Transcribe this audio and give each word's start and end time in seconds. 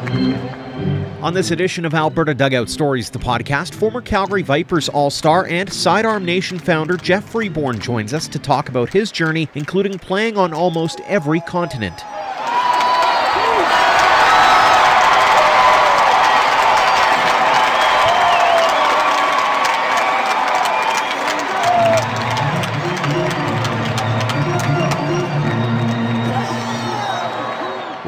On 0.00 1.34
this 1.34 1.50
edition 1.50 1.84
of 1.84 1.92
Alberta 1.92 2.34
Dugout 2.34 2.70
Stories, 2.70 3.10
the 3.10 3.18
podcast, 3.18 3.74
former 3.74 4.00
Calgary 4.00 4.40
Vipers 4.40 4.88
All 4.88 5.10
Star 5.10 5.44
and 5.44 5.70
Sidearm 5.70 6.24
Nation 6.24 6.58
founder 6.58 6.96
Jeff 6.96 7.28
Freeborn 7.28 7.78
joins 7.78 8.14
us 8.14 8.26
to 8.28 8.38
talk 8.38 8.70
about 8.70 8.88
his 8.88 9.12
journey, 9.12 9.46
including 9.54 9.98
playing 9.98 10.38
on 10.38 10.54
almost 10.54 11.00
every 11.00 11.40
continent. 11.40 12.02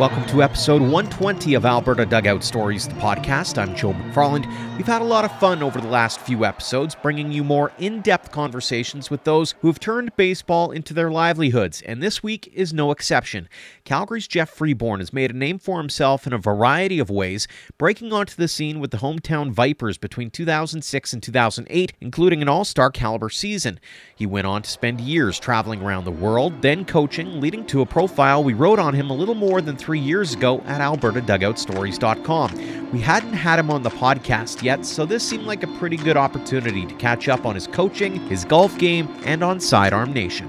Welcome 0.03 0.27
to 0.31 0.43
episode 0.43 0.83
120 0.83 1.55
of 1.55 1.65
Alberta 1.65 2.05
Dugout 2.05 2.43
Stories, 2.43 2.89
the 2.89 2.95
podcast. 2.95 3.57
I'm 3.57 3.73
Joe 3.77 3.93
McFarland. 3.93 4.49
We've 4.77 4.85
had 4.85 5.01
a 5.01 5.05
lot 5.05 5.25
of 5.25 5.39
fun 5.39 5.63
over 5.63 5.81
the 5.81 5.87
last 5.87 6.21
few 6.21 6.45
episodes, 6.45 6.97
bringing 6.97 7.31
you 7.31 7.45
more 7.45 7.71
in 7.79 8.01
depth 8.01 8.33
conversations 8.33 9.11
with 9.11 9.23
those 9.23 9.55
who 9.61 9.69
have 9.69 9.79
turned 9.79 10.17
baseball 10.17 10.73
into 10.73 10.93
their 10.93 11.13
livelihoods, 11.13 11.83
and 11.83 12.03
this 12.03 12.21
week 12.21 12.51
is 12.53 12.73
no 12.73 12.91
exception. 12.91 13.49
Calgary's 13.85 14.27
Jeff 14.27 14.51
Freeborn 14.51 14.99
has 14.99 15.13
made 15.13 15.31
a 15.31 15.37
name 15.37 15.61
for 15.61 15.79
himself 15.79 16.27
in 16.27 16.33
a 16.33 16.39
variety 16.39 16.99
of 16.99 17.09
ways, 17.09 17.47
breaking 17.79 18.13
onto 18.13 18.35
the 18.35 18.49
scene 18.49 18.81
with 18.81 18.91
the 18.91 18.97
hometown 18.97 19.53
Vipers 19.53 19.99
between 19.99 20.31
2006 20.31 21.13
and 21.13 21.23
2008, 21.23 21.93
including 22.01 22.43
an 22.43 22.49
all 22.49 22.65
star 22.65 22.91
caliber 22.91 23.31
season. 23.31 23.79
He 24.17 24.27
went 24.27 24.49
on 24.49 24.63
to 24.63 24.71
spend 24.71 25.01
years 25.01 25.39
traveling 25.39 25.81
around 25.81 26.07
the 26.07 26.11
world, 26.11 26.61
then 26.61 26.85
coaching, 26.85 27.41
leading 27.41 27.65
to 27.67 27.83
a 27.83 27.87
profile 27.87 28.43
we 28.43 28.53
wrote 28.53 28.81
on 28.81 28.95
him 28.95 29.09
a 29.09 29.15
little 29.15 29.37
more 29.37 29.61
than 29.61 29.77
three 29.77 29.92
years 30.01 30.35
ago 30.35 30.61
at 30.67 30.81
albertadugoutstories.com. 30.81 32.91
We 32.93 33.01
hadn't 33.01 33.33
had 33.33 33.59
him 33.59 33.71
on 33.71 33.83
the 33.83 33.91
podcast 33.91 34.63
yet, 34.63 34.85
so 34.85 35.07
this 35.07 35.29
seemed 35.29 35.45
like 35.45 35.63
a 35.63 35.79
pretty 35.79 35.97
good 35.97 36.17
opportunity 36.17 36.87
to 36.87 36.95
catch 36.95 37.29
up 37.29 37.47
on 37.47 37.55
his 37.55 37.67
coaching, 37.67 38.17
his 38.29 38.45
golf 38.45 38.77
game, 38.79 39.09
and 39.25 39.43
on 39.43 39.61
Sidearm 39.61 40.13
Nation. 40.13 40.49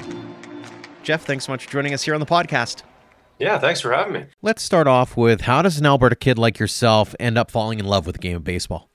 Jeff, 1.03 1.25
thanks 1.25 1.45
so 1.45 1.51
much 1.51 1.65
for 1.65 1.71
joining 1.71 1.93
us 1.93 2.03
here 2.03 2.13
on 2.13 2.19
the 2.19 2.25
podcast. 2.25 2.83
Yeah, 3.39 3.59
thanks 3.59 3.81
for 3.81 3.91
having 3.91 4.13
me. 4.13 4.25
Let's 4.41 4.63
start 4.63 4.87
off 4.87 5.17
with 5.17 5.41
how 5.41 5.61
does 5.61 5.79
an 5.79 5.85
Alberta 5.85 6.15
kid 6.15 6.37
like 6.37 6.59
yourself 6.59 7.15
end 7.19 7.37
up 7.37 7.51
falling 7.51 7.79
in 7.79 7.85
love 7.85 8.05
with 8.05 8.15
the 8.15 8.21
game 8.21 8.37
of 8.37 8.43
baseball? 8.43 8.89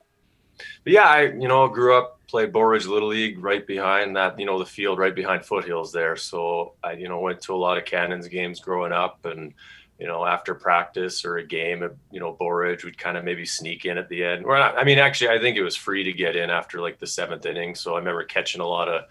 But 0.85 0.93
yeah, 0.93 1.05
I 1.05 1.23
you 1.23 1.49
know 1.49 1.69
grew 1.69 1.97
up 1.97 2.19
played 2.29 2.53
Bow 2.53 2.61
Ridge 2.61 2.87
Little 2.87 3.09
League 3.09 3.43
right 3.43 3.67
behind 3.67 4.15
that 4.17 4.39
you 4.39 4.47
know 4.47 4.59
the 4.59 4.67
field 4.67 4.99
right 4.99 5.15
behind 5.15 5.45
Foothills 5.45 5.93
there. 5.93 6.17
So 6.17 6.75
I 6.85 6.93
you 6.93 7.09
know 7.09 7.21
went 7.21 7.41
to 7.43 7.55
a 7.55 7.57
lot 7.57 7.79
of 7.79 7.85
Cannons 7.85 8.29
games 8.29 8.61
growing 8.61 8.93
up 8.93 9.25
and 9.25 9.55
you 9.99 10.07
know, 10.07 10.25
after 10.25 10.55
practice 10.55 11.25
or 11.25 11.39
a 11.39 11.47
game 11.47 11.83
at, 11.83 11.93
you 12.13 12.21
know, 12.21 12.33
Bow 12.33 12.49
Ridge, 12.49 12.85
we'd 12.85 12.97
kind 12.97 13.17
of 13.17 13.25
maybe 13.25 13.45
sneak 13.45 13.85
in 13.85 13.99
at 13.99 14.09
the 14.09 14.25
end. 14.25 14.45
Or 14.45 14.57
I 14.57 14.85
mean, 14.85 14.99
actually, 14.99 15.31
I 15.31 15.41
think 15.41 15.57
it 15.57 15.63
was 15.63 15.75
free 15.77 16.05
to 16.05 16.13
get 16.13 16.37
in 16.37 16.51
after 16.51 16.81
like 16.81 16.99
the 16.99 17.07
seventh 17.07 17.45
inning. 17.47 17.75
So 17.75 17.95
I 17.95 17.99
remember 17.99 18.23
catching 18.25 18.61
a 18.61 18.67
lot 18.67 18.89
of 18.89 19.05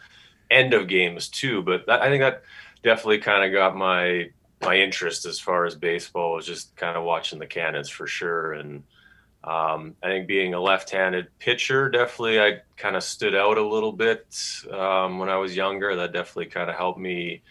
end 0.50 0.74
of 0.74 0.88
games 0.88 1.28
too. 1.28 1.62
But 1.62 1.86
that, 1.88 2.02
I 2.02 2.10
think 2.10 2.22
that 2.22 2.44
definitely 2.84 3.20
kind 3.20 3.44
of 3.44 3.52
got 3.52 3.76
my 3.76 4.30
my 4.62 4.76
interest 4.76 5.26
as 5.26 5.40
far 5.40 5.66
as 5.66 5.76
baseball 5.76 6.34
was 6.34 6.46
just 6.46 6.76
kind 6.76 6.98
of 6.98 7.04
watching 7.04 7.38
the 7.38 7.46
cannons 7.46 7.90
for 7.90 8.08
sure. 8.08 8.54
And 8.54 8.84
um, 9.44 9.96
I 10.02 10.08
think 10.08 10.28
being 10.28 10.54
a 10.54 10.60
left-handed 10.60 11.28
pitcher, 11.38 11.90
definitely 11.90 12.40
I 12.40 12.62
kind 12.76 12.96
of 12.96 13.04
stood 13.04 13.36
out 13.36 13.58
a 13.58 13.68
little 13.68 13.92
bit 13.92 14.36
um, 14.72 15.20
when 15.20 15.30
I 15.30 15.38
was 15.38 15.56
younger. 15.56 15.96
That 15.96 16.12
definitely 16.14 16.48
kind 16.48 16.70
of 16.70 16.76
helped 16.76 17.00
me, 17.00 17.44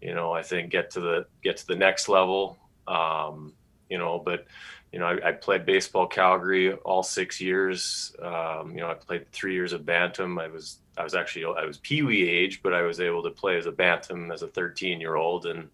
you 0.00 0.14
know, 0.14 0.32
I 0.32 0.42
think 0.42 0.70
get 0.70 0.92
to 0.92 1.00
the 1.00 1.26
get 1.42 1.58
to 1.58 1.66
the 1.66 1.76
next 1.76 2.08
level. 2.08 2.58
Um, 2.88 3.52
you 3.88 3.98
know, 3.98 4.18
but 4.18 4.46
you 4.92 4.98
know, 4.98 5.06
I, 5.06 5.28
I, 5.28 5.32
played 5.32 5.66
baseball 5.66 6.06
Calgary 6.06 6.72
all 6.72 7.02
six 7.02 7.40
years. 7.40 8.14
Um, 8.22 8.70
you 8.70 8.80
know, 8.80 8.90
I 8.90 8.94
played 8.94 9.30
three 9.30 9.54
years 9.54 9.72
of 9.72 9.84
bantam. 9.84 10.38
I 10.38 10.48
was 10.48 10.78
I 10.96 11.04
was 11.04 11.14
actually 11.14 11.44
I 11.44 11.64
was 11.64 11.78
pee 11.78 12.02
wee 12.02 12.28
age, 12.28 12.62
but 12.62 12.72
I 12.72 12.82
was 12.82 13.00
able 13.00 13.22
to 13.24 13.30
play 13.30 13.58
as 13.58 13.66
a 13.66 13.72
bantam 13.72 14.30
as 14.30 14.42
a 14.42 14.48
13 14.48 15.00
year 15.00 15.16
old, 15.16 15.46
and 15.46 15.68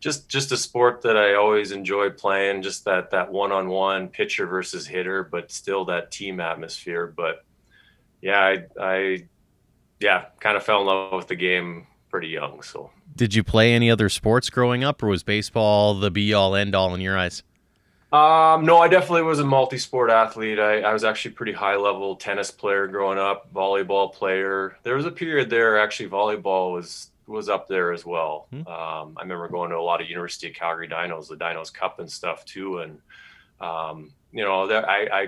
just 0.00 0.28
just 0.28 0.52
a 0.52 0.56
sport 0.56 1.02
that 1.02 1.16
I 1.16 1.34
always 1.34 1.72
enjoyed 1.72 2.18
playing. 2.18 2.62
Just 2.62 2.84
that 2.84 3.10
that 3.10 3.32
one 3.32 3.52
on 3.52 3.68
one 3.68 4.08
pitcher 4.08 4.46
versus 4.46 4.86
hitter, 4.86 5.24
but 5.24 5.50
still 5.50 5.84
that 5.86 6.10
team 6.10 6.40
atmosphere. 6.40 7.06
But 7.06 7.44
yeah, 8.20 8.40
I 8.40 8.64
I 8.80 9.28
yeah 10.00 10.26
kind 10.40 10.56
of 10.56 10.62
fell 10.62 10.80
in 10.80 10.86
love 10.86 11.12
with 11.12 11.28
the 11.28 11.36
game 11.36 11.86
pretty 12.08 12.28
young. 12.28 12.62
So 12.62 12.90
did 13.16 13.34
you 13.34 13.42
play 13.44 13.72
any 13.72 13.90
other 13.90 14.08
sports 14.08 14.50
growing 14.50 14.84
up, 14.84 15.02
or 15.02 15.08
was 15.08 15.22
baseball 15.22 15.94
the 15.94 16.10
be 16.10 16.32
all 16.34 16.54
end 16.54 16.74
all 16.74 16.94
in 16.94 17.00
your 17.00 17.18
eyes? 17.18 17.42
Um, 18.10 18.64
no, 18.64 18.78
I 18.78 18.88
definitely 18.88 19.22
was 19.22 19.38
a 19.38 19.44
multi-sport 19.44 20.08
athlete. 20.08 20.58
I, 20.58 20.80
I 20.80 20.94
was 20.94 21.04
actually 21.04 21.32
pretty 21.32 21.52
high 21.52 21.76
level 21.76 22.16
tennis 22.16 22.50
player 22.50 22.86
growing 22.86 23.18
up, 23.18 23.52
volleyball 23.52 24.14
player. 24.14 24.78
There 24.82 24.94
was 24.94 25.04
a 25.04 25.10
period 25.10 25.50
there 25.50 25.78
actually 25.78 26.08
volleyball 26.08 26.72
was 26.72 27.10
was 27.26 27.50
up 27.50 27.68
there 27.68 27.92
as 27.92 28.06
well. 28.06 28.46
Hmm. 28.50 28.66
Um, 28.66 29.14
I 29.18 29.22
remember 29.22 29.48
going 29.48 29.70
to 29.70 29.76
a 29.76 29.82
lot 29.82 30.00
of 30.00 30.08
University 30.08 30.48
of 30.48 30.54
Calgary 30.54 30.88
Dinos, 30.88 31.28
the 31.28 31.36
Dinos 31.36 31.72
Cup 31.72 32.00
and 32.00 32.10
stuff 32.10 32.44
too. 32.46 32.78
And 32.78 32.98
um, 33.60 34.12
you 34.32 34.42
know, 34.42 34.66
that 34.68 34.88
I, 34.88 35.02
I 35.12 35.26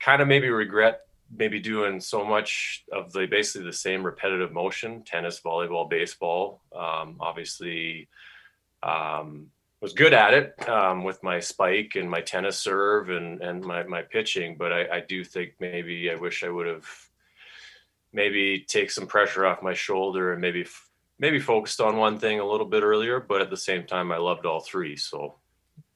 kind 0.00 0.20
of 0.20 0.26
maybe 0.26 0.48
regret 0.48 1.02
maybe 1.34 1.60
doing 1.60 2.00
so 2.00 2.24
much 2.24 2.84
of 2.92 3.12
the 3.12 3.26
basically 3.26 3.66
the 3.66 3.72
same 3.72 4.04
repetitive 4.04 4.52
motion 4.52 5.02
tennis 5.04 5.40
volleyball 5.44 5.88
baseball. 5.88 6.62
Um, 6.74 7.16
obviously 7.20 8.08
um, 8.82 9.50
was 9.80 9.92
good 9.92 10.12
at 10.12 10.34
it 10.34 10.68
um, 10.68 11.04
with 11.04 11.22
my 11.22 11.40
spike 11.40 11.92
and 11.96 12.10
my 12.10 12.20
tennis 12.20 12.58
serve 12.58 13.10
and 13.10 13.40
and 13.40 13.64
my, 13.64 13.82
my 13.84 14.02
pitching 14.02 14.56
but 14.58 14.72
I, 14.72 14.96
I 14.96 15.00
do 15.00 15.24
think 15.24 15.52
maybe 15.58 16.10
i 16.10 16.14
wish 16.14 16.44
i 16.44 16.48
would 16.48 16.66
have 16.66 16.86
maybe 18.12 18.64
take 18.68 18.90
some 18.90 19.06
pressure 19.06 19.46
off 19.46 19.62
my 19.62 19.74
shoulder 19.74 20.32
and 20.32 20.40
maybe 20.40 20.66
maybe 21.18 21.40
focused 21.40 21.80
on 21.80 21.96
one 21.96 22.18
thing 22.18 22.40
a 22.40 22.46
little 22.46 22.66
bit 22.66 22.82
earlier 22.82 23.20
but 23.20 23.40
at 23.40 23.50
the 23.50 23.56
same 23.56 23.86
time 23.86 24.12
i 24.12 24.16
loved 24.16 24.46
all 24.46 24.60
three 24.60 24.96
so. 24.96 25.36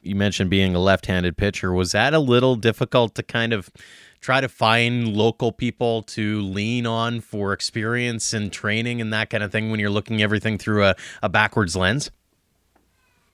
You 0.03 0.17
mentioned 0.17 0.51
being 0.51 0.75
a 0.75 0.81
left-handed 0.81 1.39
pitcher. 1.39 1.73
Was 1.73 1.93
that 1.93 2.13
a 2.13 2.19
little 2.19 2.57
difficult 2.57 3.15
to 3.15 3.23
kind 3.23 3.55
of 3.55 3.71
try 4.25 4.41
to 4.41 4.49
find 4.49 5.15
local 5.15 5.53
people 5.53 6.03
to 6.03 6.41
lean 6.41 6.87
on 6.87 7.21
for 7.21 7.53
experience 7.53 8.33
and 8.33 8.51
training 8.51 9.03
and 9.03 9.13
that 9.13 9.29
kind 9.29 9.43
of 9.43 9.53
thing 9.53 9.71
when 9.71 9.79
you're 9.79 9.91
looking 9.91 10.23
everything 10.23 10.57
through 10.57 10.83
a, 10.83 10.97
a 11.23 11.29
backwards 11.29 11.77
lens? 11.77 12.11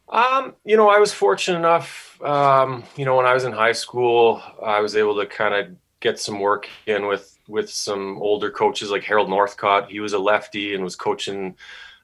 Um, 0.08 0.56
you 0.64 0.76
know, 0.76 0.90
I 0.90 0.98
was 0.98 1.14
fortunate 1.14 1.58
enough, 1.58 2.20
um, 2.22 2.82
you 2.96 3.04
know, 3.04 3.16
when 3.16 3.24
I 3.24 3.32
was 3.32 3.44
in 3.44 3.52
high 3.52 3.70
school, 3.70 4.42
I 4.64 4.80
was 4.80 4.96
able 4.96 5.14
to 5.20 5.26
kind 5.26 5.54
of 5.54 5.76
get 6.00 6.18
some 6.18 6.40
work 6.40 6.68
in 6.86 7.06
with 7.06 7.38
with 7.46 7.70
some 7.70 8.18
older 8.18 8.50
coaches 8.50 8.90
like 8.90 9.04
Harold 9.04 9.28
Northcott. 9.28 9.90
He 9.90 10.00
was 10.00 10.12
a 10.12 10.18
lefty 10.18 10.74
and 10.74 10.82
was 10.82 10.96
coaching 10.96 11.54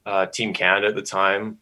uh, 0.05 0.27
Team 0.27 0.53
Canada 0.53 0.87
at 0.87 0.95
the 0.95 1.03
time. 1.03 1.59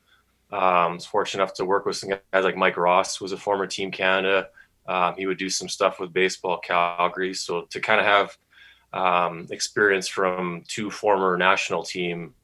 Um, 0.52 0.60
I 0.60 0.88
was 0.88 1.06
fortunate 1.06 1.42
enough 1.42 1.54
to 1.54 1.64
work 1.64 1.86
with 1.86 1.96
some 1.96 2.10
guys 2.10 2.44
like 2.44 2.56
Mike 2.56 2.76
Ross, 2.76 3.16
who 3.16 3.24
was 3.24 3.32
a 3.32 3.38
former 3.38 3.66
Team 3.66 3.90
Canada. 3.90 4.48
Um, 4.86 5.14
he 5.16 5.26
would 5.26 5.38
do 5.38 5.50
some 5.50 5.68
stuff 5.68 6.00
with 6.00 6.12
baseball 6.12 6.58
Calgary. 6.58 7.34
So 7.34 7.62
to 7.70 7.80
kind 7.80 8.00
of 8.00 8.06
have 8.06 8.38
um, 8.92 9.46
experience 9.50 10.08
from 10.08 10.62
two 10.68 10.90
former 10.90 11.36
national 11.36 11.82
team, 11.82 12.34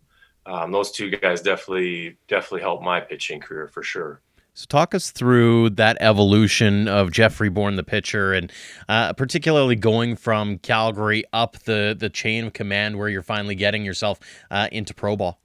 um, 0.46 0.72
those 0.72 0.90
two 0.90 1.10
guys 1.10 1.42
definitely 1.42 2.16
definitely 2.28 2.62
helped 2.62 2.82
my 2.82 3.00
pitching 3.00 3.40
career 3.40 3.68
for 3.68 3.82
sure. 3.82 4.20
So 4.54 4.66
talk 4.68 4.94
us 4.94 5.10
through 5.10 5.70
that 5.70 5.96
evolution 6.00 6.88
of 6.88 7.12
Jeffrey 7.12 7.46
Freeborn, 7.46 7.76
the 7.76 7.84
pitcher, 7.84 8.32
and 8.32 8.52
uh, 8.88 9.12
particularly 9.12 9.76
going 9.76 10.16
from 10.16 10.58
Calgary 10.58 11.24
up 11.32 11.56
the 11.60 11.96
the 11.98 12.10
chain 12.10 12.46
of 12.46 12.52
command 12.52 12.98
where 12.98 13.08
you're 13.08 13.22
finally 13.22 13.54
getting 13.54 13.84
yourself 13.84 14.18
uh, 14.50 14.68
into 14.72 14.92
pro 14.92 15.16
ball. 15.16 15.40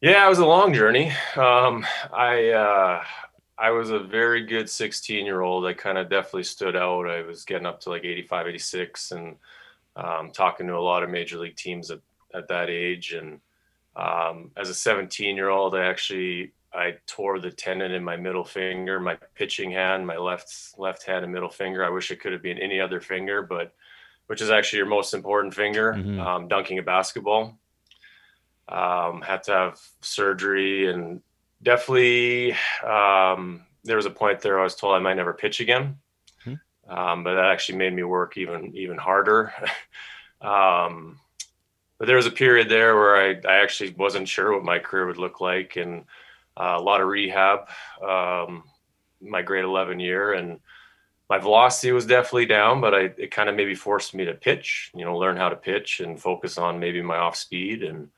Yeah, 0.00 0.24
it 0.26 0.28
was 0.28 0.38
a 0.38 0.46
long 0.46 0.74
journey. 0.74 1.10
Um, 1.34 1.84
I 2.12 2.50
uh, 2.50 3.04
I 3.58 3.70
was 3.70 3.90
a 3.90 3.98
very 3.98 4.44
good 4.44 4.70
16 4.70 5.26
year 5.26 5.40
old. 5.40 5.66
I 5.66 5.72
kind 5.72 5.98
of 5.98 6.08
definitely 6.08 6.44
stood 6.44 6.76
out. 6.76 7.08
I 7.08 7.22
was 7.22 7.44
getting 7.44 7.66
up 7.66 7.80
to 7.80 7.90
like 7.90 8.04
85, 8.04 8.46
86 8.46 9.12
and 9.12 9.36
um, 9.96 10.30
talking 10.30 10.66
to 10.68 10.76
a 10.76 10.80
lot 10.80 11.02
of 11.02 11.10
major 11.10 11.38
league 11.38 11.56
teams 11.56 11.90
at, 11.90 12.00
at 12.32 12.48
that 12.48 12.70
age. 12.70 13.12
And 13.12 13.40
um, 13.96 14.52
as 14.56 14.70
a 14.70 14.74
17 14.74 15.34
year 15.34 15.48
old, 15.48 15.74
I 15.74 15.86
actually, 15.86 16.52
I 16.72 16.96
tore 17.06 17.40
the 17.40 17.50
tendon 17.50 17.92
in 17.92 18.04
my 18.04 18.16
middle 18.16 18.44
finger, 18.44 19.00
my 19.00 19.16
pitching 19.34 19.72
hand, 19.72 20.06
my 20.06 20.18
left, 20.18 20.54
left 20.78 21.04
hand 21.04 21.24
and 21.24 21.32
middle 21.32 21.48
finger. 21.48 21.84
I 21.84 21.90
wish 21.90 22.12
it 22.12 22.20
could 22.20 22.32
have 22.32 22.42
been 22.42 22.58
any 22.58 22.80
other 22.80 23.00
finger, 23.00 23.42
but 23.42 23.74
which 24.28 24.40
is 24.40 24.50
actually 24.50 24.78
your 24.78 24.86
most 24.86 25.14
important 25.14 25.54
finger, 25.54 25.94
mm-hmm. 25.94 26.20
um, 26.20 26.48
dunking 26.48 26.78
a 26.78 26.82
basketball. 26.82 27.58
Um, 28.68 29.22
had 29.22 29.44
to 29.44 29.52
have 29.52 29.80
surgery 30.02 30.92
and 30.92 31.22
definitely 31.62 32.52
um, 32.84 33.62
there 33.84 33.96
was 33.96 34.06
a 34.06 34.10
point 34.10 34.40
there 34.40 34.60
I 34.60 34.64
was 34.64 34.76
told 34.76 34.94
I 34.94 35.00
might 35.00 35.14
never 35.14 35.32
pitch 35.32 35.60
again. 35.60 35.98
Mm-hmm. 36.44 36.98
Um, 36.98 37.24
but 37.24 37.34
that 37.34 37.46
actually 37.46 37.78
made 37.78 37.94
me 37.94 38.02
work 38.02 38.36
even 38.36 38.74
even 38.76 38.96
harder. 38.96 39.52
um, 40.40 41.18
but 41.98 42.06
there 42.06 42.16
was 42.16 42.26
a 42.26 42.30
period 42.30 42.68
there 42.68 42.94
where 42.94 43.16
I, 43.16 43.28
I 43.48 43.62
actually 43.62 43.90
wasn't 43.90 44.28
sure 44.28 44.52
what 44.52 44.64
my 44.64 44.78
career 44.78 45.06
would 45.06 45.18
look 45.18 45.40
like 45.40 45.76
and 45.76 46.04
uh, 46.56 46.76
a 46.76 46.80
lot 46.80 47.00
of 47.00 47.08
rehab. 47.08 47.68
Um, 48.00 48.64
my 49.20 49.42
grade 49.42 49.64
11 49.64 49.98
year 49.98 50.32
and 50.32 50.60
my 51.28 51.38
velocity 51.38 51.92
was 51.92 52.06
definitely 52.06 52.46
down, 52.46 52.80
but 52.80 52.94
I, 52.94 53.00
it 53.18 53.30
kind 53.30 53.48
of 53.48 53.56
maybe 53.56 53.74
forced 53.74 54.14
me 54.14 54.24
to 54.24 54.34
pitch, 54.34 54.90
you 54.94 55.04
know, 55.04 55.18
learn 55.18 55.36
how 55.36 55.48
to 55.48 55.56
pitch 55.56 56.00
and 56.00 56.20
focus 56.20 56.56
on 56.56 56.80
maybe 56.80 57.02
my 57.02 57.18
off 57.18 57.36
speed 57.36 57.82
and 57.82 58.08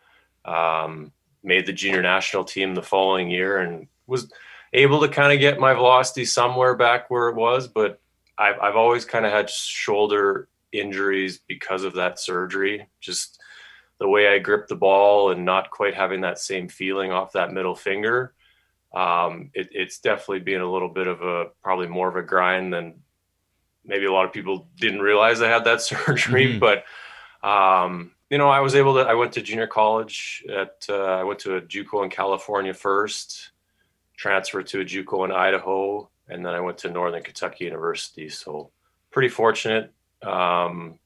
um, 0.44 1.10
made 1.42 1.66
the 1.66 1.72
junior 1.72 2.02
national 2.02 2.44
team 2.44 2.74
the 2.74 2.82
following 2.82 3.30
year 3.30 3.58
and 3.58 3.86
was 4.06 4.30
able 4.72 5.00
to 5.00 5.08
kind 5.08 5.32
of 5.32 5.40
get 5.40 5.58
my 5.58 5.74
velocity 5.74 6.24
somewhere 6.24 6.74
back 6.74 7.10
where 7.10 7.28
it 7.28 7.36
was. 7.36 7.68
But 7.68 8.00
I've, 8.38 8.58
I've 8.60 8.76
always 8.76 9.04
kind 9.04 9.26
of 9.26 9.32
had 9.32 9.50
shoulder 9.50 10.48
injuries 10.72 11.40
because 11.48 11.84
of 11.84 11.94
that 11.94 12.18
surgery. 12.18 12.88
Just 13.00 13.40
the 13.98 14.08
way 14.08 14.28
I 14.28 14.38
grip 14.38 14.68
the 14.68 14.76
ball 14.76 15.30
and 15.30 15.44
not 15.44 15.70
quite 15.70 15.94
having 15.94 16.22
that 16.22 16.38
same 16.38 16.68
feeling 16.68 17.12
off 17.12 17.32
that 17.32 17.52
middle 17.52 17.74
finger 17.74 18.34
um, 18.94 19.50
it, 19.54 19.68
it's 19.72 20.00
definitely 20.00 20.40
been 20.40 20.60
a 20.60 20.70
little 20.70 20.88
bit 20.88 21.06
of 21.06 21.22
a 21.22 21.46
probably 21.62 21.86
more 21.86 22.08
of 22.08 22.16
a 22.16 22.22
grind 22.22 22.72
than 22.72 22.94
maybe 23.84 24.06
a 24.06 24.12
lot 24.12 24.24
of 24.24 24.32
people 24.32 24.68
didn't 24.76 25.00
realize 25.00 25.40
I 25.40 25.48
had 25.48 25.64
that 25.64 25.80
surgery. 25.82 26.46
Mm-hmm. 26.46 26.58
But 26.58 26.84
um, 27.46 28.12
you 28.30 28.38
know, 28.38 28.48
I 28.48 28.60
was 28.60 28.74
able 28.74 28.94
to. 28.94 29.00
I 29.00 29.14
went 29.14 29.32
to 29.32 29.42
junior 29.42 29.66
college 29.66 30.44
at. 30.48 30.86
Uh, 30.88 31.18
I 31.20 31.24
went 31.24 31.40
to 31.40 31.56
a 31.56 31.60
JUCO 31.60 32.04
in 32.04 32.10
California 32.10 32.72
first, 32.72 33.50
transferred 34.16 34.68
to 34.68 34.80
a 34.80 34.84
JUCO 34.84 35.24
in 35.24 35.32
Idaho, 35.32 36.08
and 36.28 36.46
then 36.46 36.54
I 36.54 36.60
went 36.60 36.78
to 36.78 36.90
Northern 36.90 37.22
Kentucky 37.22 37.64
University. 37.64 38.28
So 38.28 38.70
pretty 39.10 39.28
fortunate. 39.28 39.92
Um, 40.22 40.98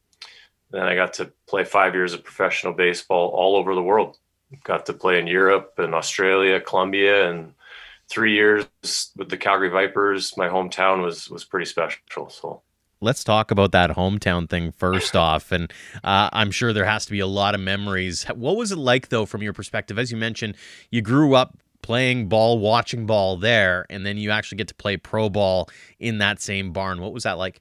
then 0.70 0.82
I 0.82 0.94
got 0.94 1.14
to 1.14 1.32
play 1.48 1.64
five 1.64 1.94
years 1.94 2.12
of 2.12 2.24
professional 2.24 2.74
baseball 2.74 3.28
all 3.30 3.56
over 3.56 3.74
the 3.74 3.82
world. 3.82 4.18
Got 4.62 4.86
to 4.86 4.92
play 4.92 5.18
in 5.18 5.26
Europe 5.26 5.74
and 5.78 5.94
Australia, 5.94 6.60
Colombia, 6.60 7.30
and 7.30 7.54
three 8.08 8.34
years 8.34 8.66
with 9.16 9.28
the 9.30 9.36
Calgary 9.36 9.70
Vipers, 9.70 10.36
my 10.36 10.48
hometown 10.48 11.02
was 11.02 11.30
was 11.30 11.44
pretty 11.44 11.66
special. 11.66 12.28
So 12.28 12.62
let's 13.00 13.24
talk 13.24 13.50
about 13.50 13.72
that 13.72 13.90
hometown 13.90 14.48
thing 14.48 14.72
first 14.72 15.14
off. 15.26 15.52
And 15.52 15.72
uh, 16.02 16.30
i'm 16.32 16.50
sure 16.50 16.72
there 16.72 16.84
has 16.84 17.04
to 17.06 17.12
be 17.12 17.20
a 17.20 17.26
lot 17.26 17.54
of 17.54 17.60
memories. 17.60 18.24
What 18.24 18.56
was 18.56 18.72
it 18.72 18.78
like 18.78 19.08
though 19.08 19.26
from 19.26 19.42
your 19.42 19.52
perspective? 19.52 19.98
As 19.98 20.10
you 20.10 20.16
mentioned 20.16 20.56
you 20.90 21.02
grew 21.02 21.34
up 21.34 21.58
playing 21.82 22.28
ball 22.28 22.58
watching 22.58 23.06
ball 23.06 23.36
there 23.36 23.84
and 23.90 24.06
then 24.06 24.16
you 24.16 24.30
actually 24.30 24.56
get 24.56 24.68
to 24.68 24.74
play 24.74 24.96
pro 24.96 25.28
ball 25.28 25.68
in 25.98 26.18
that 26.18 26.40
same 26.40 26.72
barn. 26.72 27.00
What 27.00 27.12
was 27.12 27.24
that 27.24 27.38
like? 27.38 27.60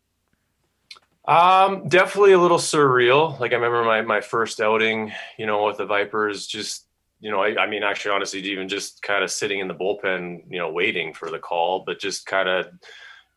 Um 1.25 1.88
definitely 1.88 2.33
a 2.33 2.39
little 2.39 2.57
surreal. 2.57 3.39
Like 3.39 3.51
i 3.51 3.56
remember 3.56 3.83
my 3.83 4.01
my 4.01 4.21
first 4.21 4.59
outing 4.59 5.12
you 5.38 5.45
know 5.45 5.65
with 5.65 5.77
the 5.77 5.85
vipers 5.85 6.47
just 6.47 6.88
you 7.24 7.31
know, 7.31 7.41
I, 7.41 7.56
I, 7.57 7.68
mean, 7.68 7.83
actually, 7.83 8.12
honestly, 8.12 8.41
even 8.41 8.68
just 8.68 9.01
kind 9.01 9.24
of 9.24 9.31
sitting 9.31 9.59
in 9.59 9.69
the 9.69 9.74
bullpen, 9.74 10.44
you 10.50 10.59
know, 10.59 10.69
waiting 10.69 11.13
for 11.13 11.30
the 11.30 11.39
call, 11.39 11.85
but 11.85 11.97
just 11.97 12.25
kind 12.25 12.50
of, 12.50 12.68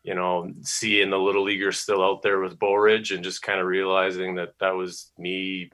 you 0.07 0.15
know, 0.15 0.49
seeing 0.61 1.09
the 1.09 1.19
little 1.19 1.43
leaguers 1.43 1.77
still 1.77 2.01
out 2.01 2.21
there 2.21 2.39
with 2.39 2.57
Bow 2.57 2.75
Ridge 2.75 3.11
and 3.11 3.25
just 3.25 3.41
kind 3.41 3.59
of 3.59 3.67
realizing 3.67 4.35
that 4.35 4.53
that 4.61 4.73
was 4.73 5.11
me, 5.17 5.69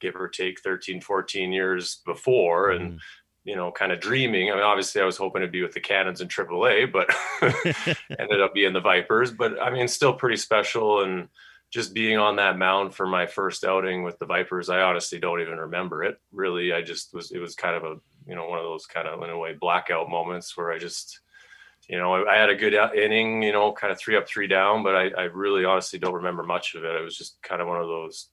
give 0.00 0.14
or 0.14 0.28
take 0.28 0.60
13, 0.60 1.00
14 1.00 1.50
years 1.50 2.00
before. 2.06 2.70
And, 2.70 2.92
mm. 2.92 2.98
you 3.42 3.56
know, 3.56 3.72
kind 3.72 3.90
of 3.90 3.98
dreaming. 3.98 4.52
I 4.52 4.54
mean, 4.54 4.62
obviously, 4.62 5.02
I 5.02 5.04
was 5.04 5.16
hoping 5.16 5.42
to 5.42 5.48
be 5.48 5.62
with 5.62 5.72
the 5.72 5.80
Cannons 5.80 6.20
in 6.20 6.28
AAA, 6.28 6.92
but 6.92 7.10
ended 8.20 8.40
up 8.40 8.54
being 8.54 8.72
the 8.72 8.80
Vipers. 8.80 9.32
But 9.32 9.60
I 9.60 9.70
mean, 9.70 9.88
still 9.88 10.14
pretty 10.14 10.36
special. 10.36 11.02
And, 11.02 11.28
just 11.72 11.92
being 11.92 12.16
on 12.16 12.36
that 12.36 12.56
mound 12.56 12.94
for 12.94 13.08
my 13.08 13.26
first 13.26 13.64
outing 13.64 14.04
with 14.04 14.16
the 14.20 14.24
Vipers, 14.24 14.68
I 14.68 14.82
honestly 14.82 15.18
don't 15.18 15.40
even 15.40 15.58
remember 15.58 16.04
it. 16.04 16.16
Really, 16.30 16.72
I 16.72 16.80
just 16.80 17.12
was. 17.12 17.32
It 17.32 17.40
was 17.40 17.56
kind 17.56 17.74
of 17.74 17.82
a 17.82 17.96
you 18.24 18.36
know 18.36 18.46
one 18.46 18.60
of 18.60 18.64
those 18.64 18.86
kind 18.86 19.08
of 19.08 19.20
in 19.24 19.30
a 19.30 19.36
way 19.36 19.52
blackout 19.52 20.08
moments 20.08 20.56
where 20.56 20.70
I 20.70 20.78
just 20.78 21.18
you 21.88 21.98
know 21.98 22.26
I, 22.26 22.36
had 22.36 22.50
a 22.50 22.54
good 22.54 22.74
inning, 22.94 23.42
you 23.42 23.52
know, 23.52 23.72
kind 23.72 23.92
of 23.92 23.98
three 23.98 24.16
up, 24.16 24.26
three 24.28 24.46
down, 24.46 24.82
but 24.82 24.96
I, 24.96 25.10
I 25.16 25.22
really 25.24 25.64
honestly 25.64 25.98
don't 25.98 26.14
remember 26.14 26.42
much 26.42 26.74
of 26.74 26.84
it. 26.84 26.94
It 26.94 27.02
was 27.02 27.16
just 27.16 27.40
kind 27.42 27.60
of 27.60 27.68
one 27.68 27.80
of 27.80 27.86
those. 27.86 28.28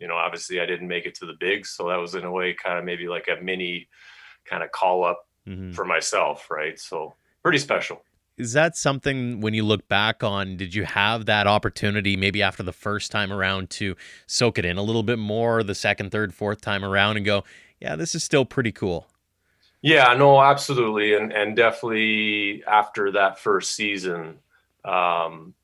You 0.00 0.08
know, 0.08 0.16
obviously 0.16 0.60
I 0.60 0.66
didn't 0.66 0.88
make 0.88 1.06
it 1.06 1.14
to 1.16 1.26
the 1.26 1.36
bigs, 1.38 1.70
so 1.70 1.88
that 1.88 1.96
was 1.96 2.14
in 2.14 2.24
a 2.24 2.30
way 2.30 2.54
kind 2.54 2.78
of 2.78 2.84
maybe 2.84 3.08
like 3.08 3.28
a 3.28 3.42
mini 3.42 3.88
kind 4.44 4.62
of 4.62 4.72
call 4.72 5.04
up 5.04 5.26
mm-hmm. 5.46 5.72
for 5.72 5.84
myself, 5.84 6.50
right? 6.50 6.78
So 6.78 7.14
pretty 7.42 7.58
special 7.58 8.02
is 8.36 8.52
that 8.52 8.76
something 8.76 9.40
when 9.40 9.54
you 9.54 9.62
look 9.62 9.86
back 9.88 10.22
on 10.22 10.56
did 10.56 10.74
you 10.74 10.84
have 10.84 11.26
that 11.26 11.46
opportunity 11.46 12.16
maybe 12.16 12.42
after 12.42 12.62
the 12.62 12.72
first 12.72 13.10
time 13.10 13.32
around 13.32 13.70
to 13.70 13.94
soak 14.26 14.58
it 14.58 14.64
in 14.64 14.76
a 14.76 14.82
little 14.82 15.02
bit 15.02 15.18
more 15.18 15.62
the 15.62 15.74
second 15.74 16.10
third 16.10 16.34
fourth 16.34 16.60
time 16.60 16.84
around 16.84 17.16
and 17.16 17.24
go 17.24 17.44
yeah 17.80 17.96
this 17.96 18.14
is 18.14 18.24
still 18.24 18.44
pretty 18.44 18.72
cool 18.72 19.06
yeah 19.84 20.14
no 20.14 20.40
absolutely 20.40 21.14
and 21.14 21.32
and 21.32 21.54
definitely 21.54 22.64
after 22.66 23.12
that 23.12 23.38
first 23.38 23.74
season 23.74 24.38
um 24.84 25.54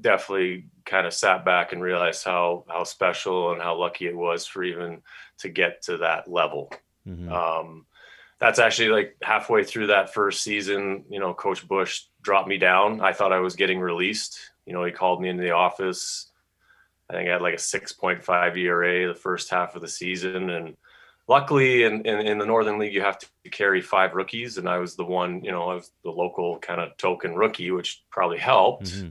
definitely 0.00 0.64
kind 0.84 1.06
of 1.06 1.14
sat 1.14 1.44
back 1.44 1.72
and 1.72 1.82
realized 1.82 2.24
how 2.24 2.64
how 2.68 2.82
special 2.84 3.52
and 3.52 3.62
how 3.62 3.76
lucky 3.76 4.06
it 4.06 4.16
was 4.16 4.46
for 4.46 4.64
even 4.64 5.00
to 5.38 5.48
get 5.48 5.82
to 5.82 5.98
that 5.98 6.30
level 6.30 6.72
mm-hmm. 7.06 7.32
um 7.32 7.86
that's 8.40 8.58
actually 8.58 8.88
like 8.88 9.16
halfway 9.22 9.62
through 9.62 9.88
that 9.88 10.14
first 10.14 10.42
season, 10.42 11.04
you 11.10 11.20
know, 11.20 11.34
Coach 11.34 11.68
Bush 11.68 12.04
dropped 12.22 12.48
me 12.48 12.56
down. 12.56 13.02
I 13.02 13.12
thought 13.12 13.34
I 13.34 13.40
was 13.40 13.54
getting 13.54 13.78
released. 13.78 14.38
You 14.64 14.72
know, 14.72 14.82
he 14.82 14.92
called 14.92 15.20
me 15.20 15.28
into 15.28 15.42
the 15.42 15.50
office. 15.50 16.32
I 17.10 17.12
think 17.12 17.28
I 17.28 17.34
had 17.34 17.42
like 17.42 17.54
a 17.54 17.58
6.5 17.58 18.56
ERA 18.56 19.08
the 19.08 19.14
first 19.14 19.50
half 19.50 19.76
of 19.76 19.82
the 19.82 19.88
season. 19.88 20.48
And 20.48 20.76
luckily 21.30 21.84
in, 21.84 22.04
in, 22.04 22.26
in, 22.26 22.38
the 22.38 22.44
Northern 22.44 22.76
League, 22.76 22.92
you 22.92 23.02
have 23.02 23.16
to 23.20 23.26
carry 23.52 23.80
five 23.80 24.14
rookies. 24.14 24.58
And 24.58 24.68
I 24.68 24.78
was 24.78 24.96
the 24.96 25.04
one, 25.04 25.44
you 25.44 25.52
know, 25.52 25.70
I 25.70 25.76
was 25.76 25.92
the 26.02 26.10
local 26.10 26.58
kind 26.58 26.80
of 26.80 26.96
token 26.96 27.36
rookie, 27.36 27.70
which 27.70 28.02
probably 28.10 28.38
helped. 28.38 28.86
Mm-hmm. 28.86 29.08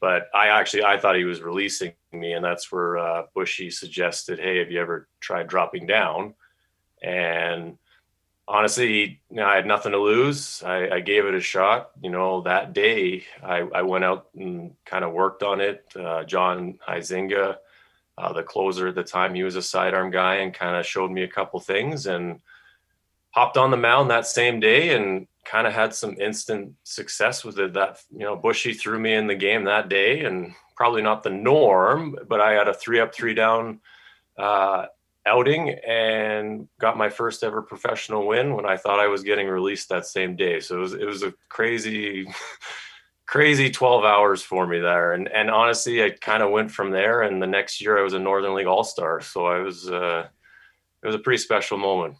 But 0.00 0.28
I 0.34 0.48
actually, 0.48 0.82
I 0.82 0.98
thought 0.98 1.14
he 1.14 1.24
was 1.24 1.40
releasing 1.40 1.92
me. 2.12 2.32
And 2.32 2.44
that's 2.44 2.72
where 2.72 2.98
uh, 2.98 3.22
Bushy 3.36 3.70
suggested, 3.70 4.40
hey, 4.40 4.58
have 4.58 4.72
you 4.72 4.80
ever 4.80 5.06
tried 5.20 5.46
dropping 5.46 5.86
down? 5.86 6.34
And 7.02 7.78
honestly, 8.48 9.20
you 9.30 9.36
know, 9.36 9.46
I 9.46 9.54
had 9.54 9.66
nothing 9.66 9.92
to 9.92 9.98
lose. 9.98 10.64
I, 10.64 10.88
I, 10.88 11.00
gave 11.00 11.24
it 11.24 11.34
a 11.34 11.40
shot. 11.40 11.90
You 12.02 12.10
know, 12.10 12.40
that 12.40 12.72
day 12.72 13.24
I, 13.44 13.58
I 13.58 13.82
went 13.82 14.04
out 14.04 14.26
and 14.36 14.74
kind 14.84 15.04
of 15.04 15.12
worked 15.12 15.44
on 15.44 15.60
it. 15.60 15.84
Uh, 15.94 16.24
John 16.24 16.80
Huizenga, 16.88 17.58
uh, 18.20 18.32
the 18.32 18.42
closer 18.42 18.88
at 18.88 18.94
the 18.94 19.02
time, 19.02 19.34
he 19.34 19.42
was 19.42 19.56
a 19.56 19.62
sidearm 19.62 20.10
guy 20.10 20.36
and 20.36 20.52
kind 20.52 20.76
of 20.76 20.86
showed 20.86 21.10
me 21.10 21.22
a 21.22 21.28
couple 21.28 21.58
things 21.58 22.06
and 22.06 22.40
hopped 23.30 23.56
on 23.56 23.70
the 23.70 23.76
mound 23.76 24.10
that 24.10 24.26
same 24.26 24.60
day 24.60 24.94
and 24.94 25.26
kind 25.44 25.66
of 25.66 25.72
had 25.72 25.94
some 25.94 26.16
instant 26.20 26.74
success 26.84 27.44
with 27.44 27.58
it. 27.58 27.72
That, 27.72 28.02
you 28.10 28.24
know, 28.24 28.36
Bushy 28.36 28.74
threw 28.74 28.98
me 28.98 29.14
in 29.14 29.26
the 29.26 29.34
game 29.34 29.64
that 29.64 29.88
day 29.88 30.24
and 30.24 30.52
probably 30.76 31.02
not 31.02 31.22
the 31.22 31.30
norm, 31.30 32.16
but 32.28 32.40
I 32.40 32.52
had 32.52 32.68
a 32.68 32.74
three 32.74 33.00
up, 33.00 33.14
three 33.14 33.34
down 33.34 33.80
uh, 34.38 34.86
outing 35.26 35.70
and 35.86 36.68
got 36.78 36.98
my 36.98 37.08
first 37.08 37.42
ever 37.42 37.62
professional 37.62 38.26
win 38.26 38.54
when 38.54 38.66
I 38.66 38.76
thought 38.76 39.00
I 39.00 39.06
was 39.06 39.22
getting 39.22 39.48
released 39.48 39.88
that 39.88 40.06
same 40.06 40.36
day. 40.36 40.60
So 40.60 40.76
it 40.76 40.80
was 40.80 40.94
it 40.94 41.06
was 41.06 41.22
a 41.22 41.34
crazy 41.48 42.26
crazy 43.30 43.70
12 43.70 44.04
hours 44.04 44.42
for 44.42 44.66
me 44.66 44.80
there 44.80 45.12
and 45.12 45.28
and 45.28 45.52
honestly 45.52 46.02
I 46.02 46.10
kind 46.10 46.42
of 46.42 46.50
went 46.50 46.72
from 46.72 46.90
there 46.90 47.22
and 47.22 47.40
the 47.40 47.46
next 47.46 47.80
year 47.80 47.96
I 47.96 48.02
was 48.02 48.12
a 48.12 48.18
Northern 48.18 48.56
League 48.56 48.66
All-Star. 48.66 49.20
So 49.20 49.46
I 49.46 49.60
was 49.60 49.88
uh 49.88 50.26
it 51.00 51.06
was 51.06 51.14
a 51.14 51.20
pretty 51.20 51.38
special 51.38 51.78
moment. 51.78 52.16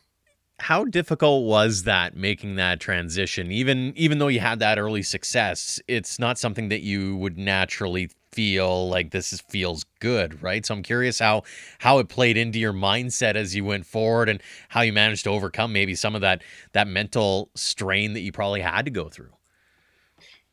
How 0.60 0.84
difficult 0.84 1.46
was 1.46 1.82
that 1.82 2.16
making 2.16 2.54
that 2.56 2.78
transition? 2.78 3.50
Even 3.50 3.92
even 3.96 4.20
though 4.20 4.28
you 4.28 4.38
had 4.38 4.60
that 4.60 4.78
early 4.78 5.02
success, 5.02 5.80
it's 5.88 6.20
not 6.20 6.38
something 6.38 6.68
that 6.68 6.82
you 6.82 7.16
would 7.16 7.36
naturally 7.36 8.10
feel 8.30 8.88
like 8.88 9.10
this 9.10 9.32
is, 9.32 9.40
feels 9.40 9.84
good, 9.98 10.40
right? 10.40 10.64
So 10.64 10.74
I'm 10.74 10.82
curious 10.84 11.18
how 11.18 11.42
how 11.80 11.98
it 11.98 12.08
played 12.08 12.36
into 12.36 12.60
your 12.60 12.72
mindset 12.72 13.34
as 13.34 13.56
you 13.56 13.64
went 13.64 13.84
forward 13.84 14.28
and 14.28 14.40
how 14.68 14.82
you 14.82 14.92
managed 14.92 15.24
to 15.24 15.30
overcome 15.30 15.72
maybe 15.72 15.96
some 15.96 16.14
of 16.14 16.20
that 16.20 16.44
that 16.72 16.86
mental 16.86 17.50
strain 17.56 18.12
that 18.12 18.20
you 18.20 18.30
probably 18.30 18.60
had 18.60 18.84
to 18.84 18.92
go 18.92 19.08
through. 19.08 19.32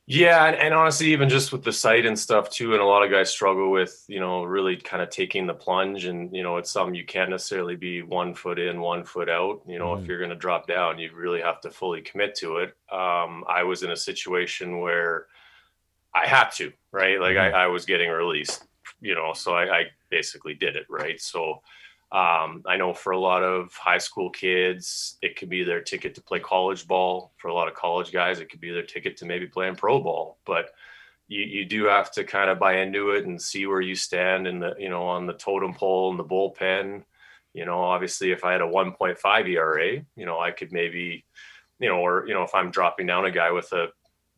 Yeah, 0.10 0.46
and, 0.46 0.56
and, 0.56 0.74
honestly, 0.74 1.08
even 1.08 1.28
just 1.28 1.52
with 1.52 1.66
the 1.66 1.74
sight 1.74 2.06
and 2.06 2.18
stuff 2.18 2.50
too, 2.50 2.72
and 2.72 2.82
a 2.82 2.86
lot 2.86 3.04
of 3.04 3.12
guys 3.12 3.30
struggle 3.30 3.70
with, 3.70 4.06
you 4.08 4.22
know, 4.22 4.46
really 4.46 4.78
kind 4.78 5.04
of 5.04 5.10
taking 5.10 5.46
the 5.46 5.54
plunge, 5.54 6.06
and 6.06 6.34
you 6.34 6.44
know, 6.44 6.56
it's 6.56 6.72
something 6.72 6.96
you 6.96 7.06
can't 7.06 7.30
necessarily 7.30 7.76
be 7.76 8.02
one 8.04 8.34
foot 8.34 8.58
in, 8.58 8.80
one 8.80 9.04
foot 9.04 9.28
out. 9.28 9.64
You 9.68 9.80
know, 9.80 9.88
mm. 9.88 10.02
if 10.02 10.08
you're 10.08 10.18
going 10.18 10.30
to 10.30 10.36
drop 10.38 10.66
down, 10.66 10.98
you 10.98 11.12
really 11.14 11.42
have 11.42 11.60
to 11.62 11.72
fully 11.72 12.02
commit 12.02 12.36
to 12.36 12.60
it. 12.60 12.70
Um, 12.90 13.44
I 13.50 13.64
was 13.64 13.84
in 13.84 13.92
a 13.92 13.98
situation 13.98 14.80
where 14.80 15.26
I 16.16 16.26
had 16.26 16.52
to, 16.52 16.72
right? 16.94 17.20
Like 17.20 17.36
I, 17.36 17.48
mm-hmm. 17.48 17.56
I 17.58 17.68
was 17.68 17.86
getting 17.86 18.10
released, 18.10 18.64
you 19.02 19.14
know, 19.14 19.34
so 19.34 19.56
I, 19.56 19.80
I 19.80 19.84
basically 20.10 20.54
did 20.54 20.78
it, 20.78 20.86
right? 20.90 21.20
So 21.20 21.62
um, 22.12 22.64
I 22.66 22.78
know 22.78 22.94
for 22.94 23.12
a 23.12 23.20
lot 23.20 23.44
of 23.44 23.74
high 23.74 23.98
school 23.98 24.30
kids, 24.30 25.18
it 25.22 25.36
could 25.36 25.50
be 25.50 25.64
their 25.64 25.82
ticket 25.82 26.16
to 26.16 26.22
play 26.22 26.40
college 26.40 26.88
ball. 26.88 27.34
For 27.38 27.50
a 27.50 27.54
lot 27.54 27.68
of 27.68 27.74
college 27.74 28.14
guys, 28.14 28.40
it 28.40 28.50
could 28.50 28.62
be 28.62 28.72
their 28.72 28.84
ticket 28.84 29.18
to 29.18 29.26
maybe 29.26 29.48
playing 29.48 29.76
pro 29.76 30.02
ball. 30.02 30.38
But 30.46 30.72
you, 31.28 31.42
you 31.42 31.66
do 31.66 31.86
have 31.86 32.12
to 32.14 32.24
kind 32.24 32.50
of 32.50 32.60
buy 32.60 32.78
into 32.78 33.12
it 33.12 33.26
and 33.26 33.42
see 33.42 33.66
where 33.66 33.82
you 33.82 33.94
stand 33.94 34.48
in 34.48 34.60
the, 34.60 34.74
you 34.80 34.90
know, 34.90 35.04
on 35.04 35.26
the 35.26 35.34
totem 35.34 35.74
pole 35.74 36.10
and 36.12 36.20
the 36.20 36.24
bullpen. 36.24 37.04
You 37.54 37.66
know, 37.66 37.82
obviously, 37.82 38.32
if 38.32 38.46
I 38.46 38.54
had 38.54 38.62
a 38.62 38.66
1.5 38.66 39.50
ERA, 39.50 40.06
you 40.16 40.26
know, 40.26 40.40
I 40.40 40.52
could 40.52 40.72
maybe, 40.72 41.26
you 41.80 41.90
know, 41.90 41.98
or 41.98 42.26
you 42.26 42.34
know, 42.34 42.44
if 42.44 42.56
I'm 42.56 42.72
dropping 42.72 43.08
down 43.08 43.26
a 43.26 43.32
guy 43.32 43.52
with 43.52 43.74
a 43.74 43.88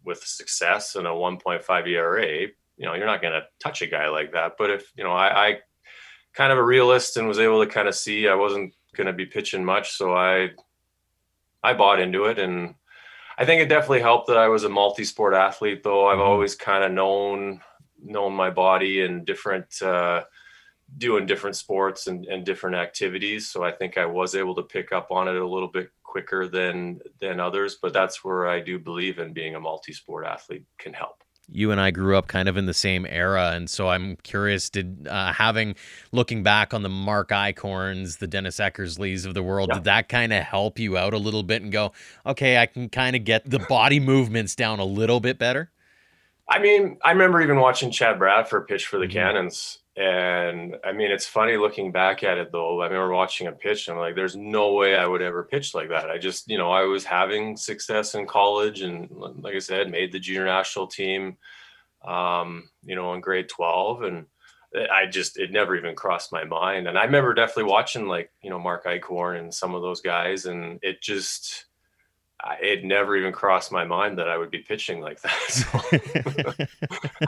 with 0.03 0.23
success 0.23 0.95
and 0.95 1.05
a 1.05 1.11
1.5 1.11 1.87
ERA, 1.87 2.47
you 2.77 2.85
know, 2.85 2.95
you're 2.95 3.05
not 3.05 3.21
going 3.21 3.33
to 3.33 3.45
touch 3.59 3.83
a 3.83 3.87
guy 3.87 4.07
like 4.07 4.31
that. 4.31 4.53
But 4.57 4.71
if, 4.71 4.91
you 4.95 5.03
know, 5.03 5.11
I, 5.11 5.47
I 5.47 5.59
kind 6.33 6.51
of 6.51 6.57
a 6.57 6.63
realist 6.63 7.17
and 7.17 7.27
was 7.27 7.39
able 7.39 7.63
to 7.63 7.71
kind 7.71 7.87
of 7.87 7.95
see 7.95 8.27
I 8.27 8.35
wasn't 8.35 8.73
going 8.95 9.07
to 9.07 9.13
be 9.13 9.25
pitching 9.25 9.63
much. 9.63 9.93
So 9.93 10.13
I, 10.15 10.51
I 11.63 11.73
bought 11.73 11.99
into 11.99 12.25
it. 12.25 12.39
And 12.39 12.75
I 13.37 13.45
think 13.45 13.61
it 13.61 13.69
definitely 13.69 14.01
helped 14.01 14.27
that 14.27 14.37
I 14.37 14.47
was 14.47 14.63
a 14.63 14.69
multi-sport 14.69 15.33
athlete 15.33 15.83
though. 15.83 16.07
I've 16.07 16.17
mm-hmm. 16.17 16.27
always 16.27 16.55
kind 16.55 16.83
of 16.83 16.91
known, 16.91 17.61
known 18.01 18.33
my 18.33 18.49
body 18.49 19.01
and 19.01 19.25
different, 19.25 19.81
uh, 19.81 20.23
doing 20.97 21.25
different 21.25 21.55
sports 21.55 22.07
and, 22.07 22.25
and 22.25 22.45
different 22.45 22.75
activities. 22.75 23.49
So 23.49 23.63
I 23.63 23.71
think 23.71 23.97
I 23.97 24.05
was 24.05 24.35
able 24.35 24.55
to 24.55 24.63
pick 24.63 24.91
up 24.91 25.11
on 25.11 25.27
it 25.27 25.35
a 25.35 25.47
little 25.47 25.67
bit 25.67 25.91
quicker 26.03 26.47
than 26.47 26.99
than 27.19 27.39
others. 27.39 27.77
But 27.81 27.93
that's 27.93 28.23
where 28.23 28.47
I 28.47 28.59
do 28.59 28.79
believe 28.79 29.19
in 29.19 29.33
being 29.33 29.55
a 29.55 29.59
multi-sport 29.59 30.25
athlete 30.25 30.65
can 30.79 30.93
help. 30.93 31.23
You 31.51 31.71
and 31.71 31.79
I 31.79 31.91
grew 31.91 32.17
up 32.17 32.27
kind 32.27 32.47
of 32.47 32.57
in 32.57 32.65
the 32.65 32.73
same 32.73 33.05
era, 33.09 33.51
and 33.53 33.69
so 33.69 33.89
I'm 33.89 34.15
curious. 34.17 34.69
Did 34.69 35.07
uh, 35.07 35.33
having 35.33 35.75
looking 36.11 36.43
back 36.43 36.73
on 36.73 36.83
the 36.83 36.89
Mark 36.89 37.29
Eichhorns, 37.29 38.19
the 38.19 38.27
Dennis 38.27 38.57
Eckersleys 38.57 39.25
of 39.25 39.33
the 39.33 39.43
world, 39.43 39.69
yeah. 39.69 39.75
did 39.75 39.83
that 39.85 40.09
kind 40.09 40.33
of 40.33 40.43
help 40.43 40.79
you 40.79 40.97
out 40.97 41.13
a 41.13 41.17
little 41.17 41.43
bit 41.43 41.61
and 41.61 41.71
go, 41.71 41.91
okay, 42.25 42.57
I 42.57 42.65
can 42.65 42.89
kind 42.89 43.15
of 43.15 43.23
get 43.23 43.49
the 43.49 43.59
body 43.59 43.99
movements 43.99 44.55
down 44.55 44.79
a 44.79 44.85
little 44.85 45.19
bit 45.19 45.39
better? 45.39 45.71
I 46.47 46.59
mean, 46.59 46.97
I 47.05 47.11
remember 47.11 47.41
even 47.41 47.59
watching 47.59 47.91
Chad 47.91 48.17
Bradford 48.17 48.67
pitch 48.67 48.87
for 48.87 48.97
the 48.97 49.05
mm-hmm. 49.05 49.13
Cannons 49.13 49.79
and 49.99 50.77
I 50.85 50.93
mean, 50.93 51.11
it's 51.11 51.27
funny 51.27 51.57
looking 51.57 51.91
back 51.91 52.23
at 52.23 52.37
it 52.37 52.53
though. 52.53 52.79
I 52.79 52.85
remember 52.85 53.13
watching 53.13 53.47
a 53.47 53.51
pitch 53.51 53.89
and 53.89 53.97
I'm 53.97 54.01
like, 54.01 54.15
there's 54.15 54.37
no 54.37 54.71
way 54.71 54.95
I 54.95 55.05
would 55.05 55.21
ever 55.21 55.43
pitch 55.43 55.75
like 55.75 55.89
that. 55.89 56.09
I 56.09 56.17
just, 56.17 56.49
you 56.49 56.57
know, 56.57 56.71
I 56.71 56.83
was 56.83 57.03
having 57.03 57.57
success 57.57 58.15
in 58.15 58.25
college 58.25 58.81
and 58.81 59.11
like 59.11 59.55
I 59.55 59.59
said, 59.59 59.91
made 59.91 60.13
the 60.13 60.19
junior 60.19 60.45
national 60.45 60.87
team, 60.87 61.35
um, 62.07 62.69
you 62.81 62.95
know, 62.95 63.13
in 63.13 63.19
grade 63.19 63.49
12. 63.49 64.03
And 64.03 64.25
I 64.73 65.05
just, 65.05 65.37
it 65.37 65.51
never 65.51 65.75
even 65.75 65.95
crossed 65.95 66.31
my 66.31 66.45
mind. 66.45 66.87
And 66.87 66.97
I 66.97 67.03
remember 67.03 67.33
definitely 67.33 67.69
watching 67.69 68.07
like, 68.07 68.31
you 68.41 68.49
know, 68.49 68.59
Mark 68.59 68.85
Eichhorn 68.85 69.37
and 69.37 69.53
some 69.53 69.75
of 69.75 69.81
those 69.81 69.99
guys. 69.99 70.45
And 70.45 70.79
it 70.81 71.01
just, 71.01 71.65
it 72.61 72.85
never 72.85 73.17
even 73.17 73.33
crossed 73.33 73.71
my 73.71 73.83
mind 73.83 74.17
that 74.17 74.29
I 74.29 74.37
would 74.37 74.51
be 74.51 74.59
pitching 74.59 75.01
like 75.01 75.21
that. 75.23 75.39
So 75.49 75.67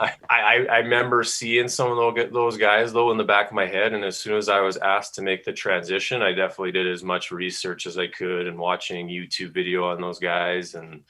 I, 0.00 0.12
I, 0.28 0.66
I, 0.70 0.78
remember 0.78 1.22
seeing 1.22 1.68
some 1.68 1.90
of 1.90 2.32
those 2.32 2.56
guys 2.56 2.92
though 2.92 3.10
in 3.10 3.18
the 3.18 3.24
back 3.24 3.48
of 3.48 3.54
my 3.54 3.66
head. 3.66 3.92
And 3.92 4.04
as 4.04 4.16
soon 4.16 4.36
as 4.36 4.48
I 4.48 4.60
was 4.60 4.76
asked 4.78 5.14
to 5.16 5.22
make 5.22 5.44
the 5.44 5.52
transition, 5.52 6.22
I 6.22 6.32
definitely 6.32 6.72
did 6.72 6.86
as 6.86 7.02
much 7.02 7.30
research 7.30 7.86
as 7.86 7.98
I 7.98 8.06
could 8.06 8.46
and 8.46 8.58
watching 8.58 9.08
YouTube 9.08 9.52
video 9.52 9.84
on 9.84 10.00
those 10.00 10.18
guys 10.18 10.74
and, 10.74 11.02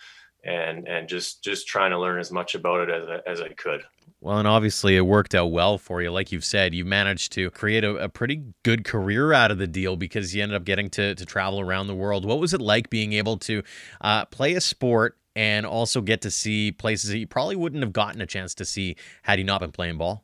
and, 0.44 0.88
and 0.88 1.08
just, 1.08 1.44
just 1.44 1.68
trying 1.68 1.92
to 1.92 2.00
learn 2.00 2.18
as 2.18 2.32
much 2.32 2.54
about 2.56 2.88
it 2.88 2.90
as, 2.90 3.20
as 3.26 3.40
I 3.40 3.48
could. 3.48 3.84
Well, 4.22 4.38
and 4.38 4.46
obviously 4.46 4.94
it 4.94 5.00
worked 5.00 5.34
out 5.34 5.46
well 5.46 5.78
for 5.78 6.00
you. 6.00 6.12
Like 6.12 6.30
you've 6.30 6.44
said, 6.44 6.74
you 6.74 6.84
managed 6.84 7.32
to 7.32 7.50
create 7.50 7.82
a, 7.82 7.96
a, 7.96 8.08
pretty 8.08 8.40
good 8.62 8.84
career 8.84 9.32
out 9.32 9.50
of 9.50 9.58
the 9.58 9.66
deal 9.66 9.96
because 9.96 10.32
you 10.32 10.44
ended 10.44 10.54
up 10.54 10.62
getting 10.62 10.88
to, 10.90 11.16
to 11.16 11.26
travel 11.26 11.58
around 11.58 11.88
the 11.88 11.94
world. 11.96 12.24
What 12.24 12.38
was 12.38 12.54
it 12.54 12.60
like 12.60 12.88
being 12.88 13.14
able 13.14 13.36
to 13.38 13.64
uh, 14.00 14.26
play 14.26 14.54
a 14.54 14.60
sport 14.60 15.18
and 15.34 15.66
also 15.66 16.00
get 16.00 16.20
to 16.22 16.30
see 16.30 16.70
places 16.70 17.10
that 17.10 17.18
you 17.18 17.26
probably 17.26 17.56
wouldn't 17.56 17.82
have 17.82 17.92
gotten 17.92 18.20
a 18.20 18.26
chance 18.26 18.54
to 18.54 18.64
see 18.64 18.94
had 19.22 19.40
you 19.40 19.44
not 19.44 19.60
been 19.60 19.72
playing 19.72 19.98
ball? 19.98 20.22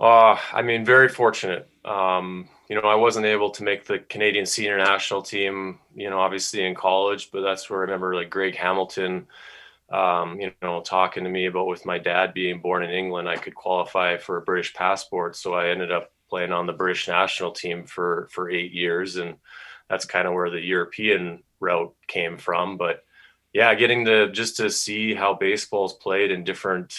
Uh, 0.00 0.38
I 0.54 0.62
mean, 0.62 0.82
very 0.86 1.10
fortunate. 1.10 1.68
Um, 1.84 2.48
you 2.70 2.80
know, 2.80 2.88
I 2.88 2.94
wasn't 2.94 3.26
able 3.26 3.50
to 3.50 3.64
make 3.64 3.84
the 3.84 3.98
Canadian 3.98 4.46
senior 4.46 4.78
national 4.78 5.20
team, 5.20 5.78
you 5.94 6.08
know, 6.08 6.20
obviously 6.20 6.64
in 6.64 6.74
college, 6.74 7.30
but 7.32 7.42
that's 7.42 7.68
where 7.68 7.80
I 7.80 7.82
remember 7.82 8.14
like 8.14 8.30
Greg 8.30 8.56
Hamilton 8.56 9.26
um, 9.90 10.40
you 10.40 10.52
know, 10.60 10.82
talking 10.82 11.24
to 11.24 11.30
me 11.30 11.46
about 11.46 11.66
with 11.66 11.86
my 11.86 11.98
dad 11.98 12.34
being 12.34 12.60
born 12.60 12.82
in 12.82 12.90
England, 12.90 13.28
I 13.28 13.36
could 13.36 13.54
qualify 13.54 14.18
for 14.18 14.36
a 14.36 14.42
British 14.42 14.74
passport. 14.74 15.36
So 15.36 15.54
I 15.54 15.70
ended 15.70 15.90
up 15.90 16.12
playing 16.28 16.52
on 16.52 16.66
the 16.66 16.72
British 16.74 17.08
national 17.08 17.52
team 17.52 17.84
for 17.84 18.28
for 18.30 18.50
eight 18.50 18.72
years, 18.72 19.16
and 19.16 19.36
that's 19.88 20.04
kind 20.04 20.28
of 20.28 20.34
where 20.34 20.50
the 20.50 20.60
European 20.60 21.42
route 21.60 21.94
came 22.06 22.36
from. 22.36 22.76
But 22.76 23.02
yeah, 23.54 23.74
getting 23.74 24.04
to 24.04 24.30
just 24.30 24.58
to 24.58 24.70
see 24.70 25.14
how 25.14 25.34
baseball's 25.34 25.94
played 25.94 26.30
in 26.30 26.44
different, 26.44 26.94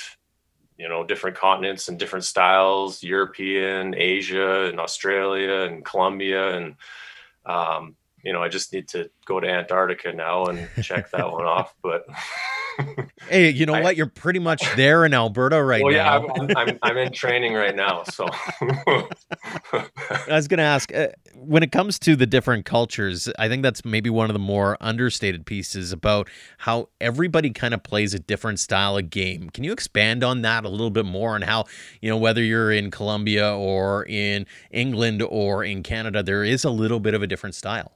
you 0.77 0.89
know, 0.89 1.03
different 1.03 1.37
continents 1.37 1.89
and 1.89 1.99
different 1.99 2.25
styles, 2.25 3.03
European, 3.03 3.93
Asia, 3.95 4.65
and 4.65 4.79
Australia, 4.79 5.61
and 5.61 5.85
Colombia, 5.85 6.57
and 6.57 6.75
um, 7.45 7.95
you 8.23 8.33
know, 8.33 8.41
I 8.41 8.49
just 8.49 8.73
need 8.73 8.87
to 8.89 9.11
go 9.25 9.39
to 9.39 9.47
Antarctica 9.47 10.11
now 10.11 10.45
and 10.45 10.67
check 10.81 11.11
that 11.11 11.31
one 11.31 11.45
off. 11.45 11.75
But 11.83 12.05
hey, 13.29 13.49
you 13.49 13.65
know 13.65 13.73
I, 13.73 13.81
what? 13.81 13.97
You're 13.97 14.07
pretty 14.07 14.39
much 14.39 14.63
there 14.75 15.05
in 15.05 15.13
Alberta 15.13 15.63
right 15.63 15.83
well, 15.83 15.93
now. 15.93 16.23
Yeah, 16.23 16.33
I'm, 16.39 16.57
I'm, 16.57 16.79
I'm, 16.83 16.97
in 16.97 17.11
training 17.11 17.53
right 17.53 17.75
now. 17.75 18.03
So 18.03 18.27
I 18.61 19.07
was 20.27 20.47
going 20.47 20.57
to 20.57 20.63
ask 20.63 20.93
uh, 20.93 21.09
when 21.35 21.63
it 21.63 21.71
comes 21.71 21.99
to 21.99 22.15
the 22.15 22.25
different 22.25 22.65
cultures, 22.65 23.29
I 23.37 23.47
think 23.47 23.63
that's 23.63 23.83
maybe 23.85 24.09
one 24.09 24.29
of 24.29 24.33
the 24.33 24.39
more 24.39 24.77
understated 24.81 25.45
pieces 25.45 25.91
about 25.91 26.29
how 26.59 26.89
everybody 26.99 27.51
kind 27.51 27.73
of 27.73 27.83
plays 27.83 28.13
a 28.13 28.19
different 28.19 28.59
style 28.59 28.97
of 28.97 29.09
game. 29.09 29.49
Can 29.49 29.63
you 29.63 29.71
expand 29.71 30.23
on 30.23 30.41
that 30.43 30.65
a 30.65 30.69
little 30.69 30.89
bit 30.89 31.05
more 31.05 31.35
and 31.35 31.43
how, 31.43 31.65
you 32.01 32.09
know, 32.09 32.17
whether 32.17 32.43
you're 32.43 32.71
in 32.71 32.91
Colombia 32.91 33.55
or 33.55 34.05
in 34.05 34.45
England 34.71 35.21
or 35.21 35.63
in 35.63 35.83
Canada, 35.83 36.23
there 36.23 36.43
is 36.43 36.63
a 36.63 36.69
little 36.69 36.99
bit 36.99 37.13
of 37.13 37.21
a 37.23 37.27
different 37.27 37.55
style? 37.55 37.93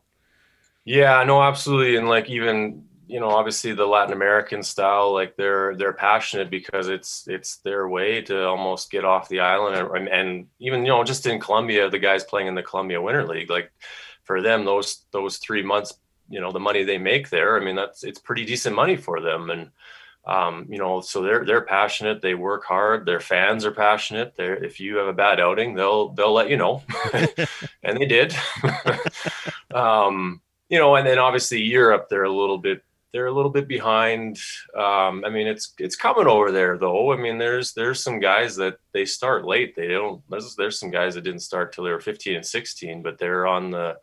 Yeah, 0.86 1.24
no, 1.24 1.42
absolutely. 1.42 1.96
And 1.96 2.10
like 2.10 2.30
even 2.30 2.84
you 3.08 3.20
know 3.20 3.30
obviously 3.30 3.74
the 3.74 3.86
latin 3.86 4.14
american 4.14 4.64
style 4.64 5.14
like 5.14 5.36
they're 5.36 5.76
they're 5.76 5.94
passionate 5.94 6.50
because 6.50 6.88
it's 6.88 7.28
it's 7.28 7.58
their 7.58 7.88
way 7.88 8.22
to 8.22 8.46
almost 8.46 8.90
get 8.90 9.04
off 9.04 9.28
the 9.30 9.40
island 9.40 9.76
and, 9.76 10.08
and 10.08 10.48
even 10.60 10.82
you 10.86 10.92
know 10.92 11.04
just 11.04 11.26
in 11.26 11.40
colombia 11.40 11.90
the 11.90 12.00
guys 12.00 12.24
playing 12.24 12.48
in 12.48 12.56
the 12.56 12.64
colombia 12.64 13.02
winter 13.02 13.26
league 13.26 13.50
like 13.50 13.72
for 14.24 14.42
them 14.42 14.64
those 14.64 15.06
those 15.12 15.38
three 15.38 15.62
months 15.64 16.00
you 16.30 16.40
know 16.40 16.52
the 16.52 16.60
money 16.60 16.84
they 16.84 16.98
make 16.98 17.30
there 17.30 17.60
i 17.60 17.64
mean 17.64 17.76
that's 17.76 18.04
it's 18.04 18.20
pretty 18.20 18.46
decent 18.46 18.76
money 18.76 18.96
for 18.96 19.20
them. 19.22 19.50
And 19.50 19.70
um, 20.26 20.68
you 20.70 20.78
know 20.78 21.02
so 21.02 21.22
they're 21.22 21.46
they're 21.46 21.66
passionate. 21.66 22.22
They 22.22 22.34
work 22.34 22.64
hard. 22.64 23.06
Their 23.06 23.20
fans 23.20 23.66
are 23.66 23.72
passionate. 23.72 24.36
They 24.36 24.48
if 24.48 24.80
you 24.80 24.96
have 24.98 25.08
a 25.08 25.14
bad 25.14 25.40
outing 25.40 25.76
they'll 25.76 26.10
they'll 26.10 26.34
let 26.34 26.50
you 26.50 26.58
know. 26.58 26.82
And 27.84 27.98
they 27.98 28.06
did. 28.06 28.36
Um, 29.74 30.40
you 30.70 30.78
know 30.78 30.96
and 30.96 31.06
then 31.06 31.18
obviously 31.18 31.62
europe 31.62 32.08
they're 32.10 32.24
a 32.24 32.32
little 32.32 32.60
bit 32.60 32.84
they're 33.14 33.28
a 33.28 33.32
little 33.32 33.52
bit 33.52 33.68
behind. 33.68 34.40
Um, 34.76 35.24
I 35.24 35.30
mean, 35.30 35.48
it's 35.48 35.74
it's 35.78 35.96
coming 35.96 36.26
over 36.26 36.52
there 36.52 36.78
though. 36.78 37.14
I 37.14 37.18
mean, 37.18 37.38
there's 37.38 37.74
there's 37.74 38.04
some 38.04 38.20
guys 38.20 38.56
that 38.56 38.78
they 38.92 39.06
start 39.06 39.46
late. 39.46 39.76
They 39.76 39.88
don't. 39.88 40.22
There's, 40.30 40.56
there's 40.56 40.80
some 40.80 40.90
guys 40.90 41.14
that 41.14 41.24
didn't 41.24 41.42
start 41.42 41.72
till 41.72 41.84
they 41.84 41.92
were 41.92 42.02
15 42.02 42.36
and 42.36 42.46
16, 42.46 43.04
but 43.04 43.20
they're 43.20 43.46
on 43.46 43.70
the, 43.70 43.98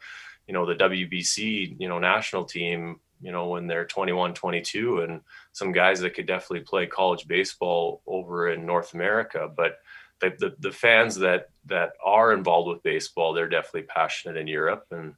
you 0.46 0.54
know, 0.54 0.64
the 0.64 0.76
WBC, 0.76 1.76
you 1.78 1.88
know, 1.88 1.98
national 1.98 2.44
team, 2.44 3.00
you 3.20 3.32
know, 3.32 3.48
when 3.48 3.66
they're 3.66 3.84
21, 3.84 4.32
22, 4.32 5.00
and 5.00 5.20
some 5.52 5.72
guys 5.72 5.98
that 6.00 6.14
could 6.14 6.26
definitely 6.26 6.64
play 6.64 6.86
college 6.86 7.26
baseball 7.26 8.02
over 8.06 8.50
in 8.50 8.64
North 8.64 8.94
America. 8.94 9.50
But 9.54 9.78
the 10.20 10.34
the, 10.38 10.54
the 10.60 10.72
fans 10.72 11.16
that 11.16 11.48
that 11.66 11.94
are 12.04 12.32
involved 12.32 12.68
with 12.68 12.82
baseball, 12.84 13.32
they're 13.32 13.48
definitely 13.48 13.82
passionate 13.82 14.36
in 14.36 14.46
Europe 14.46 14.86
and 14.92 15.14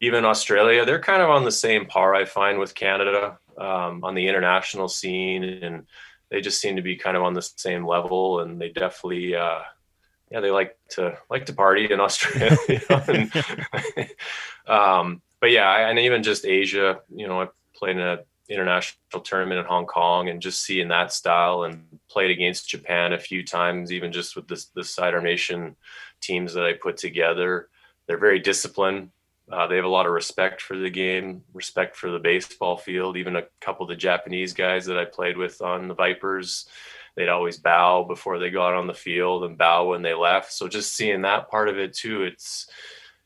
even 0.00 0.24
Australia, 0.24 0.84
they're 0.84 1.00
kind 1.00 1.22
of 1.22 1.30
on 1.30 1.44
the 1.44 1.52
same 1.52 1.86
par, 1.86 2.14
I 2.14 2.24
find, 2.24 2.58
with 2.58 2.74
Canada 2.74 3.38
um, 3.58 4.04
on 4.04 4.14
the 4.14 4.28
international 4.28 4.88
scene. 4.88 5.42
And 5.44 5.86
they 6.30 6.40
just 6.40 6.60
seem 6.60 6.76
to 6.76 6.82
be 6.82 6.96
kind 6.96 7.16
of 7.16 7.22
on 7.22 7.34
the 7.34 7.42
same 7.42 7.86
level. 7.86 8.40
And 8.40 8.60
they 8.60 8.68
definitely, 8.68 9.34
uh, 9.34 9.60
yeah, 10.30 10.40
they 10.40 10.50
like 10.50 10.76
to 10.90 11.18
like 11.28 11.46
to 11.46 11.52
party 11.52 11.90
in 11.90 12.00
Australia. 12.00 12.56
and, 13.08 13.32
um, 14.66 15.22
but 15.40 15.50
yeah, 15.50 15.88
and 15.88 15.98
even 15.98 16.22
just 16.22 16.44
Asia, 16.44 17.00
you 17.14 17.26
know, 17.26 17.42
I 17.42 17.48
played 17.74 17.96
in 17.96 18.02
an 18.02 18.18
international 18.48 19.22
tournament 19.22 19.60
in 19.60 19.66
Hong 19.66 19.86
Kong 19.86 20.28
and 20.28 20.40
just 20.40 20.62
seeing 20.62 20.88
that 20.88 21.12
style 21.12 21.64
and 21.64 21.84
played 22.08 22.30
against 22.30 22.68
Japan 22.68 23.12
a 23.12 23.18
few 23.18 23.44
times, 23.44 23.92
even 23.92 24.12
just 24.12 24.36
with 24.36 24.48
this, 24.48 24.66
the 24.66 24.84
Sidearm 24.84 25.24
Nation 25.24 25.76
teams 26.20 26.54
that 26.54 26.64
I 26.64 26.72
put 26.72 26.96
together. 26.96 27.68
They're 28.06 28.18
very 28.18 28.38
disciplined 28.38 29.10
uh, 29.50 29.66
they 29.66 29.76
have 29.76 29.84
a 29.84 29.88
lot 29.88 30.06
of 30.06 30.12
respect 30.12 30.60
for 30.60 30.76
the 30.76 30.90
game, 30.90 31.42
respect 31.54 31.96
for 31.96 32.10
the 32.10 32.18
baseball 32.18 32.76
field. 32.76 33.16
Even 33.16 33.36
a 33.36 33.44
couple 33.60 33.84
of 33.84 33.88
the 33.88 33.96
Japanese 33.96 34.52
guys 34.52 34.86
that 34.86 34.98
I 34.98 35.04
played 35.04 35.36
with 35.36 35.62
on 35.62 35.88
the 35.88 35.94
Vipers, 35.94 36.68
they'd 37.16 37.28
always 37.28 37.58
bow 37.58 38.04
before 38.04 38.38
they 38.38 38.50
got 38.50 38.74
on 38.74 38.86
the 38.86 38.94
field 38.94 39.44
and 39.44 39.56
bow 39.56 39.88
when 39.88 40.02
they 40.02 40.14
left. 40.14 40.52
So 40.52 40.68
just 40.68 40.94
seeing 40.94 41.22
that 41.22 41.50
part 41.50 41.68
of 41.68 41.78
it 41.78 41.94
too, 41.94 42.24
it's 42.24 42.68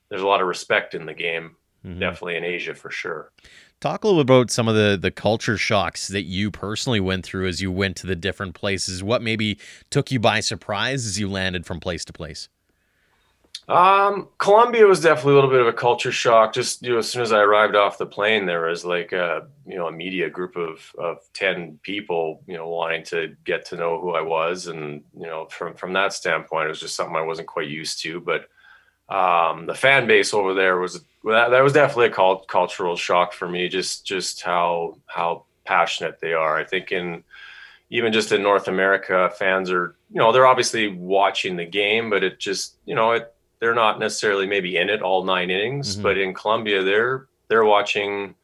there's 0.08 0.22
a 0.22 0.26
lot 0.26 0.40
of 0.40 0.46
respect 0.46 0.94
in 0.94 1.06
the 1.06 1.14
game, 1.14 1.56
mm-hmm. 1.84 1.98
definitely 1.98 2.36
in 2.36 2.44
Asia 2.44 2.74
for 2.74 2.90
sure. 2.90 3.32
Talk 3.80 4.04
a 4.04 4.06
little 4.06 4.20
about 4.20 4.52
some 4.52 4.68
of 4.68 4.76
the 4.76 4.96
the 5.00 5.10
culture 5.10 5.56
shocks 5.56 6.06
that 6.08 6.22
you 6.22 6.52
personally 6.52 7.00
went 7.00 7.26
through 7.26 7.48
as 7.48 7.60
you 7.60 7.72
went 7.72 7.96
to 7.96 8.06
the 8.06 8.14
different 8.14 8.54
places. 8.54 9.02
What 9.02 9.22
maybe 9.22 9.58
took 9.90 10.12
you 10.12 10.20
by 10.20 10.38
surprise 10.38 11.04
as 11.04 11.18
you 11.18 11.28
landed 11.28 11.66
from 11.66 11.80
place 11.80 12.04
to 12.04 12.12
place? 12.12 12.48
Um, 13.68 14.28
Colombia 14.38 14.86
was 14.86 15.00
definitely 15.00 15.32
a 15.32 15.34
little 15.36 15.50
bit 15.50 15.60
of 15.60 15.68
a 15.68 15.72
culture 15.72 16.10
shock. 16.10 16.52
Just 16.52 16.82
you 16.82 16.92
know, 16.92 16.98
as 16.98 17.08
soon 17.08 17.22
as 17.22 17.32
I 17.32 17.40
arrived 17.40 17.76
off 17.76 17.96
the 17.96 18.06
plane, 18.06 18.44
there 18.44 18.66
was 18.66 18.84
like 18.84 19.12
a 19.12 19.46
you 19.66 19.76
know 19.76 19.86
a 19.86 19.92
media 19.92 20.28
group 20.28 20.56
of 20.56 20.92
of 20.98 21.18
ten 21.32 21.78
people, 21.82 22.42
you 22.46 22.56
know, 22.56 22.68
wanting 22.68 23.04
to 23.04 23.36
get 23.44 23.64
to 23.66 23.76
know 23.76 24.00
who 24.00 24.10
I 24.10 24.20
was, 24.20 24.66
and 24.66 25.02
you 25.16 25.26
know, 25.26 25.46
from 25.46 25.74
from 25.74 25.92
that 25.92 26.12
standpoint, 26.12 26.66
it 26.66 26.70
was 26.70 26.80
just 26.80 26.96
something 26.96 27.16
I 27.16 27.22
wasn't 27.22 27.48
quite 27.48 27.68
used 27.68 28.02
to. 28.02 28.20
But 28.20 28.48
um, 29.14 29.66
the 29.66 29.74
fan 29.74 30.06
base 30.08 30.34
over 30.34 30.54
there 30.54 30.78
was 30.78 31.04
that, 31.24 31.50
that 31.50 31.62
was 31.62 31.72
definitely 31.72 32.06
a 32.06 32.10
cult, 32.10 32.48
cultural 32.48 32.96
shock 32.96 33.32
for 33.32 33.48
me. 33.48 33.68
Just 33.68 34.04
just 34.04 34.42
how 34.42 34.98
how 35.06 35.44
passionate 35.64 36.18
they 36.20 36.32
are. 36.32 36.58
I 36.58 36.64
think 36.64 36.90
in 36.90 37.22
even 37.90 38.12
just 38.12 38.32
in 38.32 38.42
North 38.42 38.66
America, 38.66 39.30
fans 39.38 39.70
are 39.70 39.94
you 40.10 40.18
know 40.18 40.32
they're 40.32 40.46
obviously 40.46 40.88
watching 40.88 41.56
the 41.56 41.66
game, 41.66 42.10
but 42.10 42.24
it 42.24 42.40
just 42.40 42.76
you 42.86 42.96
know 42.96 43.12
it 43.12 43.32
they're 43.62 43.74
not 43.76 44.00
necessarily 44.00 44.44
maybe 44.44 44.76
in 44.76 44.90
it 44.90 45.02
all 45.02 45.22
nine 45.22 45.48
innings, 45.48 45.94
mm-hmm. 45.94 46.02
but 46.02 46.18
in 46.18 46.34
Colombia 46.34 46.82
they're 46.82 47.28
they're 47.46 47.64
watching 47.64 48.34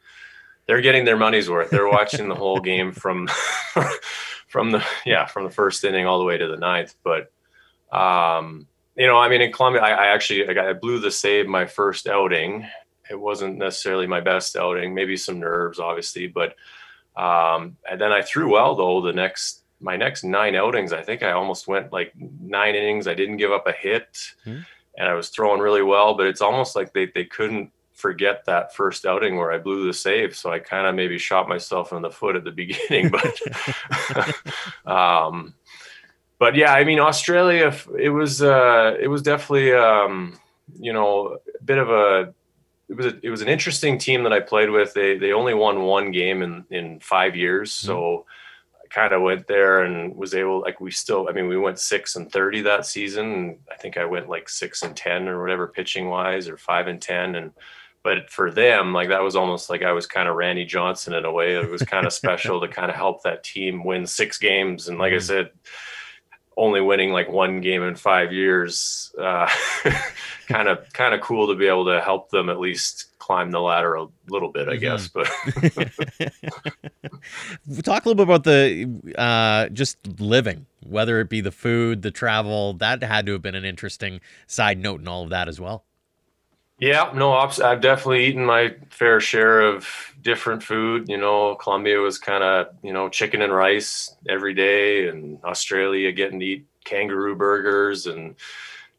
they're 0.67 0.81
getting 0.81 1.05
their 1.05 1.17
money's 1.17 1.51
worth. 1.51 1.71
They're 1.71 1.89
watching 1.89 2.29
the 2.29 2.37
whole 2.37 2.61
game 2.61 2.93
from 2.93 3.29
from 4.47 4.71
the 4.71 4.85
yeah 5.05 5.27
from 5.27 5.43
the 5.43 5.51
first 5.51 5.83
inning 5.83 6.07
all 6.07 6.21
the 6.21 6.25
way 6.25 6.39
to 6.39 6.47
the 6.47 6.57
ninth. 6.57 6.95
But 7.03 7.33
um, 7.91 8.69
you 8.95 9.09
know, 9.09 9.19
I 9.19 9.29
mean, 9.29 9.41
in 9.41 9.51
Colombia, 9.51 9.83
I, 9.83 9.91
I 9.91 10.07
actually 10.15 10.49
I, 10.49 10.53
got, 10.53 10.69
I 10.69 10.73
blew 10.73 11.01
the 11.01 11.11
save 11.11 11.49
my 11.49 11.67
first 11.67 12.07
outing. 12.07 12.69
It 13.11 13.19
wasn't 13.19 13.59
necessarily 13.59 14.07
my 14.07 14.21
best 14.21 14.55
outing, 14.55 14.95
maybe 14.95 15.17
some 15.17 15.41
nerves, 15.41 15.81
obviously, 15.81 16.29
but 16.29 16.55
um, 17.17 17.77
and 17.91 18.01
then 18.01 18.13
I 18.13 18.23
threw 18.23 18.53
well 18.53 18.77
though 18.77 19.01
the 19.01 19.13
next 19.13 19.65
my 19.81 19.97
next 19.97 20.23
nine 20.23 20.55
outings. 20.55 20.93
I 20.93 21.03
think 21.03 21.25
I 21.25 21.33
almost 21.33 21.67
went 21.67 21.93
like 21.93 22.13
nine 22.17 22.77
innings. 22.77 23.09
I 23.09 23.15
didn't 23.15 23.39
give 23.39 23.51
up 23.51 23.67
a 23.67 23.73
hit. 23.73 24.13
Mm-hmm 24.47 24.61
and 24.99 25.09
I 25.09 25.15
was 25.15 25.29
throwing 25.29 25.61
really 25.61 25.83
well, 25.83 26.15
but 26.15 26.27
it's 26.27 26.43
almost 26.43 26.75
like 26.75 26.93
they, 26.93 27.07
they 27.15 27.25
couldn't 27.25 27.71
forget 27.93 28.45
that 28.47 28.75
first 28.75 29.07
outing 29.07 29.37
where 29.37 29.53
I 29.53 29.59
blew 29.59 29.87
the 29.87 29.93
save. 29.93 30.37
So 30.37 30.51
I 30.51 30.59
kind 30.59 30.89
of 30.89 30.95
maybe 30.97 31.19
shot 31.19 31.49
myself 31.49 31.93
in 31.93 32.03
the 32.03 32.11
foot 32.11 32.35
at 32.35 32.45
the 32.45 32.51
beginning, 32.65 33.11
but, 33.11 34.35
um, 34.93 35.55
but 36.39 36.57
yeah, 36.57 36.73
I 36.75 36.85
mean, 36.85 36.99
Australia, 36.99 37.75
it 37.97 38.11
was, 38.11 38.43
uh, 38.43 38.97
it 39.01 39.07
was 39.07 39.23
definitely, 39.23 39.73
um, 39.73 40.37
you 40.79 40.93
know, 40.93 41.39
a 41.59 41.65
bit 41.65 41.79
of 41.79 41.91
a, 41.91 42.35
it 42.89 42.97
was, 42.97 43.07
a, 43.07 43.21
it 43.23 43.31
was 43.31 43.43
an 43.43 43.49
interesting 43.49 43.99
team 43.99 44.25
that 44.25 44.33
I 44.33 44.41
played 44.41 44.71
with. 44.71 44.95
They, 44.95 45.17
they 45.17 45.33
only 45.33 45.55
won 45.55 45.83
one 45.83 46.11
game 46.11 46.43
in, 46.43 46.65
in 46.71 46.99
five 47.01 47.37
years. 47.37 47.73
Mm-hmm. 47.73 47.87
So, 47.87 48.27
kind 48.91 49.13
of 49.13 49.23
went 49.23 49.47
there 49.47 49.83
and 49.83 50.15
was 50.17 50.35
able 50.35 50.61
like 50.61 50.81
we 50.81 50.91
still 50.91 51.29
I 51.29 51.33
mean 51.33 51.49
we 51.49 51.57
went 51.57 51.79
6 51.79 52.17
and 52.17 52.31
30 52.31 52.63
that 52.63 52.87
season 52.87 53.33
And 53.33 53.59
I 53.71 53.77
think 53.77 53.97
I 53.97 54.05
went 54.05 54.29
like 54.29 54.49
6 54.49 54.83
and 54.83 54.97
10 54.97 55.29
or 55.29 55.41
whatever 55.41 55.67
pitching 55.67 56.09
wise 56.09 56.49
or 56.49 56.57
5 56.57 56.87
and 56.87 57.01
10 57.01 57.35
and 57.35 57.53
but 58.03 58.31
for 58.31 58.51
them 58.51 58.93
like 58.93 59.09
that 59.09 59.23
was 59.23 59.37
almost 59.37 59.71
like 59.71 59.83
I 59.83 59.93
was 59.93 60.07
kind 60.07 60.29
of 60.29 60.37
Randy 60.37 60.65
Johnson 60.65 61.15
in 61.15 61.25
a 61.25 61.33
way 61.33 61.55
it 61.55 61.71
was 61.71 61.83
kind 61.83 62.07
of 62.07 62.13
special 62.13 62.61
to 62.61 62.69
kind 62.69 62.91
of 62.91 62.97
help 62.97 63.23
that 63.23 63.45
team 63.45 63.85
win 63.85 64.07
6 64.07 64.39
games 64.39 64.89
and 64.89 64.99
like 64.99 65.13
I 65.13 65.17
mm-hmm. 65.17 65.25
said 65.25 65.51
only 66.57 66.81
winning 66.81 67.13
like 67.13 67.29
one 67.31 67.61
game 67.61 67.83
in 67.83 67.95
5 67.95 68.33
years 68.33 69.15
uh, 69.19 69.49
kind 70.49 70.69
of 70.69 70.93
kind 70.93 71.15
of 71.15 71.21
cool 71.21 71.49
to 71.49 71.55
be 71.55 71.69
able 71.69 71.87
to 71.87 72.01
help 72.01 72.31
them 72.31 72.49
at 72.49 72.61
least 72.61 73.18
climb 73.29 73.51
the 73.51 73.61
ladder 73.61 73.95
a 73.95 74.07
little 74.31 74.51
bit, 74.51 74.69
I 74.69 74.77
mm-hmm. 74.77 74.81
guess. 74.81 75.09
But 75.09 75.27
talk 77.85 78.07
a 78.07 78.09
little 78.09 78.15
bit 78.15 78.23
about 78.23 78.45
the 78.45 78.91
uh, 79.19 79.69
just 79.69 79.99
living, 80.19 80.65
whether 80.83 81.21
it 81.21 81.29
be 81.29 81.43
the 81.43 81.53
food, 81.53 82.01
the 82.01 82.11
travel. 82.11 82.73
That 82.73 83.03
had 83.03 83.27
to 83.27 83.33
have 83.33 83.43
been 83.43 83.55
an 83.55 83.67
interesting 83.67 84.23
side 84.47 84.79
note 84.79 85.01
and 85.01 85.09
all 85.09 85.25
of 85.25 85.31
that 85.31 85.47
as 85.47 85.61
well. 85.61 85.85
Yeah, 86.81 87.11
no, 87.13 87.33
I've 87.33 87.81
definitely 87.81 88.27
eaten 88.27 88.47
my 88.47 88.77
fair 88.91 89.21
share 89.21 89.61
of 89.61 90.15
different 90.23 90.63
food. 90.63 91.09
You 91.09 91.19
know, 91.19 91.57
Colombia 91.57 91.99
was 91.99 92.19
kind 92.19 92.43
of, 92.43 92.69
you 92.83 92.93
know, 92.93 93.09
chicken 93.09 93.43
and 93.43 93.53
rice 93.53 94.15
every 94.29 94.55
day, 94.55 95.09
and 95.09 95.43
Australia 95.45 96.13
getting 96.13 96.41
to 96.41 96.47
eat 96.47 96.67
kangaroo 96.85 97.35
burgers 97.35 98.07
and 98.07 98.37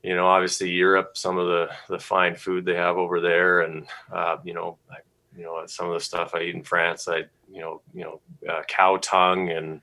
you 0.03 0.15
know, 0.15 0.27
obviously 0.27 0.69
Europe, 0.69 1.17
some 1.17 1.37
of 1.37 1.47
the 1.47 1.69
the 1.89 1.99
fine 1.99 2.35
food 2.35 2.65
they 2.65 2.75
have 2.75 2.97
over 2.97 3.19
there, 3.19 3.61
and 3.61 3.87
uh, 4.11 4.37
you 4.43 4.53
know, 4.53 4.77
I, 4.89 4.97
you 5.37 5.43
know, 5.43 5.61
some 5.67 5.87
of 5.87 5.93
the 5.93 6.03
stuff 6.03 6.33
I 6.33 6.41
eat 6.41 6.55
in 6.55 6.63
France, 6.63 7.07
I 7.07 7.25
you 7.51 7.61
know, 7.61 7.81
you 7.93 8.03
know, 8.03 8.21
uh, 8.49 8.63
cow 8.67 8.97
tongue, 9.01 9.49
and 9.49 9.81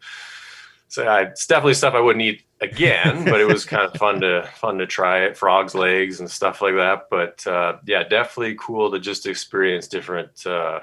so 0.89 1.07
I, 1.07 1.23
it's 1.23 1.47
definitely 1.47 1.75
stuff 1.75 1.95
I 1.95 2.01
wouldn't 2.01 2.25
eat 2.25 2.43
again, 2.61 3.25
but 3.25 3.41
it 3.41 3.47
was 3.47 3.65
kind 3.67 3.85
of 3.85 3.99
fun 3.99 4.21
to 4.21 4.49
fun 4.55 4.79
to 4.79 4.87
try 4.87 5.25
it, 5.25 5.37
frogs 5.37 5.75
legs 5.75 6.21
and 6.21 6.31
stuff 6.31 6.63
like 6.63 6.75
that. 6.75 7.09
But 7.11 7.47
uh, 7.47 7.79
yeah, 7.87 8.03
definitely 8.03 8.57
cool 8.59 8.91
to 8.93 8.99
just 8.99 9.27
experience 9.27 9.87
different 9.87 10.47
uh, 10.47 10.81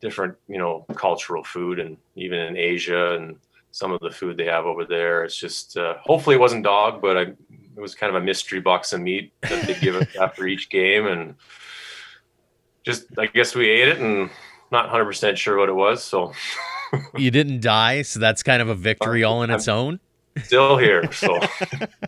different 0.00 0.36
you 0.48 0.58
know 0.58 0.86
cultural 0.94 1.44
food, 1.44 1.78
and 1.78 1.98
even 2.14 2.38
in 2.38 2.56
Asia 2.56 3.14
and 3.16 3.36
some 3.74 3.90
of 3.90 3.98
the 3.98 4.10
food 4.10 4.36
they 4.36 4.44
have 4.44 4.66
over 4.66 4.84
there. 4.84 5.24
It's 5.24 5.36
just 5.36 5.76
uh, 5.76 5.94
hopefully 6.00 6.36
it 6.36 6.38
wasn't 6.38 6.62
dog, 6.62 7.02
but 7.02 7.16
I 7.16 7.22
it 7.22 7.80
was 7.80 7.96
kind 7.96 8.14
of 8.14 8.22
a 8.22 8.24
mystery 8.24 8.60
box 8.60 8.92
of 8.92 9.00
meat 9.00 9.32
that 9.42 9.66
they 9.66 9.74
give 9.74 9.96
us 9.96 10.06
after 10.20 10.46
each 10.46 10.70
game, 10.70 11.08
and 11.08 11.34
just 12.84 13.06
I 13.18 13.26
guess 13.26 13.56
we 13.56 13.68
ate 13.68 13.88
it 13.88 13.98
and 13.98 14.30
not 14.70 14.84
100 14.84 15.04
percent 15.04 15.38
sure 15.38 15.58
what 15.58 15.68
it 15.68 15.72
was. 15.72 16.04
So 16.04 16.32
you 17.16 17.32
didn't 17.32 17.62
die, 17.62 18.02
so 18.02 18.20
that's 18.20 18.44
kind 18.44 18.62
of 18.62 18.68
a 18.68 18.76
victory 18.76 19.24
all 19.24 19.42
in 19.42 19.50
its 19.50 19.66
own. 19.66 19.98
Still 20.42 20.78
here, 20.78 21.10
so. 21.12 21.38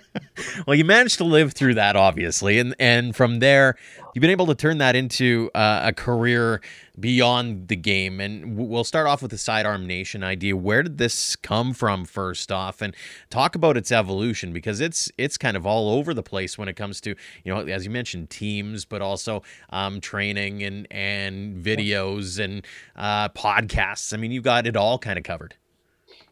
well, 0.66 0.74
you 0.74 0.84
managed 0.84 1.18
to 1.18 1.24
live 1.24 1.52
through 1.52 1.74
that, 1.74 1.94
obviously, 1.94 2.58
and 2.58 2.74
and 2.78 3.14
from 3.14 3.38
there, 3.38 3.76
you've 4.14 4.20
been 4.20 4.30
able 4.30 4.46
to 4.46 4.54
turn 4.54 4.78
that 4.78 4.96
into 4.96 5.48
uh, 5.54 5.82
a 5.84 5.92
career 5.92 6.60
beyond 6.98 7.68
the 7.68 7.76
game. 7.76 8.20
And 8.20 8.56
we'll 8.56 8.84
start 8.84 9.06
off 9.06 9.22
with 9.22 9.30
the 9.30 9.38
sidearm 9.38 9.86
nation 9.86 10.24
idea. 10.24 10.56
Where 10.56 10.82
did 10.82 10.98
this 10.98 11.36
come 11.36 11.72
from, 11.72 12.04
first 12.04 12.50
off, 12.50 12.82
and 12.82 12.96
talk 13.30 13.54
about 13.54 13.76
its 13.76 13.92
evolution 13.92 14.52
because 14.52 14.80
it's 14.80 15.10
it's 15.16 15.38
kind 15.38 15.56
of 15.56 15.64
all 15.64 15.90
over 15.90 16.12
the 16.12 16.22
place 16.22 16.58
when 16.58 16.68
it 16.68 16.74
comes 16.74 17.00
to 17.02 17.10
you 17.44 17.54
know 17.54 17.60
as 17.60 17.84
you 17.84 17.90
mentioned 17.90 18.30
teams, 18.30 18.84
but 18.84 19.00
also 19.00 19.42
um, 19.70 20.00
training 20.00 20.64
and 20.64 20.88
and 20.90 21.64
videos 21.64 22.42
and 22.42 22.66
uh, 22.96 23.28
podcasts. 23.28 24.12
I 24.12 24.16
mean, 24.16 24.32
you've 24.32 24.44
got 24.44 24.66
it 24.66 24.76
all 24.76 24.98
kind 24.98 25.16
of 25.16 25.22
covered. 25.22 25.54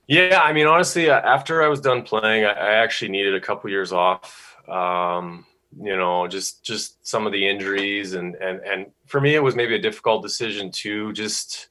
Yeah, 0.06 0.40
I 0.42 0.52
mean, 0.52 0.66
honestly, 0.66 1.08
uh, 1.08 1.20
after 1.20 1.62
I 1.62 1.68
was 1.68 1.80
done 1.80 2.02
playing, 2.02 2.44
I, 2.44 2.50
I 2.50 2.74
actually 2.74 3.10
needed 3.10 3.34
a 3.34 3.40
couple 3.40 3.70
years 3.70 3.92
off. 3.92 4.56
Um, 4.68 5.46
you 5.82 5.96
know 5.96 6.26
just 6.26 6.64
just 6.64 7.06
some 7.06 7.26
of 7.26 7.32
the 7.32 7.48
injuries 7.48 8.14
and 8.14 8.34
and 8.36 8.60
and 8.60 8.86
for 9.06 9.20
me 9.20 9.34
it 9.34 9.42
was 9.42 9.56
maybe 9.56 9.74
a 9.74 9.80
difficult 9.80 10.22
decision 10.22 10.70
too 10.70 11.12
just 11.12 11.68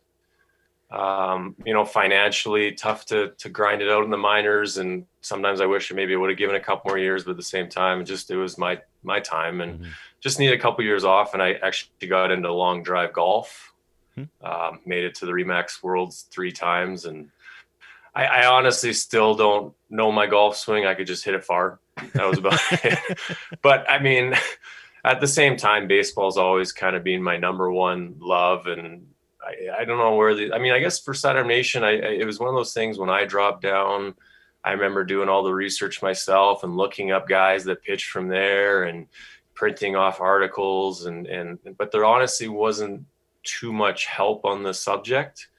um, 0.91 1.56
you 1.65 1.74
know 1.74 1.86
financially 1.86 2.72
tough 2.74 3.06
to 3.06 3.32
to 3.38 3.50
grind 3.50 3.82
it 3.82 3.89
out 3.89 4.04
in 4.04 4.10
the 4.10 4.17
minors 4.17 4.78
and 4.78 5.06
sometimes 5.22 5.62
i 5.62 5.65
wish 5.65 5.91
maybe 5.91 6.13
i 6.13 6.17
would 6.17 6.30
have 6.30 6.38
given 6.38 6.56
a 6.56 6.60
couple 6.60 6.89
more 6.89 7.00
years 7.00 7.24
but 7.24 7.32
at 7.32 7.38
the 7.38 7.43
same 7.43 7.69
time 7.69 8.06
just 8.06 8.30
it 8.30 8.38
was 8.38 8.58
my 8.58 8.80
my 9.04 9.19
time 9.19 9.62
and 9.62 9.80
mm-hmm. 9.80 9.89
just 10.19 10.39
needed 10.39 10.58
a 10.58 10.62
couple 10.62 10.84
years 10.84 11.04
off 11.04 11.34
and 11.34 11.41
i 11.41 11.54
actually 11.63 12.08
got 12.08 12.32
into 12.32 12.52
long 12.52 12.84
drive 12.84 13.13
golf 13.13 13.74
mm-hmm. 14.17 14.46
um, 14.46 14.80
made 14.86 15.04
it 15.04 15.15
to 15.15 15.26
the 15.26 15.32
remax 15.32 15.82
worlds 15.82 16.28
three 16.30 16.52
times 16.52 17.06
and 17.06 17.30
I, 18.15 18.26
I 18.26 18.45
honestly 18.45 18.93
still 18.93 19.36
don't 19.36 19.73
know 19.89 20.12
my 20.12 20.28
golf 20.28 20.58
swing 20.58 20.86
i 20.86 20.93
could 20.93 21.08
just 21.08 21.23
hit 21.23 21.34
it 21.34 21.43
far 21.43 21.80
that 22.13 22.28
was 22.28 22.38
about 22.38 22.60
it. 22.71 23.19
But 23.62 23.89
I 23.89 23.99
mean, 23.99 24.36
at 25.04 25.21
the 25.21 25.28
same 25.28 25.58
time, 25.58 25.88
baseball's 25.88 26.38
always 26.38 26.71
kind 26.71 26.95
of 26.95 27.04
been 27.04 27.23
my 27.23 27.38
number 27.38 27.71
one 27.71 28.15
love. 28.19 28.67
And 28.67 29.08
I, 29.41 29.82
I 29.82 29.86
don't 29.86 29.97
know 29.97 30.15
where 30.15 30.36
the, 30.36 30.54
I 30.54 30.60
mean, 30.60 30.73
I 30.73 30.80
guess 30.80 30.99
for 30.99 31.13
Sidearm 31.13 31.47
Nation, 31.47 31.84
I, 31.84 31.91
I, 31.91 32.12
it 32.19 32.26
was 32.26 32.39
one 32.39 32.49
of 32.49 32.56
those 32.56 32.73
things 32.73 32.97
when 32.97 33.10
I 33.10 33.26
dropped 33.26 33.62
down, 33.62 34.15
I 34.63 34.71
remember 34.71 35.04
doing 35.04 35.28
all 35.28 35.43
the 35.43 35.54
research 35.54 36.02
myself 36.02 36.63
and 36.63 36.78
looking 36.78 37.12
up 37.12 37.28
guys 37.28 37.65
that 37.65 37.84
pitched 37.84 38.10
from 38.10 38.30
there 38.30 38.84
and 38.84 39.08
printing 39.54 39.95
off 39.95 40.21
articles 40.21 41.06
and, 41.06 41.28
and, 41.28 41.60
but 41.78 41.91
there 41.91 42.06
honestly 42.06 42.47
wasn't 42.47 43.06
too 43.43 43.73
much 43.73 44.06
help 44.06 44.45
on 44.45 44.63
the 44.63 44.73
subject. 44.73 45.49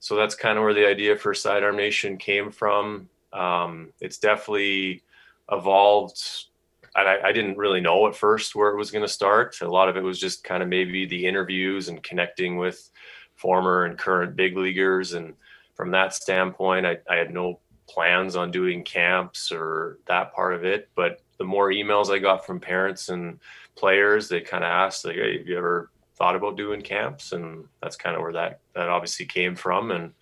So 0.00 0.16
that's 0.16 0.34
kind 0.34 0.58
of 0.58 0.64
where 0.64 0.74
the 0.74 0.86
idea 0.86 1.16
for 1.16 1.34
Sidearm 1.34 1.76
Nation 1.76 2.16
came 2.16 2.50
from. 2.50 3.08
Um, 3.32 3.92
it's 4.00 4.18
definitely, 4.18 5.02
evolved. 5.50 6.46
I, 6.94 7.18
I 7.24 7.32
didn't 7.32 7.58
really 7.58 7.80
know 7.80 8.06
at 8.06 8.16
first 8.16 8.54
where 8.54 8.70
it 8.70 8.76
was 8.76 8.90
going 8.90 9.04
to 9.04 9.08
start. 9.08 9.60
A 9.60 9.68
lot 9.68 9.88
of 9.88 9.96
it 9.96 10.02
was 10.02 10.18
just 10.18 10.44
kind 10.44 10.62
of 10.62 10.68
maybe 10.68 11.06
the 11.06 11.26
interviews 11.26 11.88
and 11.88 12.02
connecting 12.02 12.56
with 12.56 12.90
former 13.34 13.84
and 13.84 13.98
current 13.98 14.34
big 14.34 14.56
leaguers. 14.56 15.12
And 15.12 15.34
from 15.74 15.90
that 15.90 16.14
standpoint, 16.14 16.86
I, 16.86 16.98
I 17.08 17.16
had 17.16 17.32
no 17.32 17.60
plans 17.88 18.34
on 18.34 18.50
doing 18.50 18.82
camps 18.82 19.52
or 19.52 19.98
that 20.06 20.34
part 20.34 20.54
of 20.54 20.64
it. 20.64 20.88
But 20.94 21.20
the 21.38 21.44
more 21.44 21.68
emails 21.68 22.10
I 22.10 22.18
got 22.18 22.46
from 22.46 22.60
parents 22.60 23.10
and 23.10 23.38
players, 23.74 24.28
they 24.28 24.40
kind 24.40 24.64
of 24.64 24.68
asked, 24.70 25.04
like, 25.04 25.16
hey, 25.16 25.38
have 25.38 25.46
you 25.46 25.58
ever 25.58 25.90
thought 26.16 26.36
about 26.36 26.56
doing 26.56 26.82
camps? 26.82 27.32
And 27.32 27.66
that's 27.82 27.96
kind 27.96 28.16
of 28.16 28.22
where 28.22 28.32
that, 28.32 28.60
that 28.74 28.88
obviously 28.88 29.26
came 29.26 29.54
from. 29.54 29.90
And 29.90 30.12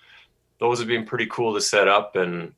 those 0.58 0.78
have 0.78 0.88
been 0.88 1.06
pretty 1.06 1.26
cool 1.26 1.54
to 1.54 1.60
set 1.60 1.88
up. 1.88 2.16
And, 2.16 2.52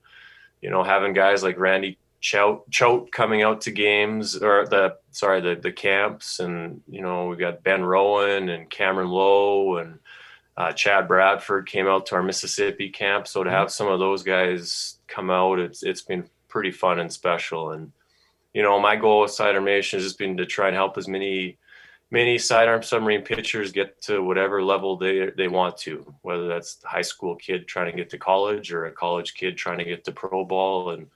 you 0.61 0.71
know, 0.71 0.83
having 0.83 1.13
guys 1.13 1.43
like 1.43 1.59
Randy 1.59 1.99
Choate, 2.21 2.69
Choate 2.71 3.13
coming 3.13 3.43
out 3.43 3.61
to 3.63 3.71
games 3.71 4.37
or 4.37 4.67
the 4.67 4.97
sorry 5.11 5.41
the 5.41 5.55
the 5.55 5.71
camps, 5.71 6.41
and 6.41 6.81
you 6.89 7.01
know 7.01 7.27
we've 7.27 7.39
got 7.39 7.63
Ben 7.63 7.83
Rowen 7.83 8.53
and 8.53 8.69
Cameron 8.69 9.11
Lowe 9.11 9.77
and 9.77 9.99
uh, 10.57 10.73
Chad 10.73 11.07
Bradford 11.07 11.67
came 11.67 11.87
out 11.87 12.07
to 12.07 12.15
our 12.15 12.23
Mississippi 12.23 12.89
camp. 12.89 13.27
So 13.27 13.45
to 13.45 13.51
mm-hmm. 13.51 13.59
have 13.59 13.71
some 13.71 13.89
of 13.89 13.99
those 13.99 14.23
guys 14.23 14.99
come 15.07 15.31
out, 15.31 15.59
it's 15.59 15.83
it's 15.83 16.03
been 16.03 16.29
pretty 16.49 16.71
fun 16.71 16.99
and 16.99 17.13
special. 17.13 17.73
And 17.73 17.93
you 18.55 18.63
know, 18.63 18.81
my 18.81 18.97
goal 18.97 19.23
with 19.23 19.33
Sidearm 19.33 19.65
Nation 19.65 19.99
has 19.99 20.07
just 20.07 20.19
been 20.19 20.37
to 20.39 20.47
try 20.47 20.69
and 20.69 20.77
help 20.77 20.97
as 20.97 21.09
many 21.09 21.59
many 22.11 22.39
sidearm 22.39 22.83
submarine 22.83 23.23
pitchers 23.23 23.73
get 23.73 24.01
to 24.03 24.23
whatever 24.23 24.63
level 24.63 24.97
they 24.97 25.31
they 25.37 25.49
want 25.49 25.77
to, 25.79 26.15
whether 26.23 26.49
that's 26.49 26.83
high 26.85 27.03
school 27.03 27.35
kid 27.37 27.67
trying 27.67 27.91
to 27.91 27.97
get 27.97 28.11
to 28.11 28.19
college 28.19 28.73
or 28.73 28.87
a 28.87 28.93
college 28.93 29.35
kid 29.35 29.57
trying 29.57 29.79
to 29.79 29.85
get 29.85 30.05
to 30.05 30.13
pro 30.13 30.45
ball. 30.45 30.91
And 30.91 31.07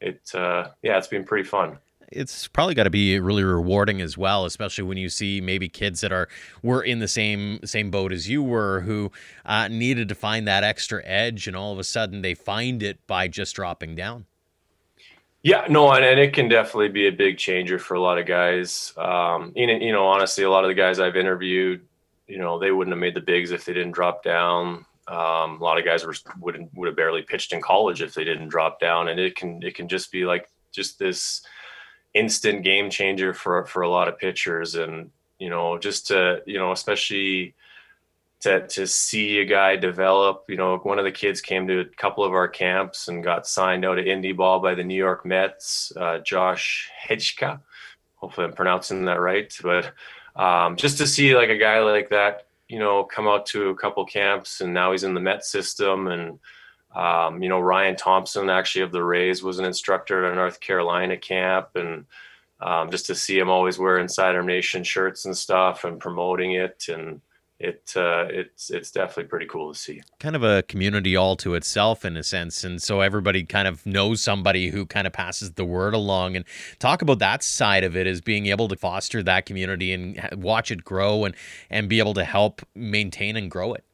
it 0.00 0.34
uh, 0.34 0.68
yeah, 0.82 0.98
it's 0.98 1.08
been 1.08 1.24
pretty 1.24 1.48
fun 1.48 1.78
it's 2.14 2.48
probably 2.48 2.74
got 2.74 2.84
to 2.84 2.90
be 2.90 3.18
really 3.18 3.44
rewarding 3.44 4.00
as 4.00 4.16
well, 4.16 4.44
especially 4.44 4.84
when 4.84 4.96
you 4.96 5.08
see 5.08 5.40
maybe 5.40 5.68
kids 5.68 6.00
that 6.00 6.12
are 6.12 6.28
were 6.62 6.82
in 6.82 6.98
the 7.00 7.08
same 7.08 7.58
same 7.64 7.90
boat 7.90 8.12
as 8.12 8.28
you 8.28 8.42
were, 8.42 8.80
who 8.80 9.10
uh, 9.44 9.68
needed 9.68 10.08
to 10.08 10.14
find 10.14 10.46
that 10.46 10.64
extra 10.64 11.04
edge, 11.04 11.46
and 11.46 11.56
all 11.56 11.72
of 11.72 11.78
a 11.78 11.84
sudden 11.84 12.22
they 12.22 12.34
find 12.34 12.82
it 12.82 13.06
by 13.06 13.28
just 13.28 13.56
dropping 13.56 13.94
down. 13.94 14.26
Yeah, 15.44 15.66
no, 15.68 15.92
and, 15.92 16.02
and 16.02 16.18
it 16.18 16.32
can 16.32 16.48
definitely 16.48 16.88
be 16.88 17.06
a 17.06 17.12
big 17.12 17.36
changer 17.36 17.78
for 17.78 17.94
a 17.94 18.00
lot 18.00 18.16
of 18.18 18.24
guys. 18.24 18.94
Um, 18.96 19.52
you 19.54 19.66
know, 19.66 19.74
you 19.74 19.92
know, 19.92 20.06
honestly, 20.06 20.42
a 20.42 20.50
lot 20.50 20.64
of 20.64 20.68
the 20.68 20.74
guys 20.74 20.98
I've 20.98 21.16
interviewed, 21.16 21.82
you 22.26 22.38
know, 22.38 22.58
they 22.58 22.70
wouldn't 22.70 22.94
have 22.94 23.00
made 23.00 23.14
the 23.14 23.20
bigs 23.20 23.50
if 23.50 23.66
they 23.66 23.74
didn't 23.74 23.92
drop 23.92 24.22
down. 24.24 24.86
Um, 25.06 25.60
a 25.60 25.62
lot 25.62 25.78
of 25.78 25.84
guys 25.84 26.06
were, 26.06 26.14
wouldn't 26.40 26.72
would 26.74 26.86
have 26.86 26.96
barely 26.96 27.20
pitched 27.20 27.52
in 27.52 27.60
college 27.60 28.00
if 28.00 28.14
they 28.14 28.24
didn't 28.24 28.48
drop 28.48 28.80
down, 28.80 29.08
and 29.08 29.20
it 29.20 29.36
can 29.36 29.62
it 29.62 29.74
can 29.74 29.86
just 29.86 30.10
be 30.10 30.24
like 30.24 30.48
just 30.72 30.98
this 30.98 31.42
instant 32.14 32.64
game 32.64 32.88
changer 32.88 33.34
for 33.34 33.66
for 33.66 33.82
a 33.82 33.88
lot 33.90 34.08
of 34.08 34.18
pitchers 34.18 34.76
and 34.76 35.10
you 35.38 35.50
know 35.50 35.76
just 35.76 36.06
to 36.06 36.40
you 36.46 36.56
know 36.56 36.72
especially 36.72 37.54
to 38.40 38.66
to 38.68 38.86
see 38.86 39.38
a 39.40 39.44
guy 39.44 39.76
develop. 39.76 40.44
You 40.48 40.56
know 40.56 40.78
one 40.78 40.98
of 40.98 41.04
the 41.04 41.12
kids 41.12 41.40
came 41.40 41.66
to 41.68 41.80
a 41.80 41.84
couple 41.84 42.24
of 42.24 42.32
our 42.32 42.48
camps 42.48 43.08
and 43.08 43.24
got 43.24 43.46
signed 43.46 43.84
out 43.84 43.98
of 43.98 44.04
indie 44.04 44.36
ball 44.36 44.60
by 44.60 44.74
the 44.74 44.84
new 44.84 44.94
york 44.94 45.24
mets 45.24 45.92
uh, 45.96 46.18
josh 46.18 46.90
Hejka 47.08 47.60
hopefully 48.16 48.46
i'm 48.46 48.52
pronouncing 48.52 49.04
that 49.06 49.20
right 49.20 49.52
but 49.62 49.92
um, 50.36 50.76
just 50.76 50.98
to 50.98 51.06
see 51.06 51.36
like 51.36 51.48
a 51.48 51.58
guy 51.58 51.80
like 51.80 52.10
that 52.10 52.46
you 52.68 52.78
know 52.78 53.04
come 53.04 53.28
out 53.28 53.46
to 53.46 53.70
a 53.70 53.74
couple 53.74 54.04
camps 54.04 54.60
and 54.60 54.74
now 54.74 54.92
he's 54.92 55.04
in 55.04 55.14
the 55.14 55.20
met 55.20 55.44
system 55.44 56.08
and 56.08 56.38
um, 56.94 57.42
you 57.42 57.48
know, 57.48 57.60
Ryan 57.60 57.96
Thompson, 57.96 58.48
actually 58.48 58.82
of 58.82 58.92
the 58.92 59.02
Rays, 59.02 59.42
was 59.42 59.58
an 59.58 59.64
instructor 59.64 60.24
at 60.24 60.32
a 60.32 60.34
North 60.34 60.60
Carolina 60.60 61.16
camp, 61.16 61.70
and 61.74 62.06
um, 62.60 62.90
just 62.90 63.06
to 63.06 63.14
see 63.14 63.38
him 63.38 63.50
always 63.50 63.78
wearing 63.78 64.06
Sidearm 64.06 64.46
Nation 64.46 64.84
shirts 64.84 65.24
and 65.24 65.36
stuff 65.36 65.84
and 65.84 65.98
promoting 65.98 66.52
it, 66.52 66.84
and 66.88 67.20
it 67.60 67.92
uh, 67.96 68.26
it's 68.30 68.70
it's 68.70 68.90
definitely 68.90 69.24
pretty 69.24 69.46
cool 69.46 69.72
to 69.72 69.78
see. 69.78 70.02
Kind 70.18 70.34
of 70.34 70.42
a 70.42 70.62
community 70.64 71.14
all 71.14 71.36
to 71.36 71.54
itself 71.54 72.04
in 72.04 72.16
a 72.16 72.22
sense, 72.22 72.64
and 72.64 72.82
so 72.82 73.00
everybody 73.00 73.44
kind 73.44 73.68
of 73.68 73.86
knows 73.86 74.20
somebody 74.20 74.70
who 74.70 74.86
kind 74.86 75.06
of 75.06 75.12
passes 75.12 75.52
the 75.52 75.64
word 75.64 75.94
along. 75.94 76.36
And 76.36 76.44
talk 76.78 77.00
about 77.00 77.20
that 77.20 77.42
side 77.42 77.84
of 77.84 77.96
it 77.96 78.06
is 78.06 78.20
being 78.20 78.46
able 78.46 78.68
to 78.68 78.76
foster 78.76 79.22
that 79.22 79.46
community 79.46 79.92
and 79.92 80.20
watch 80.34 80.70
it 80.70 80.84
grow 80.84 81.24
and 81.24 81.34
and 81.70 81.88
be 81.88 82.00
able 82.00 82.14
to 82.14 82.24
help 82.24 82.62
maintain 82.74 83.36
and 83.36 83.50
grow 83.50 83.72
it. 83.72 83.84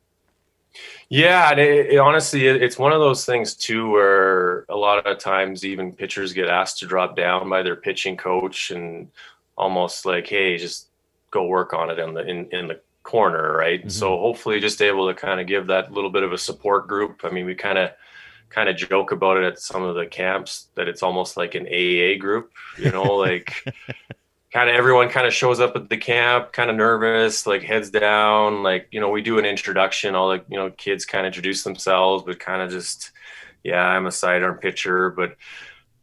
Yeah, 1.08 1.52
it, 1.52 1.58
it, 1.94 1.98
honestly, 1.98 2.46
it, 2.46 2.62
it's 2.62 2.78
one 2.78 2.92
of 2.92 3.00
those 3.00 3.26
things 3.26 3.54
too, 3.54 3.90
where 3.90 4.64
a 4.68 4.76
lot 4.76 5.06
of 5.06 5.18
times 5.18 5.64
even 5.64 5.92
pitchers 5.92 6.32
get 6.32 6.48
asked 6.48 6.78
to 6.78 6.86
drop 6.86 7.16
down 7.16 7.48
by 7.50 7.62
their 7.62 7.76
pitching 7.76 8.16
coach, 8.16 8.70
and 8.70 9.08
almost 9.58 10.06
like, 10.06 10.26
hey, 10.28 10.56
just 10.56 10.88
go 11.30 11.44
work 11.46 11.74
on 11.74 11.90
it 11.90 11.98
in 11.98 12.14
the 12.14 12.26
in, 12.26 12.48
in 12.52 12.68
the 12.68 12.80
corner, 13.02 13.56
right? 13.56 13.80
Mm-hmm. 13.80 13.88
So 13.88 14.18
hopefully, 14.18 14.60
just 14.60 14.82
able 14.82 15.08
to 15.08 15.14
kind 15.14 15.40
of 15.40 15.46
give 15.46 15.66
that 15.68 15.92
little 15.92 16.10
bit 16.10 16.22
of 16.22 16.32
a 16.32 16.38
support 16.38 16.88
group. 16.88 17.20
I 17.24 17.30
mean, 17.30 17.46
we 17.46 17.54
kind 17.54 17.78
of 17.78 17.90
kind 18.48 18.68
of 18.68 18.76
joke 18.76 19.12
about 19.12 19.36
it 19.36 19.44
at 19.44 19.60
some 19.60 19.82
of 19.82 19.94
the 19.94 20.06
camps 20.06 20.68
that 20.74 20.88
it's 20.88 21.02
almost 21.02 21.36
like 21.36 21.54
an 21.54 21.66
AA 21.66 22.18
group, 22.18 22.50
you 22.78 22.90
know, 22.90 23.02
like 23.14 23.64
kind 24.52 24.68
of 24.68 24.74
everyone 24.74 25.08
kind 25.08 25.26
of 25.26 25.32
shows 25.32 25.60
up 25.60 25.76
at 25.76 25.88
the 25.88 25.96
camp 25.96 26.52
kind 26.52 26.70
of 26.70 26.76
nervous 26.76 27.46
like 27.46 27.62
heads 27.62 27.90
down 27.90 28.62
like 28.62 28.88
you 28.90 29.00
know 29.00 29.08
we 29.08 29.22
do 29.22 29.38
an 29.38 29.44
introduction 29.44 30.14
all 30.14 30.30
the 30.30 30.44
you 30.48 30.56
know 30.56 30.70
kids 30.70 31.04
kind 31.04 31.24
of 31.24 31.30
introduce 31.30 31.62
themselves 31.62 32.24
but 32.24 32.40
kind 32.40 32.60
of 32.60 32.70
just 32.70 33.12
yeah 33.62 33.84
i'm 33.84 34.06
a 34.06 34.12
sidearm 34.12 34.58
pitcher 34.58 35.10
but 35.10 35.36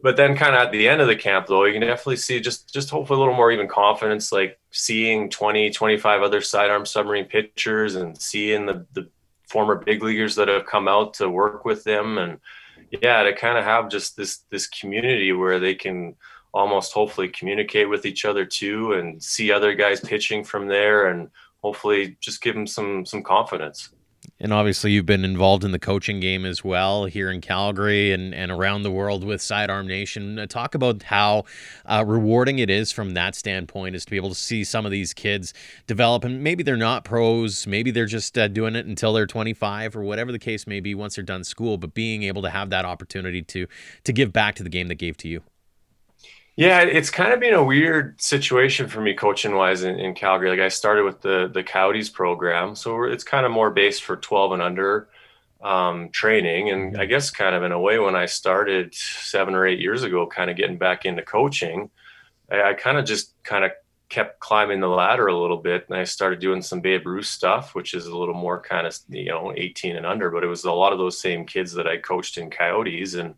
but 0.07 0.15
then 0.15 0.37
kind 0.37 0.55
of 0.55 0.61
at 0.61 0.71
the 0.71 0.87
end 0.87 1.01
of 1.01 1.07
the 1.07 1.15
camp 1.17 1.47
though 1.47 1.65
you 1.65 1.73
can 1.73 1.81
definitely 1.81 2.15
see 2.15 2.39
just 2.39 2.73
just 2.73 2.89
hopefully 2.89 3.17
a 3.17 3.19
little 3.19 3.35
more 3.35 3.51
even 3.51 3.67
confidence 3.67 4.31
like 4.31 4.57
seeing 4.71 5.29
20 5.29 5.69
25 5.69 6.21
other 6.21 6.39
sidearm 6.39 6.85
submarine 6.85 7.25
pitchers 7.25 7.95
and 7.95 8.17
seeing 8.21 8.65
the 8.65 8.85
the 8.93 9.09
former 9.47 9.75
big 9.75 10.03
leaguers 10.03 10.33
that 10.35 10.47
have 10.47 10.65
come 10.65 10.87
out 10.87 11.13
to 11.15 11.29
work 11.29 11.65
with 11.65 11.83
them. 11.83 12.17
And 12.17 12.39
yeah 13.01 13.21
to 13.23 13.35
kind 13.35 13.57
of 13.57 13.65
have 13.65 13.89
just 13.89 14.15
this 14.15 14.43
this 14.49 14.67
community 14.67 15.33
where 15.33 15.59
they 15.59 15.75
can 15.75 16.15
almost 16.53 16.93
hopefully 16.93 17.27
communicate 17.27 17.89
with 17.89 18.05
each 18.05 18.23
other 18.23 18.45
too 18.45 18.93
and 18.93 19.21
see 19.21 19.51
other 19.51 19.75
guys 19.75 19.99
pitching 19.99 20.41
from 20.41 20.69
there 20.69 21.07
and 21.07 21.29
hopefully 21.61 22.15
just 22.21 22.41
give 22.41 22.55
them 22.55 22.65
some 22.65 23.05
some 23.05 23.21
confidence 23.21 23.89
and 24.39 24.53
obviously 24.53 24.91
you've 24.91 25.05
been 25.05 25.25
involved 25.25 25.63
in 25.63 25.71
the 25.71 25.79
coaching 25.79 26.19
game 26.19 26.45
as 26.45 26.63
well 26.63 27.05
here 27.05 27.31
in 27.31 27.41
Calgary 27.41 28.11
and, 28.11 28.33
and 28.33 28.51
around 28.51 28.83
the 28.83 28.91
world 28.91 29.23
with 29.23 29.41
Sidearm 29.41 29.87
Nation. 29.87 30.37
Uh, 30.37 30.45
talk 30.45 30.75
about 30.75 31.03
how 31.03 31.45
uh, 31.85 32.03
rewarding 32.05 32.59
it 32.59 32.69
is 32.69 32.91
from 32.91 33.13
that 33.13 33.35
standpoint 33.35 33.95
is 33.95 34.05
to 34.05 34.11
be 34.11 34.17
able 34.17 34.29
to 34.29 34.35
see 34.35 34.63
some 34.63 34.85
of 34.85 34.91
these 34.91 35.13
kids 35.13 35.53
develop 35.87 36.23
and 36.23 36.43
maybe 36.43 36.63
they're 36.63 36.77
not 36.77 37.03
pros, 37.03 37.65
maybe 37.65 37.91
they're 37.91 38.05
just 38.05 38.37
uh, 38.37 38.47
doing 38.47 38.75
it 38.75 38.85
until 38.85 39.13
they're 39.13 39.25
25 39.25 39.95
or 39.95 40.03
whatever 40.03 40.31
the 40.31 40.39
case 40.39 40.67
may 40.67 40.79
be 40.79 40.93
once 40.93 41.15
they're 41.15 41.23
done 41.23 41.43
school, 41.43 41.77
but 41.77 41.93
being 41.93 42.23
able 42.23 42.41
to 42.41 42.49
have 42.49 42.69
that 42.69 42.85
opportunity 42.85 43.41
to 43.41 43.67
to 44.03 44.13
give 44.13 44.31
back 44.31 44.55
to 44.55 44.63
the 44.63 44.69
game 44.69 44.87
that 44.87 44.95
gave 44.95 45.17
to 45.17 45.27
you. 45.27 45.41
Yeah, 46.57 46.81
it's 46.81 47.11
kind 47.11 47.33
of 47.33 47.39
been 47.39 47.53
a 47.53 47.63
weird 47.63 48.19
situation 48.19 48.87
for 48.87 48.99
me 48.99 49.13
coaching 49.13 49.53
wise 49.53 49.83
in, 49.83 49.99
in 49.99 50.15
Calgary. 50.15 50.49
Like 50.49 50.59
I 50.59 50.69
started 50.69 51.03
with 51.03 51.21
the 51.21 51.47
the 51.53 51.63
Coyotes 51.63 52.09
program, 52.09 52.75
so 52.75 53.03
it's 53.03 53.23
kind 53.23 53.45
of 53.45 53.51
more 53.51 53.69
based 53.69 54.03
for 54.03 54.15
12 54.17 54.53
and 54.53 54.61
under 54.63 55.07
um, 55.61 56.09
training. 56.09 56.71
And 56.71 56.93
mm-hmm. 56.93 57.01
I 57.01 57.05
guess 57.05 57.29
kind 57.29 57.53
of 57.53 57.61
in 57.61 57.71
a 57.71 57.79
way, 57.79 57.99
when 57.99 58.15
I 58.15 58.25
started 58.25 58.95
seven 58.95 59.53
or 59.53 59.67
eight 59.67 59.79
years 59.79 60.01
ago, 60.01 60.25
kind 60.25 60.49
of 60.49 60.57
getting 60.57 60.79
back 60.79 61.05
into 61.05 61.21
coaching, 61.21 61.91
I, 62.51 62.71
I 62.71 62.73
kind 62.73 62.97
of 62.97 63.05
just 63.05 63.35
kind 63.43 63.63
of 63.63 63.71
kept 64.09 64.39
climbing 64.39 64.79
the 64.79 64.87
ladder 64.87 65.27
a 65.27 65.39
little 65.39 65.57
bit, 65.57 65.85
and 65.89 65.97
I 65.99 66.05
started 66.05 66.39
doing 66.39 66.63
some 66.63 66.81
Babe 66.81 67.05
Ruth 67.05 67.27
stuff, 67.27 67.75
which 67.75 67.93
is 67.93 68.07
a 68.07 68.17
little 68.17 68.33
more 68.33 68.59
kind 68.59 68.87
of 68.87 68.97
you 69.09 69.25
know 69.25 69.53
18 69.55 69.95
and 69.95 70.07
under. 70.07 70.31
But 70.31 70.43
it 70.43 70.47
was 70.47 70.63
a 70.63 70.71
lot 70.71 70.91
of 70.91 70.97
those 70.97 71.21
same 71.21 71.45
kids 71.45 71.71
that 71.73 71.85
I 71.85 71.97
coached 71.97 72.39
in 72.39 72.49
Coyotes, 72.49 73.13
and 73.13 73.35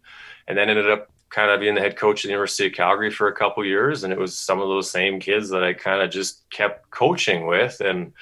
and 0.47 0.57
then 0.57 0.69
ended 0.69 0.89
up 0.89 1.11
kind 1.29 1.51
of 1.51 1.59
being 1.59 1.75
the 1.75 1.81
head 1.81 1.95
coach 1.95 2.23
at 2.23 2.27
the 2.27 2.33
University 2.33 2.67
of 2.67 2.73
Calgary 2.73 3.11
for 3.11 3.27
a 3.27 3.35
couple 3.35 3.63
years, 3.65 4.03
and 4.03 4.11
it 4.11 4.19
was 4.19 4.37
some 4.37 4.61
of 4.61 4.67
those 4.67 4.89
same 4.89 5.19
kids 5.19 5.49
that 5.49 5.63
I 5.63 5.73
kind 5.73 6.01
of 6.01 6.09
just 6.09 6.49
kept 6.49 6.89
coaching 6.89 7.45
with, 7.45 7.81
and 7.81 8.13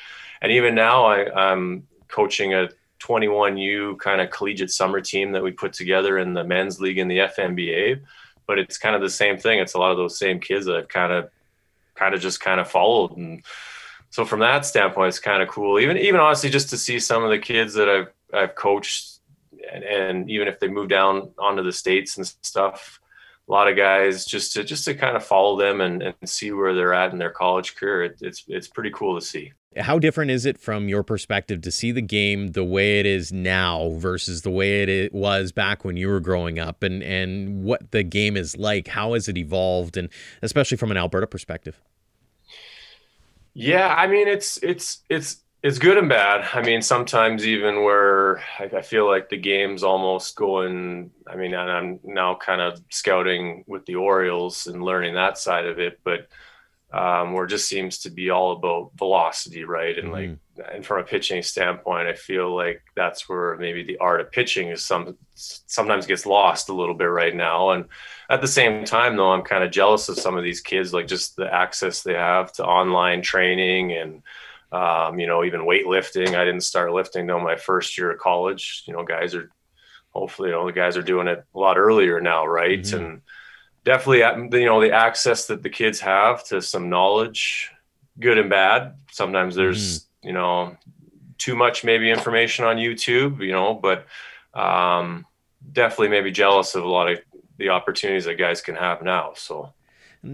and 0.42 0.52
even 0.52 0.76
now 0.76 1.06
I, 1.06 1.52
I'm 1.52 1.88
coaching 2.08 2.54
a 2.54 2.70
21U 3.00 3.98
kind 4.00 4.22
of 4.22 4.30
collegiate 4.30 4.72
summer 4.72 5.02
team 5.02 5.32
that 5.32 5.44
we 5.44 5.52
put 5.52 5.74
together 5.74 6.18
in 6.18 6.34
the 6.34 6.44
men's 6.44 6.80
league 6.80 6.98
in 6.98 7.08
the 7.08 7.20
FNBA. 7.20 8.02
But 8.46 8.60
it's 8.60 8.78
kind 8.78 8.96
of 8.96 9.02
the 9.02 9.10
same 9.10 9.38
thing. 9.38 9.60
It's 9.60 9.74
a 9.74 9.80
lot 9.80 9.92
of 9.92 9.98
those 9.98 10.18
same 10.18 10.40
kids 10.40 10.66
that 10.66 10.76
I've 10.76 10.88
kind 10.88 11.12
of 11.12 11.30
kind 11.98 12.14
of 12.14 12.22
just 12.22 12.40
kind 12.40 12.60
of 12.60 12.70
followed 12.70 13.18
and 13.18 13.44
so 14.10 14.24
from 14.24 14.40
that 14.40 14.66
standpoint 14.66 15.10
it's 15.10 15.20
kind 15.20 15.42
of 15.42 15.50
cool 15.50 15.80
even 15.80 15.98
even 15.98 16.20
honestly 16.20 16.50
just 16.50 16.70
to 16.70 16.78
see 16.78 17.00
some 17.00 17.24
of 17.24 17.30
the 17.30 17.40
kids 17.40 17.74
that 17.74 17.90
I've 17.90 18.08
I've 18.34 18.56
coached 18.56 19.17
and, 19.72 19.84
and 19.84 20.30
even 20.30 20.48
if 20.48 20.60
they 20.60 20.68
move 20.68 20.90
down 20.90 21.32
onto 21.38 21.64
the 21.64 21.72
states 21.72 22.18
and 22.18 22.28
stuff, 22.42 23.00
a 23.48 23.52
lot 23.52 23.70
of 23.70 23.78
guys 23.78 24.26
just 24.26 24.54
to 24.54 24.64
just 24.64 24.86
to 24.86 24.94
kind 24.94 25.16
of 25.16 25.24
follow 25.24 25.58
them 25.58 25.82
and, 25.82 26.02
and 26.04 26.16
see 26.26 26.52
where 26.52 26.74
they're 26.74 26.94
at 26.94 27.12
in 27.12 27.18
their 27.18 27.32
college 27.32 27.76
career. 27.76 28.04
It, 28.04 28.18
it's 28.22 28.44
it's 28.48 28.68
pretty 28.68 28.92
cool 28.92 29.20
to 29.20 29.26
see. 29.26 29.54
How 29.78 30.00
different 30.00 30.32
is 30.32 30.46
it 30.46 30.58
from 30.58 30.90
your 30.90 31.04
perspective 31.04 31.62
to 31.62 31.72
see 31.72 31.92
the 31.92 32.02
game 32.02 32.50
the 32.54 32.64
way 32.64 33.00
it 33.00 33.06
is 33.06 33.32
now 33.32 33.92
versus 33.98 34.42
the 34.42 34.50
way 34.50 34.84
it 34.84 35.14
was 35.14 35.52
back 35.52 35.86
when 35.86 35.98
you 35.98 36.08
were 36.08 36.20
growing 36.20 36.60
up, 36.60 36.84
and 36.84 37.02
and 37.04 37.64
what 37.64 37.92
the 37.92 38.04
game 38.04 38.36
is 38.36 38.58
like? 38.58 38.90
How 38.90 39.14
has 39.14 39.30
it 39.30 39.38
evolved, 39.38 39.98
and 39.98 40.10
especially 40.42 40.78
from 40.78 40.92
an 40.92 40.98
Alberta 40.98 41.28
perspective? 41.28 41.82
Yeah, 43.54 43.94
I 43.96 44.08
mean 44.08 44.28
it's 44.28 44.58
it's 44.62 45.00
it's 45.10 45.38
it's 45.68 45.80
good 45.80 45.98
and 45.98 46.08
bad. 46.08 46.48
I 46.54 46.62
mean, 46.62 46.82
sometimes 46.82 47.46
even 47.46 47.84
where 47.84 48.38
I, 48.58 48.70
I, 48.78 48.82
feel 48.82 49.06
like 49.06 49.28
the 49.28 49.36
game's 49.36 49.84
almost 49.84 50.38
going. 50.38 51.12
I 51.28 51.36
mean, 51.36 51.54
and 51.54 51.70
I'm 51.70 52.00
now 52.06 52.36
kind 52.36 52.62
of 52.62 52.82
scouting 52.90 53.66
with 53.68 53.86
the 53.86 53.96
Orioles 53.96 54.68
and 54.68 54.82
learning 54.82 55.16
that 55.16 55.38
side 55.38 55.66
of 55.66 55.78
it, 55.78 56.00
but 56.06 56.30
um, 56.94 57.34
where 57.34 57.44
it 57.44 57.50
just 57.50 57.68
seems 57.68 57.98
to 58.00 58.10
be 58.10 58.30
all 58.30 58.54
about 58.54 58.92
velocity, 58.96 59.66
right? 59.66 59.98
And 59.98 60.14
mm-hmm. 60.14 60.32
like 60.62 60.74
and 60.74 60.86
from 60.86 61.02
a 61.02 61.04
pitching 61.04 61.44
standpoint, 61.44 62.08
I 62.08 62.14
feel 62.14 62.56
like 62.56 62.82
that's 62.96 63.28
where 63.28 63.58
maybe 63.58 63.84
the 63.84 63.98
art 63.98 64.22
of 64.22 64.32
pitching 64.32 64.70
is 64.70 64.86
some 64.86 65.18
sometimes 65.36 66.06
gets 66.06 66.26
lost 66.26 66.70
a 66.70 66.74
little 66.74 66.96
bit 66.96 67.12
right 67.12 67.36
now. 67.36 67.72
And 67.72 67.90
at 68.30 68.40
the 68.40 68.48
same 68.48 68.86
time, 68.86 69.18
though, 69.18 69.34
I'm 69.34 69.44
kind 69.44 69.66
of 69.66 69.72
jealous 69.72 70.08
of 70.08 70.18
some 70.18 70.38
of 70.38 70.46
these 70.46 70.62
kids, 70.62 70.94
like 70.94 71.08
just 71.08 71.36
the 71.36 71.54
access 71.54 72.04
they 72.04 72.14
have 72.14 72.54
to 72.54 72.66
online 72.66 73.22
training 73.22 73.92
and 73.92 74.24
um, 74.72 75.20
you 75.20 75.28
know 75.28 75.44
even 75.44 75.62
weightlifting. 75.62 76.36
I 76.36 76.46
didn't 76.46 76.62
start 76.62 76.92
lifting 76.92 77.28
till 77.28 77.40
my 77.40 77.56
first 77.56 77.98
year 77.98 78.12
of 78.12 78.20
college. 78.20 78.84
You 78.88 78.94
know, 78.94 79.04
guys 79.04 79.36
are 79.36 79.50
hopefully 80.12 80.50
you 80.50 80.56
know 80.56 80.66
the 80.66 80.74
guys 80.74 80.98
are 80.98 81.04
doing 81.04 81.28
it 81.28 81.44
a 81.54 81.60
lot 81.60 81.78
earlier 81.78 82.20
now, 82.22 82.46
right? 82.46 82.82
Mm-hmm. 82.82 82.98
And 82.98 83.22
definitely, 83.84 84.60
you 84.60 84.66
know, 84.66 84.82
the 84.82 84.92
access 84.92 85.48
that 85.48 85.64
the 85.64 85.70
kids 85.70 86.00
have 86.02 86.44
to 86.46 86.62
some 86.62 86.90
knowledge, 86.90 87.72
good 88.20 88.38
and 88.38 88.50
bad. 88.50 88.96
Sometimes 89.12 89.56
there's 89.56 90.00
mm 90.00 90.04
you 90.24 90.34
know 90.34 90.76
too 91.38 91.56
much 91.56 91.84
maybe 91.84 92.10
information 92.10 92.66
on 92.66 92.78
YouTube, 92.78 93.40
you 93.40 93.52
know, 93.52 93.74
but 93.74 94.06
um, 94.54 95.26
definitely 95.72 96.10
maybe 96.10 96.32
jealous 96.32 96.76
of 96.76 96.84
a 96.84 96.88
lot 96.88 97.10
of 97.10 97.20
the 97.58 97.70
opportunities 97.70 98.26
that 98.26 98.36
guys 98.36 98.62
can 98.62 98.76
have 98.76 99.02
now. 99.02 99.34
So 99.36 99.74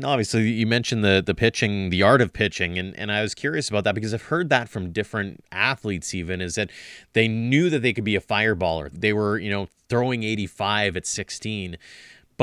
obviously 0.04 0.50
you 0.50 0.65
mentioned 0.65 1.04
the 1.04 1.22
the 1.26 1.36
pitching 1.36 1.89
the 1.89 2.02
art 2.02 2.22
of 2.22 2.34
pitching 2.34 2.78
and, 2.78 2.98
and 2.98 3.12
i 3.12 3.22
was 3.22 3.34
curious 3.36 3.69
about 3.69 3.84
that 3.84 3.93
because 3.93 4.13
i've 4.13 4.24
heard 4.24 4.50
that 4.50 4.69
from 4.69 4.91
different 4.91 5.43
athletes 5.52 6.13
even 6.13 6.41
is 6.41 6.56
that 6.56 6.69
they 7.13 7.28
knew 7.28 7.69
that 7.69 7.82
they 7.82 7.93
could 7.93 8.04
be 8.04 8.15
a 8.15 8.22
fireballer. 8.22 8.89
They 8.91 9.13
were 9.13 9.38
you 9.38 9.50
know 9.50 9.67
throwing 9.89 10.24
85 10.24 10.98
at 10.98 11.06
16 11.06 11.78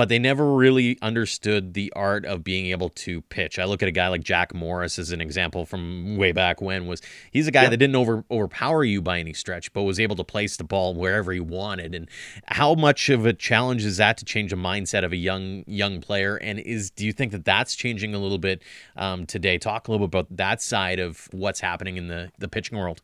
but 0.00 0.08
they 0.08 0.18
never 0.18 0.54
really 0.54 0.96
understood 1.02 1.74
the 1.74 1.92
art 1.94 2.24
of 2.24 2.42
being 2.42 2.68
able 2.68 2.88
to 2.88 3.20
pitch. 3.20 3.58
I 3.58 3.66
look 3.66 3.82
at 3.82 3.88
a 3.90 3.92
guy 3.92 4.08
like 4.08 4.24
Jack 4.24 4.54
Morris 4.54 4.98
as 4.98 5.10
an 5.10 5.20
example 5.20 5.66
from 5.66 6.16
way 6.16 6.32
back 6.32 6.62
when 6.62 6.86
was 6.86 7.02
he's 7.30 7.46
a 7.46 7.50
guy 7.50 7.64
yep. 7.64 7.72
that 7.72 7.76
didn't 7.76 7.96
over 7.96 8.24
overpower 8.30 8.82
you 8.82 9.02
by 9.02 9.18
any 9.18 9.34
stretch, 9.34 9.70
but 9.74 9.82
was 9.82 10.00
able 10.00 10.16
to 10.16 10.24
place 10.24 10.56
the 10.56 10.64
ball 10.64 10.94
wherever 10.94 11.32
he 11.32 11.40
wanted. 11.40 11.94
And 11.94 12.08
how 12.46 12.74
much 12.74 13.10
of 13.10 13.26
a 13.26 13.34
challenge 13.34 13.84
is 13.84 13.98
that 13.98 14.16
to 14.16 14.24
change 14.24 14.52
the 14.52 14.56
mindset 14.56 15.04
of 15.04 15.12
a 15.12 15.16
young 15.16 15.64
young 15.66 16.00
player? 16.00 16.36
And 16.36 16.60
is 16.60 16.90
do 16.90 17.04
you 17.04 17.12
think 17.12 17.32
that 17.32 17.44
that's 17.44 17.74
changing 17.74 18.14
a 18.14 18.18
little 18.18 18.38
bit 18.38 18.62
um, 18.96 19.26
today? 19.26 19.58
Talk 19.58 19.86
a 19.86 19.90
little 19.90 20.08
bit 20.08 20.18
about 20.18 20.34
that 20.34 20.62
side 20.62 20.98
of 20.98 21.28
what's 21.30 21.60
happening 21.60 21.98
in 21.98 22.08
the 22.08 22.32
the 22.38 22.48
pitching 22.48 22.78
world. 22.78 23.02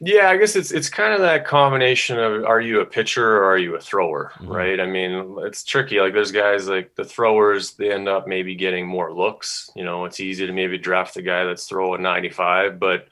Yeah, 0.00 0.28
I 0.28 0.36
guess 0.36 0.56
it's 0.56 0.72
it's 0.72 0.90
kind 0.90 1.14
of 1.14 1.20
that 1.20 1.46
combination 1.46 2.18
of 2.18 2.44
are 2.44 2.60
you 2.60 2.80
a 2.80 2.86
pitcher 2.86 3.38
or 3.38 3.44
are 3.44 3.58
you 3.58 3.76
a 3.76 3.80
thrower, 3.80 4.32
mm-hmm. 4.34 4.52
right? 4.52 4.80
I 4.80 4.86
mean, 4.86 5.36
it's 5.40 5.64
tricky. 5.64 6.00
Like 6.00 6.12
there's 6.12 6.32
guys 6.32 6.68
like 6.68 6.94
the 6.94 7.04
throwers, 7.04 7.72
they 7.72 7.92
end 7.92 8.08
up 8.08 8.28
maybe 8.28 8.54
getting 8.54 8.86
more 8.86 9.12
looks. 9.12 9.70
You 9.74 9.84
know, 9.84 10.04
it's 10.04 10.20
easy 10.20 10.46
to 10.46 10.52
maybe 10.52 10.76
draft 10.76 11.16
a 11.16 11.22
guy 11.22 11.44
that's 11.44 11.66
throwing 11.66 12.02
95, 12.02 12.78
but 12.78 13.08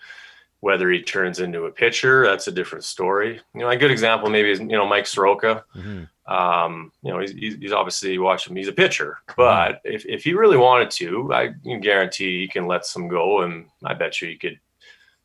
whether 0.61 0.91
he 0.91 1.03
turns 1.03 1.41
into 1.41 1.65
a 1.65 1.71
pitcher, 1.71 2.25
that's 2.27 2.49
a 2.49 2.53
different 2.53 2.85
story. 2.85 3.41
You 3.55 3.61
know, 3.61 3.69
a 3.69 3.77
good 3.77 3.91
example 3.91 4.29
maybe 4.31 4.51
is 4.51 4.61
you 4.61 4.67
know 4.69 4.87
Mike 4.87 5.07
Soroka. 5.07 5.65
Mm-hmm. 5.75 6.05
Um, 6.27 6.91
you 7.03 7.13
know, 7.13 7.21
he's, 7.21 7.57
he's 7.57 7.73
obviously 7.73 8.19
watching. 8.19 8.57
He's 8.57 8.69
a 8.69 8.73
pitcher, 8.73 9.19
but 9.37 9.85
mm-hmm. 9.85 9.95
if 9.95 10.07
if 10.07 10.25
he 10.25 10.35
really 10.35 10.57
wanted 10.57 10.91
to, 10.93 11.33
I 11.33 11.55
can 11.63 11.81
guarantee 11.81 12.41
he 12.41 12.49
can 12.49 12.67
let 12.67 12.87
some 12.87 13.09
go, 13.09 13.43
and 13.43 13.67
I 13.85 13.95
bet 13.95 14.21
you 14.21 14.29
he 14.29 14.37
could 14.37 14.59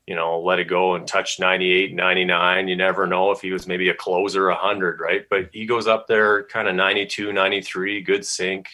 you 0.09 0.15
know, 0.15 0.41
let 0.41 0.57
it 0.57 0.65
go 0.65 0.95
and 0.95 1.07
touch 1.07 1.39
98, 1.39 1.93
99. 1.93 2.67
You 2.67 2.75
never 2.75 3.05
know 3.05 3.29
if 3.29 3.41
he 3.41 3.51
was 3.51 3.67
maybe 3.67 3.89
a 3.89 3.93
closer 3.93 4.47
100, 4.47 4.99
right? 4.99 5.23
But 5.29 5.51
he 5.53 5.67
goes 5.67 5.85
up 5.85 6.07
there 6.07 6.45
kind 6.45 6.67
of 6.67 6.73
92, 6.73 7.31
93, 7.31 8.01
good 8.01 8.25
sink, 8.25 8.69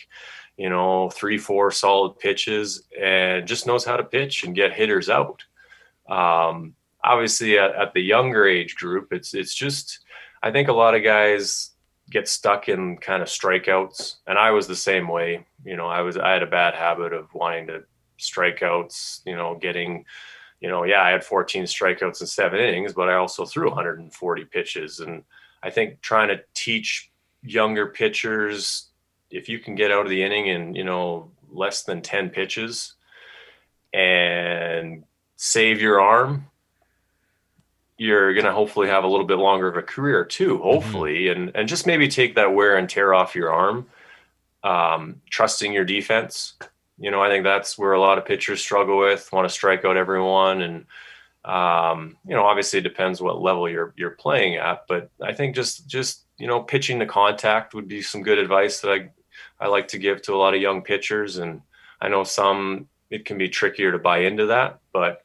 you 0.55 0.69
know, 0.69 1.09
three, 1.09 1.37
four 1.37 1.71
solid 1.71 2.17
pitches 2.19 2.83
and 2.97 3.45
just 3.45 3.67
knows 3.67 3.83
how 3.83 3.97
to 3.97 4.03
pitch 4.05 4.45
and 4.45 4.55
get 4.55 4.71
hitters 4.71 5.09
out. 5.09 5.43
Um, 6.07 6.73
obviously, 7.03 7.59
at, 7.59 7.75
at 7.75 7.93
the 7.93 8.01
younger 8.01 8.47
age 8.47 8.77
group, 8.77 9.11
it's 9.11 9.33
it's 9.33 9.53
just 9.53 10.05
I 10.41 10.51
think 10.51 10.69
a 10.69 10.73
lot 10.73 10.95
of 10.95 11.03
guys 11.03 11.71
get 12.09 12.29
stuck 12.29 12.69
in 12.69 12.95
kind 12.95 13.21
of 13.21 13.27
strikeouts, 13.27 14.19
and 14.25 14.37
I 14.37 14.51
was 14.51 14.67
the 14.69 14.75
same 14.77 15.09
way. 15.09 15.45
You 15.65 15.75
know, 15.75 15.87
I 15.87 15.99
was 15.99 16.15
I 16.15 16.31
had 16.31 16.43
a 16.43 16.47
bad 16.47 16.75
habit 16.75 17.11
of 17.11 17.33
wanting 17.33 17.67
to 17.67 17.83
strikeouts. 18.21 19.19
You 19.25 19.35
know, 19.35 19.55
getting 19.55 20.05
you 20.65 20.71
know, 20.71 20.83
yeah, 20.83 21.03
I 21.03 21.11
had 21.11 21.23
14 21.23 21.65
strikeouts 21.65 22.21
in 22.21 22.25
seven 22.25 22.59
innings, 22.59 22.91
but 22.91 23.07
I 23.07 23.17
also 23.17 23.45
threw 23.45 23.67
140 23.67 24.45
pitches. 24.45 24.99
And 24.99 25.23
I 25.61 25.69
think 25.69 26.01
trying 26.01 26.29
to 26.29 26.41
teach 26.55 27.11
younger 27.43 27.85
pitchers, 27.85 28.87
if 29.29 29.47
you 29.47 29.59
can 29.59 29.75
get 29.75 29.91
out 29.91 30.05
of 30.05 30.09
the 30.09 30.23
inning 30.23 30.47
in, 30.47 30.73
you 30.73 30.83
know, 30.83 31.29
less 31.51 31.83
than 31.83 32.01
10 32.01 32.31
pitches 32.31 32.95
and 33.93 35.03
save 35.35 35.83
your 35.83 36.01
arm, 36.01 36.47
you're 37.99 38.33
going 38.33 38.45
to 38.45 38.51
hopefully 38.51 38.87
have 38.87 39.03
a 39.03 39.07
little 39.07 39.27
bit 39.27 39.37
longer 39.37 39.67
of 39.67 39.77
a 39.77 39.83
career 39.83 40.25
too, 40.25 40.55
mm-hmm. 40.55 40.63
hopefully, 40.63 41.25
mm-hmm. 41.25 41.41
and, 41.41 41.55
and 41.55 41.67
just 41.67 41.85
maybe 41.85 42.07
take 42.07 42.33
that 42.33 42.55
wear 42.55 42.75
and 42.75 42.89
tear 42.89 43.13
off 43.13 43.35
your 43.35 43.53
arm, 43.53 43.85
um, 44.63 45.21
trusting 45.29 45.73
your 45.73 45.85
defense 45.85 46.55
you 46.97 47.11
know, 47.11 47.21
I 47.21 47.29
think 47.29 47.43
that's 47.43 47.77
where 47.77 47.93
a 47.93 47.99
lot 47.99 48.17
of 48.17 48.25
pitchers 48.25 48.61
struggle 48.61 48.97
with, 48.97 49.31
want 49.33 49.47
to 49.47 49.53
strike 49.53 49.83
out 49.83 49.97
everyone. 49.97 50.61
And, 50.61 50.85
um, 51.43 52.17
you 52.25 52.33
know, 52.33 52.45
obviously 52.45 52.79
it 52.79 52.83
depends 52.83 53.21
what 53.21 53.41
level 53.41 53.69
you're, 53.69 53.93
you're 53.97 54.11
playing 54.11 54.55
at, 54.55 54.85
but 54.87 55.09
I 55.21 55.33
think 55.33 55.55
just, 55.55 55.87
just, 55.87 56.25
you 56.37 56.47
know, 56.47 56.61
pitching 56.61 56.99
the 56.99 57.05
contact 57.05 57.73
would 57.73 57.87
be 57.87 58.01
some 58.01 58.23
good 58.23 58.39
advice 58.39 58.79
that 58.79 58.91
I, 58.91 59.09
I 59.59 59.67
like 59.67 59.89
to 59.89 59.97
give 59.97 60.21
to 60.23 60.33
a 60.33 60.37
lot 60.37 60.55
of 60.55 60.61
young 60.61 60.81
pitchers. 60.81 61.37
And 61.37 61.61
I 62.01 62.07
know 62.07 62.23
some, 62.23 62.87
it 63.09 63.25
can 63.25 63.37
be 63.37 63.49
trickier 63.49 63.91
to 63.91 63.99
buy 63.99 64.19
into 64.19 64.45
that, 64.47 64.79
but 64.93 65.24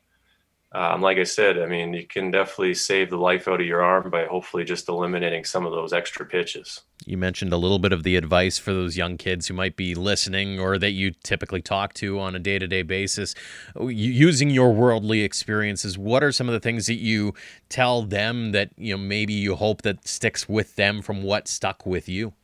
um, 0.73 1.03
like 1.03 1.19
I 1.19 1.25
said, 1.25 1.59
I 1.59 1.67
mean, 1.67 1.93
you 1.93 2.07
can 2.07 2.31
definitely 2.31 2.75
save 2.75 3.11
the 3.11 3.17
life 3.17 3.49
out 3.49 3.61
of 3.61 3.67
your 3.67 3.83
arm 3.83 4.09
by 4.09 4.27
hopefully 4.27 4.63
just 4.63 4.89
eliminating 4.89 5.45
some 5.45 5.67
of 5.67 5.73
those 5.73 5.93
extra 5.93 6.25
pitches. 6.25 6.83
You 7.05 7.17
mentioned 7.17 7.53
a 7.53 7.57
little 7.57 7.81
bit 7.81 7.93
of 7.93 8.05
the 8.05 8.15
advice 8.15 8.59
for 8.59 8.73
those 8.73 8.97
young 8.97 9.17
kids 9.17 9.49
who 9.49 9.55
might 9.55 9.75
be 9.75 9.97
listening 9.97 10.61
or 10.61 10.79
that 10.79 10.93
you 10.93 11.11
typically 11.25 11.61
talk 11.61 11.93
to 11.95 12.21
on 12.21 12.37
a 12.37 12.39
day 12.39 12.61
to 12.61 12.69
day 12.69 12.83
basis. 12.83 13.35
Using 13.81 14.51
your 14.51 14.73
worldly 14.73 15.23
experiences, 15.23 15.99
what 15.99 16.23
are 16.23 16.31
some 16.31 16.49
of 16.49 16.53
the 16.53 16.61
things 16.61 16.87
that 16.87 17.01
you 17.01 17.35
tell 17.69 18.03
them 18.03 18.53
that 18.53 18.71
you 18.77 18.95
know 18.95 19.03
maybe 19.03 19.33
you 19.33 19.57
hope 19.57 19.83
that 19.83 20.07
sticks 20.07 20.49
with 20.49 20.77
them 20.77 21.03
from 21.03 21.23
what 21.25 21.49
stuck 21.49 21.85
with 21.85 22.09
you? 22.09 22.35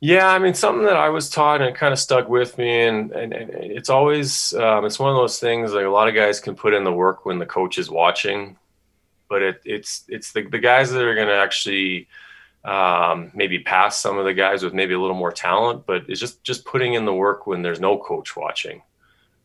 Yeah, 0.00 0.28
I 0.28 0.38
mean, 0.38 0.54
something 0.54 0.84
that 0.84 0.96
I 0.96 1.08
was 1.08 1.30
taught 1.30 1.62
and 1.62 1.70
it 1.70 1.76
kind 1.76 1.92
of 1.92 1.98
stuck 1.98 2.28
with 2.28 2.58
me, 2.58 2.82
and, 2.82 3.10
and, 3.12 3.32
and 3.32 3.50
it's 3.50 3.88
always 3.88 4.52
um, 4.54 4.84
it's 4.84 4.98
one 4.98 5.10
of 5.10 5.16
those 5.16 5.38
things 5.38 5.72
like 5.72 5.86
a 5.86 5.88
lot 5.90 6.08
of 6.08 6.14
guys 6.14 6.40
can 6.40 6.54
put 6.54 6.74
in 6.74 6.84
the 6.84 6.92
work 6.92 7.24
when 7.24 7.38
the 7.38 7.46
coach 7.46 7.78
is 7.78 7.90
watching, 7.90 8.58
but 9.30 9.40
it, 9.42 9.62
it's 9.64 10.04
it's 10.08 10.32
the, 10.32 10.42
the 10.42 10.58
guys 10.58 10.90
that 10.90 11.02
are 11.02 11.14
going 11.14 11.28
to 11.28 11.34
actually 11.34 12.08
um, 12.64 13.30
maybe 13.34 13.60
pass 13.60 13.98
some 14.00 14.18
of 14.18 14.26
the 14.26 14.34
guys 14.34 14.62
with 14.62 14.74
maybe 14.74 14.92
a 14.94 15.00
little 15.00 15.16
more 15.16 15.32
talent, 15.32 15.86
but 15.86 16.04
it's 16.08 16.20
just 16.20 16.42
just 16.44 16.66
putting 16.66 16.94
in 16.94 17.06
the 17.06 17.14
work 17.14 17.46
when 17.46 17.62
there's 17.62 17.80
no 17.80 17.96
coach 17.98 18.36
watching. 18.36 18.82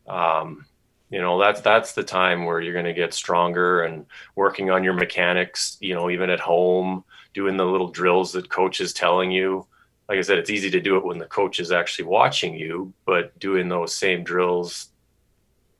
Um, 0.06 0.66
you 1.10 1.20
know 1.20 1.38
that's 1.40 1.60
that's 1.62 1.94
the 1.94 2.02
time 2.04 2.44
where 2.44 2.60
you're 2.60 2.74
going 2.74 2.84
to 2.84 2.92
get 2.92 3.14
stronger 3.14 3.82
and 3.82 4.04
working 4.36 4.70
on 4.70 4.84
your 4.84 4.94
mechanics. 4.94 5.78
You 5.80 5.94
know, 5.94 6.10
even 6.10 6.28
at 6.28 6.40
home, 6.40 7.04
doing 7.32 7.56
the 7.56 7.64
little 7.64 7.88
drills 7.88 8.32
that 8.32 8.50
coach 8.50 8.80
is 8.80 8.92
telling 8.92 9.30
you 9.30 9.66
like 10.10 10.18
I 10.18 10.22
said, 10.22 10.38
it's 10.38 10.50
easy 10.50 10.70
to 10.72 10.80
do 10.80 10.96
it 10.96 11.04
when 11.04 11.18
the 11.18 11.26
coach 11.26 11.60
is 11.60 11.70
actually 11.70 12.06
watching 12.06 12.56
you, 12.56 12.92
but 13.06 13.38
doing 13.38 13.68
those 13.68 13.94
same 13.94 14.24
drills, 14.24 14.88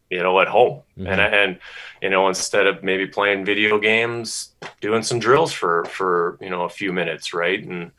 you 0.09 0.23
know, 0.23 0.39
at 0.39 0.47
home 0.47 0.83
mm-hmm. 0.97 1.09
and 1.09 1.21
and 1.21 1.59
you 2.01 2.11
know, 2.11 2.29
instead 2.29 2.69
of 2.69 2.85
maybe 2.85 3.09
playing 3.09 3.45
video 3.45 3.81
games, 3.81 4.55
doing 4.81 5.03
some 5.03 5.19
drills 5.19 5.53
for 5.53 5.85
for 5.87 6.39
you 6.41 6.49
know 6.49 6.63
a 6.63 6.69
few 6.69 6.93
minutes, 6.93 7.35
right? 7.35 7.61
And 7.65 7.91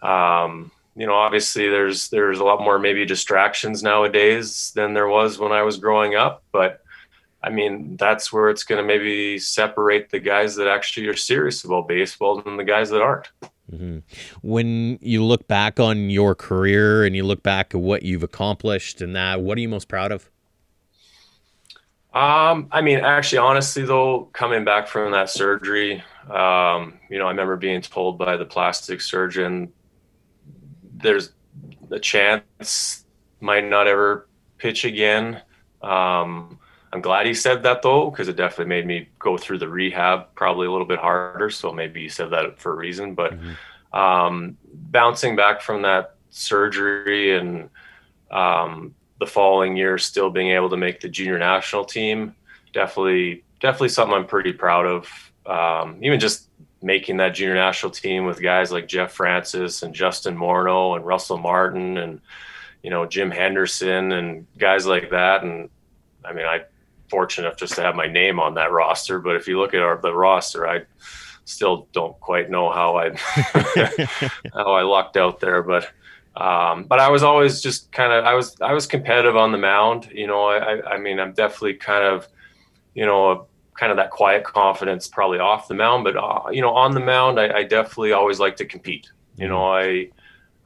um, 0.00 0.70
you 0.96 1.06
know, 1.06 1.12
obviously 1.12 1.68
there's 1.68 2.08
there's 2.08 2.38
a 2.38 2.44
lot 2.44 2.62
more 2.62 2.78
maybe 2.78 3.04
distractions 3.04 3.82
nowadays 3.82 4.72
than 4.74 4.94
there 4.94 5.08
was 5.08 5.38
when 5.38 5.52
I 5.52 5.62
was 5.62 5.76
growing 5.76 6.14
up, 6.14 6.42
but 6.52 6.82
I 7.42 7.50
mean, 7.50 7.98
that's 7.98 8.32
where 8.32 8.48
it's 8.48 8.64
going 8.64 8.80
to 8.80 8.86
maybe 8.86 9.38
separate 9.38 10.08
the 10.08 10.20
guys 10.20 10.56
that 10.56 10.68
actually 10.68 11.06
are 11.08 11.16
serious 11.16 11.64
about 11.64 11.86
baseball 11.86 12.42
and 12.46 12.58
the 12.58 12.64
guys 12.64 12.88
that 12.88 13.02
aren't. 13.02 13.28
Mm-hmm. 13.72 13.98
When 14.42 14.98
you 15.00 15.24
look 15.24 15.46
back 15.46 15.78
on 15.78 16.10
your 16.10 16.34
career 16.34 17.04
and 17.04 17.14
you 17.14 17.24
look 17.24 17.42
back 17.42 17.74
at 17.74 17.80
what 17.80 18.02
you've 18.02 18.22
accomplished 18.22 19.00
and 19.00 19.14
that, 19.14 19.40
what 19.40 19.56
are 19.58 19.60
you 19.60 19.68
most 19.68 19.88
proud 19.88 20.12
of? 20.12 20.28
Um, 22.12 22.66
I 22.72 22.80
mean, 22.80 22.98
actually, 22.98 23.38
honestly, 23.38 23.84
though, 23.84 24.24
coming 24.32 24.64
back 24.64 24.88
from 24.88 25.12
that 25.12 25.30
surgery, 25.30 26.02
um, 26.28 26.98
you 27.08 27.18
know, 27.18 27.26
I 27.26 27.30
remember 27.30 27.56
being 27.56 27.80
told 27.80 28.18
by 28.18 28.36
the 28.36 28.44
plastic 28.44 29.00
surgeon, 29.00 29.72
there's 30.94 31.32
a 31.90 32.00
chance 32.00 33.04
might 33.40 33.64
not 33.64 33.86
ever 33.86 34.28
pitch 34.58 34.84
again. 34.84 35.40
Um, 35.82 36.58
I'm 36.92 37.00
glad 37.00 37.26
he 37.26 37.34
said 37.34 37.62
that 37.62 37.82
though, 37.82 38.10
because 38.10 38.28
it 38.28 38.36
definitely 38.36 38.66
made 38.66 38.86
me 38.86 39.08
go 39.18 39.36
through 39.38 39.58
the 39.58 39.68
rehab 39.68 40.34
probably 40.34 40.66
a 40.66 40.70
little 40.70 40.86
bit 40.86 40.98
harder. 40.98 41.50
So 41.50 41.72
maybe 41.72 42.02
he 42.02 42.08
said 42.08 42.30
that 42.30 42.58
for 42.58 42.72
a 42.72 42.76
reason. 42.76 43.14
But 43.14 43.34
mm-hmm. 43.34 43.98
um, 43.98 44.56
bouncing 44.72 45.36
back 45.36 45.60
from 45.60 45.82
that 45.82 46.16
surgery 46.30 47.38
and 47.38 47.70
um, 48.30 48.94
the 49.18 49.26
following 49.26 49.76
year, 49.76 49.98
still 49.98 50.30
being 50.30 50.50
able 50.50 50.70
to 50.70 50.76
make 50.76 51.00
the 51.00 51.08
junior 51.08 51.38
national 51.38 51.84
team 51.84 52.34
definitely 52.72 53.44
definitely 53.60 53.88
something 53.90 54.16
I'm 54.16 54.26
pretty 54.26 54.52
proud 54.52 54.86
of. 54.86 55.32
Um, 55.46 55.98
even 56.02 56.18
just 56.18 56.48
making 56.82 57.18
that 57.18 57.34
junior 57.34 57.54
national 57.54 57.92
team 57.92 58.24
with 58.24 58.40
guys 58.40 58.72
like 58.72 58.88
Jeff 58.88 59.12
Francis 59.12 59.82
and 59.82 59.94
Justin 59.94 60.36
Morneau 60.36 60.96
and 60.96 61.04
Russell 61.04 61.38
Martin 61.38 61.98
and 61.98 62.20
you 62.82 62.90
know 62.90 63.06
Jim 63.06 63.30
Henderson 63.30 64.12
and 64.12 64.46
guys 64.58 64.86
like 64.86 65.10
that. 65.10 65.42
And 65.42 65.68
I 66.24 66.32
mean, 66.32 66.46
I 66.46 66.64
fortunate 67.10 67.48
enough 67.48 67.58
just 67.58 67.74
to 67.74 67.82
have 67.82 67.94
my 67.94 68.06
name 68.06 68.38
on 68.40 68.54
that 68.54 68.72
roster. 68.72 69.18
But 69.18 69.36
if 69.36 69.48
you 69.48 69.58
look 69.58 69.74
at 69.74 69.82
our 69.82 70.00
the 70.00 70.14
roster, 70.14 70.66
I 70.68 70.82
still 71.44 71.88
don't 71.92 72.18
quite 72.20 72.50
know 72.50 72.70
how 72.70 72.96
I 72.96 73.10
how 74.54 74.72
I 74.72 74.82
lucked 74.82 75.16
out 75.16 75.40
there. 75.40 75.62
But 75.62 75.90
um, 76.36 76.84
but 76.84 77.00
I 77.00 77.10
was 77.10 77.22
always 77.22 77.60
just 77.60 77.90
kind 77.92 78.12
of 78.12 78.24
I 78.24 78.34
was 78.34 78.56
I 78.60 78.72
was 78.72 78.86
competitive 78.86 79.36
on 79.36 79.52
the 79.52 79.58
mound. 79.58 80.10
You 80.12 80.26
know, 80.26 80.46
I 80.46 80.94
I 80.94 80.98
mean 80.98 81.18
I'm 81.18 81.32
definitely 81.32 81.74
kind 81.74 82.04
of 82.04 82.28
you 82.94 83.04
know 83.04 83.46
kind 83.78 83.90
of 83.90 83.96
that 83.96 84.10
quiet 84.10 84.44
confidence 84.44 85.08
probably 85.08 85.38
off 85.38 85.68
the 85.68 85.74
mound, 85.74 86.04
but 86.04 86.16
uh, 86.16 86.50
you 86.50 86.62
know 86.62 86.74
on 86.74 86.92
the 86.92 87.00
mound 87.00 87.40
I, 87.40 87.58
I 87.58 87.62
definitely 87.64 88.12
always 88.12 88.38
like 88.38 88.56
to 88.56 88.64
compete. 88.64 89.10
You 89.36 89.48
know 89.48 89.64
I 89.64 90.10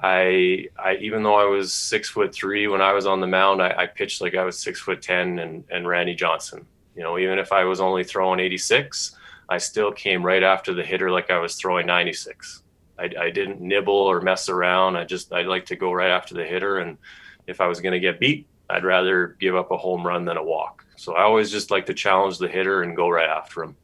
I, 0.04 0.68
I 0.78 0.96
even 0.96 1.22
though 1.22 1.36
I 1.36 1.46
was 1.46 1.72
six 1.72 2.10
foot 2.10 2.34
three 2.34 2.68
when 2.68 2.82
I 2.82 2.92
was 2.92 3.06
on 3.06 3.22
the 3.22 3.26
mound, 3.26 3.62
I, 3.62 3.74
I, 3.74 3.86
pitched 3.86 4.20
like 4.20 4.34
I 4.34 4.44
was 4.44 4.58
six 4.58 4.78
foot 4.78 5.00
ten 5.00 5.38
and, 5.38 5.64
and 5.70 5.88
Randy 5.88 6.14
Johnson. 6.14 6.66
You 6.94 7.02
know, 7.02 7.18
even 7.18 7.38
if 7.38 7.52
I 7.52 7.64
was 7.64 7.80
only 7.80 8.04
throwing 8.04 8.38
86, 8.38 9.16
I 9.48 9.56
still 9.56 9.90
came 9.90 10.22
right 10.22 10.42
after 10.42 10.74
the 10.74 10.84
hitter 10.84 11.10
like 11.10 11.30
I 11.30 11.38
was 11.38 11.56
throwing 11.56 11.86
96. 11.86 12.62
I, 12.98 13.10
I 13.18 13.30
didn't 13.30 13.62
nibble 13.62 13.94
or 13.94 14.20
mess 14.20 14.50
around. 14.50 14.96
I 14.96 15.04
just 15.04 15.32
I 15.32 15.40
like 15.40 15.64
to 15.66 15.76
go 15.76 15.90
right 15.90 16.10
after 16.10 16.34
the 16.34 16.44
hitter, 16.44 16.80
and 16.80 16.98
if 17.46 17.62
I 17.62 17.66
was 17.66 17.80
going 17.80 17.94
to 17.94 17.98
get 17.98 18.20
beat, 18.20 18.46
I'd 18.68 18.84
rather 18.84 19.38
give 19.40 19.56
up 19.56 19.70
a 19.70 19.78
home 19.78 20.06
run 20.06 20.26
than 20.26 20.36
a 20.36 20.44
walk. 20.44 20.84
So 20.96 21.14
I 21.14 21.22
always 21.22 21.50
just 21.50 21.70
like 21.70 21.86
to 21.86 21.94
challenge 21.94 22.36
the 22.36 22.48
hitter 22.48 22.82
and 22.82 22.94
go 22.94 23.08
right 23.08 23.30
after 23.30 23.62
him. 23.62 23.74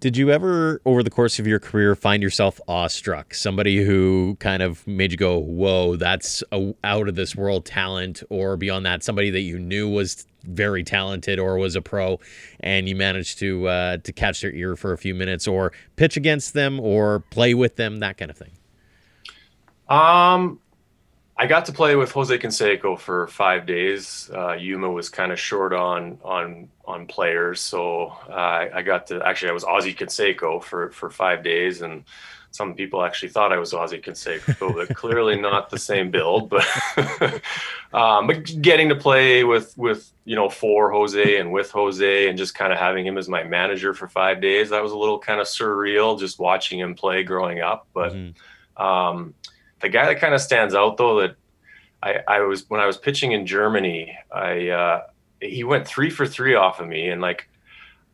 Did 0.00 0.16
you 0.16 0.30
ever, 0.30 0.80
over 0.86 1.02
the 1.02 1.10
course 1.10 1.38
of 1.38 1.46
your 1.46 1.58
career, 1.58 1.94
find 1.94 2.22
yourself 2.22 2.58
awestruck? 2.66 3.34
Somebody 3.34 3.84
who 3.84 4.38
kind 4.40 4.62
of 4.62 4.86
made 4.86 5.12
you 5.12 5.18
go, 5.18 5.38
"Whoa, 5.38 5.96
that's 5.96 6.42
a 6.52 6.74
out 6.82 7.06
of 7.06 7.16
this 7.16 7.36
world 7.36 7.66
talent," 7.66 8.22
or 8.30 8.56
beyond 8.56 8.86
that, 8.86 9.02
somebody 9.02 9.28
that 9.28 9.42
you 9.42 9.58
knew 9.58 9.90
was 9.90 10.26
very 10.44 10.82
talented 10.82 11.38
or 11.38 11.58
was 11.58 11.76
a 11.76 11.82
pro, 11.82 12.18
and 12.60 12.88
you 12.88 12.96
managed 12.96 13.38
to 13.40 13.68
uh, 13.68 13.96
to 13.98 14.10
catch 14.10 14.40
their 14.40 14.52
ear 14.52 14.74
for 14.74 14.94
a 14.94 14.98
few 14.98 15.14
minutes, 15.14 15.46
or 15.46 15.70
pitch 15.96 16.16
against 16.16 16.54
them, 16.54 16.80
or 16.80 17.20
play 17.28 17.52
with 17.52 17.76
them, 17.76 17.98
that 17.98 18.16
kind 18.16 18.30
of 18.30 18.38
thing. 18.38 18.52
Um, 19.90 20.60
I 21.40 21.46
got 21.46 21.64
to 21.64 21.72
play 21.72 21.96
with 21.96 22.12
Jose 22.12 22.36
Canseco 22.36 22.98
for 22.98 23.26
five 23.28 23.64
days. 23.64 24.30
Uh, 24.30 24.52
Yuma 24.52 24.90
was 24.90 25.08
kind 25.08 25.32
of 25.32 25.40
short 25.40 25.72
on 25.72 26.18
on 26.22 26.68
on 26.84 27.06
players, 27.06 27.62
so 27.62 28.08
uh, 28.28 28.66
I 28.74 28.82
got 28.82 29.06
to 29.06 29.26
actually 29.26 29.48
I 29.48 29.54
was 29.54 29.64
Ozzie 29.64 29.94
Canseco 29.94 30.62
for 30.62 30.90
for 30.90 31.08
five 31.08 31.42
days, 31.42 31.80
and 31.80 32.04
some 32.50 32.74
people 32.74 33.02
actually 33.02 33.30
thought 33.30 33.54
I 33.54 33.58
was 33.58 33.72
Ozzie 33.72 34.02
Canseco, 34.02 34.74
but 34.74 34.94
clearly 34.94 35.40
not 35.40 35.70
the 35.70 35.78
same 35.78 36.10
build. 36.10 36.50
But 36.50 36.66
um, 37.94 38.26
but 38.26 38.60
getting 38.60 38.90
to 38.90 38.96
play 38.96 39.42
with 39.42 39.72
with 39.78 40.12
you 40.26 40.36
know 40.36 40.50
for 40.50 40.92
Jose 40.92 41.38
and 41.40 41.52
with 41.52 41.70
Jose, 41.70 42.28
and 42.28 42.36
just 42.36 42.54
kind 42.54 42.70
of 42.70 42.78
having 42.78 43.06
him 43.06 43.16
as 43.16 43.30
my 43.30 43.44
manager 43.44 43.94
for 43.94 44.08
five 44.08 44.42
days, 44.42 44.68
that 44.68 44.82
was 44.82 44.92
a 44.92 44.98
little 44.98 45.18
kind 45.18 45.40
of 45.40 45.46
surreal. 45.46 46.20
Just 46.20 46.38
watching 46.38 46.78
him 46.78 46.94
play 46.94 47.22
growing 47.24 47.60
up, 47.60 47.86
but. 47.94 48.12
Mm-hmm. 48.12 48.36
Um, 48.76 49.34
the 49.80 49.88
guy 49.88 50.06
that 50.06 50.20
kind 50.20 50.34
of 50.34 50.40
stands 50.40 50.74
out 50.74 50.96
though 50.96 51.20
that 51.20 51.36
I, 52.02 52.20
I 52.26 52.40
was 52.40 52.68
when 52.68 52.80
I 52.80 52.86
was 52.86 52.96
pitching 52.96 53.32
in 53.32 53.46
Germany, 53.46 54.16
I 54.32 54.68
uh, 54.68 55.02
he 55.40 55.64
went 55.64 55.86
three 55.86 56.10
for 56.10 56.26
three 56.26 56.54
off 56.54 56.80
of 56.80 56.88
me, 56.88 57.08
and 57.08 57.20
like 57.20 57.48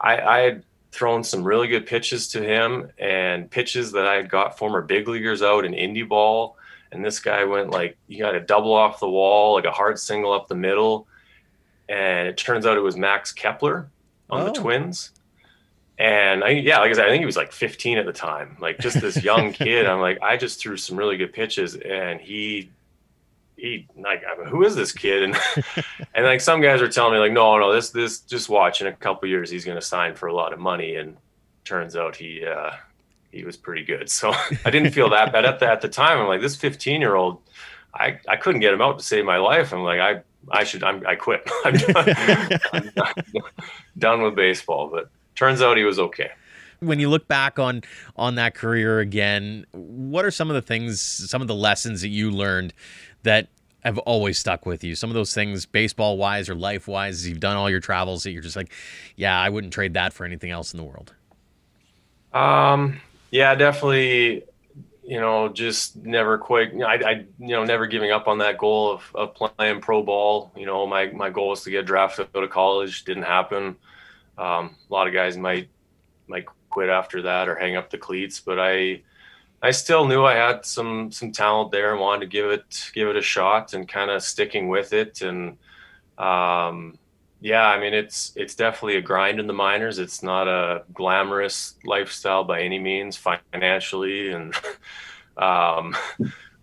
I, 0.00 0.18
I 0.18 0.38
had 0.40 0.64
thrown 0.92 1.22
some 1.22 1.44
really 1.44 1.68
good 1.68 1.86
pitches 1.86 2.28
to 2.28 2.42
him 2.42 2.90
and 2.98 3.50
pitches 3.50 3.92
that 3.92 4.06
I 4.06 4.14
had 4.14 4.30
got 4.30 4.56
former 4.56 4.82
big 4.82 5.08
leaguers 5.08 5.42
out 5.42 5.64
in 5.64 5.72
indie 5.72 6.08
ball, 6.08 6.56
and 6.90 7.04
this 7.04 7.20
guy 7.20 7.44
went 7.44 7.70
like 7.70 7.96
he 8.08 8.18
got 8.18 8.34
a 8.34 8.40
double 8.40 8.72
off 8.72 9.00
the 9.00 9.08
wall, 9.08 9.54
like 9.54 9.66
a 9.66 9.70
hard 9.70 9.98
single 9.98 10.32
up 10.32 10.48
the 10.48 10.56
middle, 10.56 11.06
and 11.88 12.28
it 12.28 12.36
turns 12.36 12.66
out 12.66 12.76
it 12.76 12.80
was 12.80 12.96
Max 12.96 13.32
Kepler 13.32 13.88
on 14.30 14.42
oh. 14.42 14.44
the 14.46 14.52
Twins. 14.52 15.12
And 15.98 16.44
I, 16.44 16.50
yeah, 16.50 16.78
like 16.80 16.90
I 16.90 16.94
said, 16.94 17.06
I 17.06 17.08
think 17.08 17.20
he 17.20 17.26
was 17.26 17.36
like 17.36 17.52
15 17.52 17.96
at 17.96 18.04
the 18.04 18.12
time, 18.12 18.56
like 18.60 18.78
just 18.78 19.00
this 19.00 19.22
young 19.22 19.52
kid. 19.54 19.86
I'm 19.86 20.00
like, 20.00 20.18
I 20.22 20.36
just 20.36 20.60
threw 20.60 20.76
some 20.76 20.96
really 20.96 21.16
good 21.16 21.32
pitches, 21.32 21.74
and 21.76 22.20
he, 22.20 22.70
he 23.56 23.88
like, 23.96 24.22
I 24.30 24.38
mean, 24.38 24.48
who 24.48 24.64
is 24.64 24.76
this 24.76 24.92
kid? 24.92 25.22
And 25.22 25.36
and 26.14 26.26
like 26.26 26.42
some 26.42 26.60
guys 26.60 26.82
are 26.82 26.88
telling 26.88 27.14
me 27.14 27.18
like, 27.18 27.32
no, 27.32 27.58
no, 27.58 27.72
this 27.72 27.90
this 27.90 28.20
just 28.20 28.50
watch 28.50 28.82
in 28.82 28.88
a 28.88 28.92
couple 28.92 29.28
years 29.28 29.50
he's 29.50 29.64
going 29.64 29.78
to 29.78 29.86
sign 29.86 30.14
for 30.14 30.26
a 30.26 30.34
lot 30.34 30.52
of 30.52 30.58
money. 30.58 30.96
And 30.96 31.16
turns 31.64 31.96
out 31.96 32.16
he 32.16 32.44
uh, 32.44 32.72
he 33.32 33.44
was 33.44 33.56
pretty 33.56 33.84
good. 33.84 34.08
So 34.10 34.32
I 34.64 34.70
didn't 34.70 34.92
feel 34.92 35.10
that 35.10 35.32
bad 35.32 35.44
at 35.44 35.58
the 35.58 35.66
at 35.66 35.80
the 35.80 35.88
time. 35.88 36.18
I'm 36.18 36.26
like, 36.26 36.40
this 36.40 36.56
15 36.56 37.00
year 37.00 37.14
old, 37.14 37.40
I 37.94 38.18
I 38.28 38.36
couldn't 38.36 38.60
get 38.60 38.72
him 38.72 38.80
out 38.80 38.98
to 38.98 39.04
save 39.04 39.24
my 39.24 39.36
life. 39.36 39.72
I'm 39.72 39.82
like, 39.82 40.00
I 40.00 40.22
I 40.50 40.64
should 40.64 40.82
I'm 40.82 41.06
I 41.06 41.16
quit. 41.16 41.42
I'm 41.64 41.74
done, 41.74 42.58
I'm 42.72 42.90
done, 42.94 43.42
done 43.98 44.22
with 44.22 44.34
baseball, 44.34 44.88
but 44.88 45.10
turns 45.36 45.62
out 45.62 45.76
he 45.76 45.84
was 45.84 45.98
okay. 45.98 46.30
When 46.80 47.00
you 47.00 47.08
look 47.08 47.28
back 47.28 47.58
on 47.58 47.82
on 48.16 48.34
that 48.34 48.54
career 48.54 49.00
again 49.00 49.66
what 49.72 50.24
are 50.24 50.30
some 50.30 50.50
of 50.50 50.54
the 50.54 50.62
things 50.62 51.00
some 51.00 51.40
of 51.40 51.48
the 51.48 51.54
lessons 51.54 52.00
that 52.02 52.08
you 52.08 52.30
learned 52.30 52.74
that 53.22 53.48
have 53.80 53.98
always 53.98 54.38
stuck 54.38 54.66
with 54.66 54.82
you? 54.82 54.94
Some 54.94 55.10
of 55.10 55.14
those 55.14 55.32
things 55.32 55.64
baseball 55.64 56.18
wise 56.18 56.48
or 56.48 56.54
life 56.54 56.88
wise 56.88 57.16
as 57.16 57.28
you've 57.28 57.40
done 57.40 57.56
all 57.56 57.70
your 57.70 57.80
travels 57.80 58.24
that 58.24 58.32
you're 58.32 58.42
just 58.42 58.56
like 58.56 58.72
yeah 59.14 59.40
i 59.40 59.48
wouldn't 59.48 59.72
trade 59.72 59.94
that 59.94 60.12
for 60.12 60.24
anything 60.24 60.50
else 60.50 60.72
in 60.74 60.78
the 60.78 60.84
world. 60.84 61.14
Um 62.32 63.00
yeah 63.30 63.54
definitely 63.54 64.44
you 65.02 65.20
know 65.20 65.48
just 65.48 65.96
never 66.04 66.36
quit. 66.36 66.74
I, 66.82 66.94
I 66.94 67.12
you 67.38 67.48
know 67.48 67.64
never 67.64 67.86
giving 67.86 68.10
up 68.10 68.28
on 68.28 68.38
that 68.38 68.58
goal 68.58 68.92
of, 68.92 69.12
of 69.14 69.34
playing 69.34 69.80
pro 69.80 70.02
ball. 70.02 70.52
You 70.56 70.66
know 70.66 70.86
my 70.86 71.06
my 71.06 71.30
goal 71.30 71.50
was 71.50 71.62
to 71.62 71.70
get 71.70 71.86
drafted 71.86 72.26
to 72.26 72.32
go 72.32 72.40
to 72.42 72.48
college. 72.48 73.04
Didn't 73.04 73.22
happen 73.22 73.76
um, 74.38 74.76
a 74.88 74.92
lot 74.92 75.06
of 75.06 75.14
guys 75.14 75.36
might 75.36 75.68
might 76.28 76.46
quit 76.70 76.88
after 76.88 77.22
that 77.22 77.48
or 77.48 77.54
hang 77.54 77.76
up 77.76 77.90
the 77.90 77.98
cleats, 77.98 78.40
but 78.40 78.58
I 78.58 79.02
I 79.62 79.70
still 79.70 80.06
knew 80.06 80.24
I 80.24 80.34
had 80.34 80.64
some 80.64 81.10
some 81.10 81.32
talent 81.32 81.72
there 81.72 81.92
and 81.92 82.00
wanted 82.00 82.20
to 82.20 82.26
give 82.26 82.50
it 82.50 82.90
give 82.94 83.08
it 83.08 83.16
a 83.16 83.22
shot 83.22 83.72
and 83.72 83.88
kind 83.88 84.10
of 84.10 84.22
sticking 84.22 84.68
with 84.68 84.92
it 84.92 85.22
and 85.22 85.56
um, 86.18 86.98
yeah, 87.40 87.66
I 87.66 87.78
mean 87.80 87.94
it's 87.94 88.32
it's 88.36 88.54
definitely 88.54 88.96
a 88.96 89.02
grind 89.02 89.40
in 89.40 89.46
the 89.46 89.52
minors. 89.52 89.98
It's 89.98 90.22
not 90.22 90.48
a 90.48 90.84
glamorous 90.92 91.76
lifestyle 91.84 92.44
by 92.44 92.60
any 92.62 92.78
means 92.78 93.16
financially 93.16 94.32
and 94.32 94.54
um, 95.36 95.96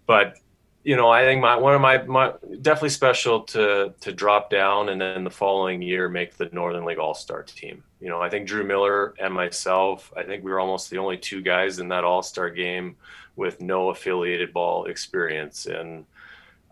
but 0.06 0.38
you 0.84 0.98
know, 0.98 1.10
I 1.10 1.24
think 1.24 1.42
my 1.42 1.56
one 1.56 1.74
of 1.74 1.82
my, 1.82 2.04
my 2.04 2.34
definitely 2.62 2.90
special 2.90 3.42
to 3.44 3.94
to 4.02 4.12
drop 4.12 4.50
down 4.50 4.90
and 4.90 5.00
then 5.00 5.24
the 5.24 5.30
following 5.30 5.82
year 5.82 6.10
make 6.10 6.36
the 6.36 6.50
Northern 6.52 6.84
League 6.84 7.00
All 7.00 7.14
Star 7.14 7.44
team. 7.44 7.84
You 8.02 8.10
know, 8.10 8.22
I 8.22 8.30
think 8.30 8.48
Drew 8.48 8.66
Miller 8.66 9.14
and 9.20 9.34
myself, 9.34 10.12
I 10.18 10.24
think 10.24 10.44
we 10.44 10.52
were 10.52 10.60
almost 10.60 10.90
the 10.90 10.98
only 10.98 11.18
two 11.18 11.42
guys 11.42 11.80
in 11.80 11.88
that 11.90 12.04
All 12.04 12.22
Star 12.22 12.50
game 12.50 12.98
with 13.38 13.62
no 13.62 13.90
affiliated 13.90 14.52
ball 14.52 14.86
experience, 14.86 15.68
and 15.68 16.06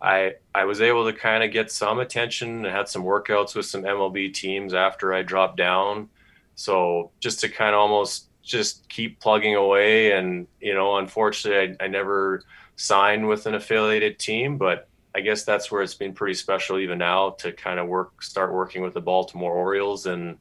I 0.01 0.35
I 0.53 0.65
was 0.65 0.81
able 0.81 1.09
to 1.09 1.17
kind 1.17 1.41
of 1.43 1.51
get 1.51 1.71
some 1.71 1.99
attention 1.99 2.65
and 2.65 2.65
had 2.65 2.89
some 2.89 3.03
workouts 3.03 3.55
with 3.55 3.65
some 3.65 3.83
MLB 3.83 4.33
teams 4.33 4.73
after 4.73 5.13
I 5.13 5.21
dropped 5.21 5.55
down. 5.55 6.09
So 6.55 7.11
just 7.21 7.39
to 7.39 7.49
kind 7.49 7.73
of 7.73 7.79
almost 7.79 8.27
just 8.43 8.89
keep 8.89 9.21
plugging 9.21 9.55
away, 9.55 10.11
and 10.11 10.47
you 10.59 10.73
know, 10.73 10.97
unfortunately, 10.97 11.77
I, 11.79 11.85
I 11.85 11.87
never 11.87 12.43
sign 12.75 13.27
with 13.27 13.45
an 13.45 13.55
affiliated 13.55 14.19
team, 14.19 14.57
but 14.57 14.87
I 15.13 15.21
guess 15.21 15.43
that's 15.43 15.71
where 15.71 15.81
it's 15.81 15.93
been 15.93 16.13
pretty 16.13 16.35
special 16.35 16.79
even 16.79 16.97
now 16.97 17.31
to 17.31 17.51
kind 17.51 17.79
of 17.79 17.87
work, 17.87 18.23
start 18.23 18.53
working 18.53 18.81
with 18.81 18.93
the 18.93 19.01
Baltimore 19.01 19.53
Orioles, 19.53 20.05
and 20.05 20.37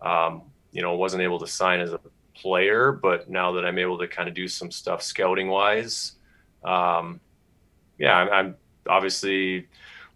um, 0.00 0.42
you 0.72 0.82
know, 0.82 0.94
wasn't 0.94 1.22
able 1.22 1.38
to 1.38 1.46
sign 1.46 1.80
as 1.80 1.92
a 1.92 2.00
player, 2.34 2.92
but 2.92 3.28
now 3.28 3.52
that 3.52 3.64
I'm 3.64 3.78
able 3.78 3.98
to 3.98 4.08
kind 4.08 4.28
of 4.28 4.34
do 4.34 4.48
some 4.48 4.70
stuff 4.70 5.02
scouting 5.02 5.48
wise, 5.48 6.12
um, 6.64 7.20
yeah, 7.98 8.16
I'm, 8.16 8.28
I'm 8.32 8.56
obviously 8.88 9.66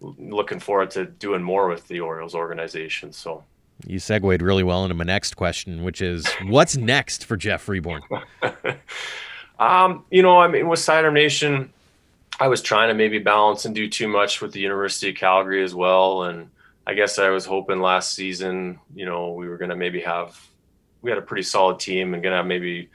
looking 0.01 0.59
forward 0.59 0.91
to 0.93 1.07
doing 1.07 1.43
more 1.43 1.69
with 1.69 1.87
the 1.89 2.01
Orioles 2.01 2.35
organization. 2.35 3.13
So. 3.13 3.45
You 3.87 3.99
segued 3.99 4.43
really 4.43 4.63
well 4.63 4.85
into 4.85 4.95
my 4.95 5.05
next 5.05 5.37
question, 5.37 5.83
which 5.83 6.01
is 6.01 6.27
what's 6.45 6.77
next 6.77 7.25
for 7.25 7.37
Jeff 7.37 7.63
Freeborn? 7.63 8.03
Um, 9.69 10.05
you 10.11 10.23
know, 10.23 10.39
I 10.39 10.49
mean, 10.49 10.69
with 10.69 10.79
Sidearm 10.79 11.15
Nation, 11.15 11.73
I 12.41 12.49
was 12.49 12.63
trying 12.63 12.89
to 12.89 12.95
maybe 12.95 13.19
balance 13.19 13.65
and 13.65 13.75
do 13.75 13.89
too 13.89 14.09
much 14.09 14.41
with 14.41 14.53
the 14.53 14.61
University 14.61 15.11
of 15.11 15.17
Calgary 15.17 15.63
as 15.63 15.75
well. 15.75 16.25
And 16.25 16.51
I 16.87 16.95
guess 16.95 17.19
I 17.19 17.29
was 17.31 17.45
hoping 17.45 17.81
last 17.81 18.15
season, 18.15 18.79
you 18.95 19.07
know, 19.07 19.33
we 19.33 19.49
were 19.49 19.59
going 19.59 19.71
to 19.71 19.77
maybe 19.77 20.01
have, 20.01 20.41
we 21.03 21.11
had 21.11 21.19
a 21.19 21.23
pretty 21.23 21.43
solid 21.43 21.79
team 21.79 22.15
and 22.15 22.23
going 22.23 22.33
to 22.33 22.39
have 22.39 22.47
maybe, 22.47 22.91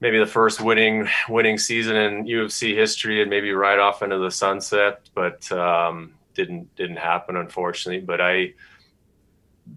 maybe 0.00 0.18
the 0.18 0.26
first 0.26 0.60
winning, 0.60 1.08
winning 1.28 1.58
season 1.58 1.96
in 1.96 2.26
U 2.26 2.42
of 2.42 2.52
C 2.52 2.74
history 2.74 3.20
and 3.20 3.30
maybe 3.30 3.52
right 3.52 3.78
off 3.78 4.02
into 4.02 4.18
the 4.18 4.30
sunset, 4.30 5.08
but, 5.14 5.50
um, 5.52 6.14
didn't, 6.34 6.74
didn't 6.76 6.96
happen, 6.98 7.36
unfortunately. 7.36 8.00
But 8.00 8.20
I, 8.20 8.54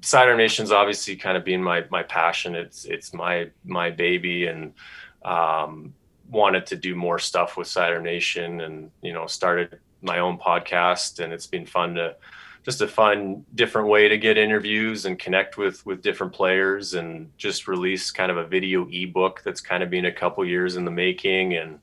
Sidearm 0.02 0.38
Nation's 0.38 0.72
obviously 0.72 1.16
kind 1.16 1.38
of 1.38 1.44
being 1.44 1.62
my 1.62 1.86
my 1.92 2.02
passion. 2.04 2.56
It's 2.56 2.86
it's 2.86 3.14
my 3.14 3.52
my 3.64 3.92
baby, 3.92 4.48
and 4.48 4.74
um, 5.24 5.94
wanted 6.34 6.66
to 6.68 6.76
do 6.76 6.96
more 6.96 7.20
stuff 7.20 7.56
with 7.56 7.68
Sidearm 7.68 8.04
Nation, 8.04 8.62
and 8.62 8.92
you 9.02 9.14
know 9.14 9.28
started 9.28 9.80
my 10.02 10.20
own 10.20 10.38
podcast, 10.38 11.20
and 11.24 11.32
it's 11.32 11.48
been 11.48 11.66
fun 11.66 11.96
to 11.96 12.16
just 12.64 12.82
a 12.82 12.88
fun 12.88 13.46
different 13.56 13.88
way 13.88 14.08
to 14.08 14.18
get 14.18 14.38
interviews 14.38 15.06
and 15.06 15.20
connect 15.20 15.58
with 15.58 15.86
with 15.86 16.02
different 16.02 16.34
players 16.34 16.94
and 16.94 17.32
just 17.38 17.68
release 17.68 18.12
kind 18.12 18.32
of 18.32 18.38
a 18.38 18.46
video 18.46 18.88
ebook 18.92 19.42
that's 19.44 19.62
kind 19.62 19.84
of 19.84 19.90
been 19.90 20.06
a 20.06 20.12
couple 20.12 20.46
years 20.46 20.76
in 20.76 20.86
the 20.86 20.92
making 20.92 21.56
and 21.56 21.80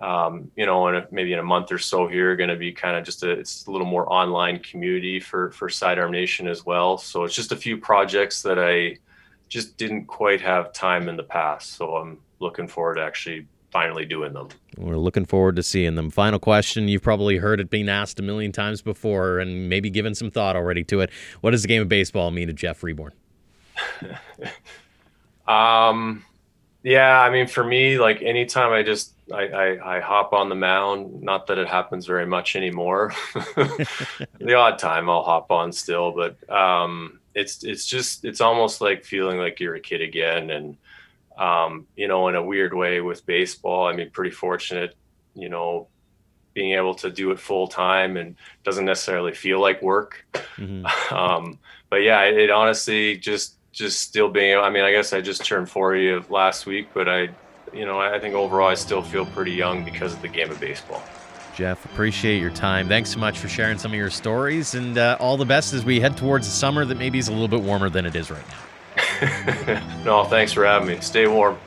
um, 0.00 0.50
you 0.54 0.64
know, 0.64 0.86
in 0.88 0.94
a, 0.94 1.08
maybe 1.10 1.32
in 1.32 1.40
a 1.40 1.44
month 1.44 1.72
or 1.72 1.78
so 1.78 2.06
here, 2.06 2.36
going 2.36 2.50
to 2.50 2.56
be 2.56 2.72
kind 2.72 2.96
of 2.96 3.04
just 3.04 3.24
a 3.24 3.30
it's 3.30 3.66
a 3.66 3.70
little 3.70 3.86
more 3.86 4.10
online 4.12 4.60
community 4.60 5.18
for 5.18 5.50
for 5.50 5.68
Sidearm 5.68 6.12
Nation 6.12 6.46
as 6.46 6.64
well. 6.64 6.98
So 6.98 7.24
it's 7.24 7.34
just 7.34 7.52
a 7.52 7.56
few 7.56 7.78
projects 7.78 8.42
that 8.42 8.58
I 8.58 8.98
just 9.48 9.76
didn't 9.76 10.06
quite 10.06 10.40
have 10.40 10.72
time 10.72 11.08
in 11.08 11.16
the 11.16 11.24
past. 11.24 11.74
So 11.74 11.96
I'm 11.96 12.18
looking 12.38 12.68
forward 12.68 12.96
to 12.96 13.02
actually 13.02 13.48
finally 13.70 14.04
doing 14.04 14.32
them. 14.32 14.48
We're 14.76 14.96
looking 14.96 15.24
forward 15.24 15.56
to 15.56 15.62
seeing 15.62 15.94
them. 15.94 16.10
Final 16.10 16.38
question. 16.38 16.88
You've 16.88 17.02
probably 17.02 17.36
heard 17.36 17.60
it 17.60 17.70
being 17.70 17.88
asked 17.88 18.18
a 18.18 18.22
million 18.22 18.52
times 18.52 18.82
before 18.82 19.38
and 19.38 19.68
maybe 19.68 19.90
given 19.90 20.14
some 20.14 20.30
thought 20.30 20.56
already 20.56 20.84
to 20.84 21.00
it. 21.00 21.10
What 21.40 21.50
does 21.50 21.62
the 21.62 21.68
game 21.68 21.82
of 21.82 21.88
baseball 21.88 22.30
mean 22.30 22.48
to 22.48 22.52
Jeff 22.52 22.78
Freeborn? 22.78 23.12
um, 25.48 26.24
yeah, 26.82 27.20
I 27.20 27.30
mean, 27.30 27.46
for 27.46 27.64
me, 27.64 27.98
like 27.98 28.22
anytime 28.22 28.72
I 28.72 28.82
just 28.82 29.12
I, 29.32 29.48
I, 29.48 29.96
I, 29.96 30.00
hop 30.00 30.32
on 30.32 30.48
the 30.48 30.54
mound. 30.54 31.22
Not 31.22 31.46
that 31.48 31.58
it 31.58 31.68
happens 31.68 32.06
very 32.06 32.26
much 32.26 32.56
anymore. 32.56 33.12
the 33.34 34.54
odd 34.54 34.78
time 34.78 35.10
I'll 35.10 35.22
hop 35.22 35.50
on 35.50 35.72
still, 35.72 36.12
but 36.12 36.50
um, 36.50 37.20
it's 37.34 37.62
it's 37.64 37.86
just 37.86 38.24
it's 38.24 38.40
almost 38.40 38.80
like 38.80 39.04
feeling 39.04 39.38
like 39.38 39.60
you're 39.60 39.74
a 39.74 39.80
kid 39.80 40.00
again, 40.00 40.50
and 40.50 40.76
um, 41.38 41.86
you 41.96 42.08
know, 42.08 42.28
in 42.28 42.34
a 42.34 42.42
weird 42.42 42.74
way 42.74 43.00
with 43.00 43.24
baseball. 43.24 43.86
I 43.86 43.94
mean, 43.94 44.10
pretty 44.10 44.32
fortunate, 44.32 44.94
you 45.34 45.48
know, 45.48 45.88
being 46.52 46.74
able 46.74 46.94
to 46.96 47.10
do 47.10 47.30
it 47.30 47.38
full 47.38 47.68
time 47.68 48.16
and 48.16 48.34
doesn't 48.64 48.84
necessarily 48.84 49.32
feel 49.32 49.60
like 49.60 49.80
work. 49.80 50.26
Mm-hmm. 50.56 50.86
Um, 51.14 51.58
but 51.90 52.02
yeah, 52.02 52.22
it, 52.24 52.36
it 52.36 52.50
honestly 52.50 53.16
just 53.16 53.54
just 53.72 54.00
still 54.00 54.28
being. 54.28 54.58
I 54.58 54.68
mean, 54.68 54.84
I 54.84 54.92
guess 54.92 55.12
I 55.12 55.20
just 55.20 55.44
turned 55.44 55.70
40 55.70 56.24
last 56.28 56.66
week, 56.66 56.88
but 56.92 57.08
I, 57.08 57.30
you 57.72 57.86
know, 57.86 57.98
I 57.98 58.18
think 58.18 58.34
overall 58.34 58.68
I 58.68 58.74
still 58.74 59.02
feel 59.02 59.24
pretty 59.24 59.52
young 59.52 59.84
because 59.84 60.12
of 60.12 60.20
the 60.20 60.28
game 60.28 60.50
of 60.50 60.60
baseball. 60.60 61.02
Jeff, 61.54 61.84
appreciate 61.86 62.40
your 62.40 62.50
time. 62.50 62.88
Thanks 62.88 63.10
so 63.10 63.18
much 63.18 63.38
for 63.38 63.48
sharing 63.48 63.78
some 63.78 63.92
of 63.92 63.96
your 63.96 64.10
stories, 64.10 64.74
and 64.74 64.98
uh, 64.98 65.16
all 65.18 65.36
the 65.36 65.46
best 65.46 65.72
as 65.72 65.84
we 65.84 65.98
head 65.98 66.16
towards 66.16 66.46
the 66.46 66.52
summer 66.52 66.84
that 66.84 66.98
maybe 66.98 67.18
is 67.18 67.28
a 67.28 67.32
little 67.32 67.48
bit 67.48 67.62
warmer 67.62 67.88
than 67.88 68.04
it 68.04 68.14
is 68.14 68.30
right 68.30 68.46
now. 68.48 68.67
no, 70.04 70.24
thanks 70.24 70.52
for 70.52 70.64
having 70.64 70.88
me. 70.88 71.00
Stay 71.00 71.26
warm. 71.26 71.58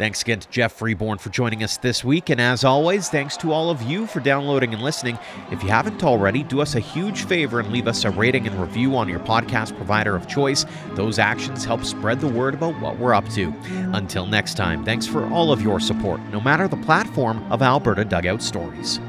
Thanks 0.00 0.22
again 0.22 0.40
to 0.40 0.48
Jeff 0.48 0.72
Freeborn 0.72 1.18
for 1.18 1.28
joining 1.28 1.62
us 1.62 1.76
this 1.76 2.02
week. 2.02 2.30
And 2.30 2.40
as 2.40 2.64
always, 2.64 3.10
thanks 3.10 3.36
to 3.36 3.52
all 3.52 3.68
of 3.68 3.82
you 3.82 4.06
for 4.06 4.20
downloading 4.20 4.72
and 4.72 4.82
listening. 4.82 5.18
If 5.50 5.62
you 5.62 5.68
haven't 5.68 6.02
already, 6.02 6.42
do 6.42 6.62
us 6.62 6.74
a 6.74 6.80
huge 6.80 7.24
favor 7.24 7.60
and 7.60 7.70
leave 7.70 7.86
us 7.86 8.04
a 8.04 8.10
rating 8.10 8.46
and 8.46 8.58
review 8.58 8.96
on 8.96 9.10
your 9.10 9.20
podcast 9.20 9.76
provider 9.76 10.16
of 10.16 10.26
choice. 10.26 10.64
Those 10.92 11.18
actions 11.18 11.66
help 11.66 11.84
spread 11.84 12.18
the 12.18 12.28
word 12.28 12.54
about 12.54 12.80
what 12.80 12.98
we're 12.98 13.12
up 13.12 13.28
to. 13.32 13.54
Until 13.92 14.24
next 14.24 14.54
time, 14.54 14.86
thanks 14.86 15.06
for 15.06 15.26
all 15.28 15.52
of 15.52 15.60
your 15.60 15.78
support, 15.78 16.18
no 16.32 16.40
matter 16.40 16.66
the 16.66 16.78
platform 16.78 17.44
of 17.52 17.60
Alberta 17.60 18.06
Dugout 18.06 18.40
Stories. 18.40 19.00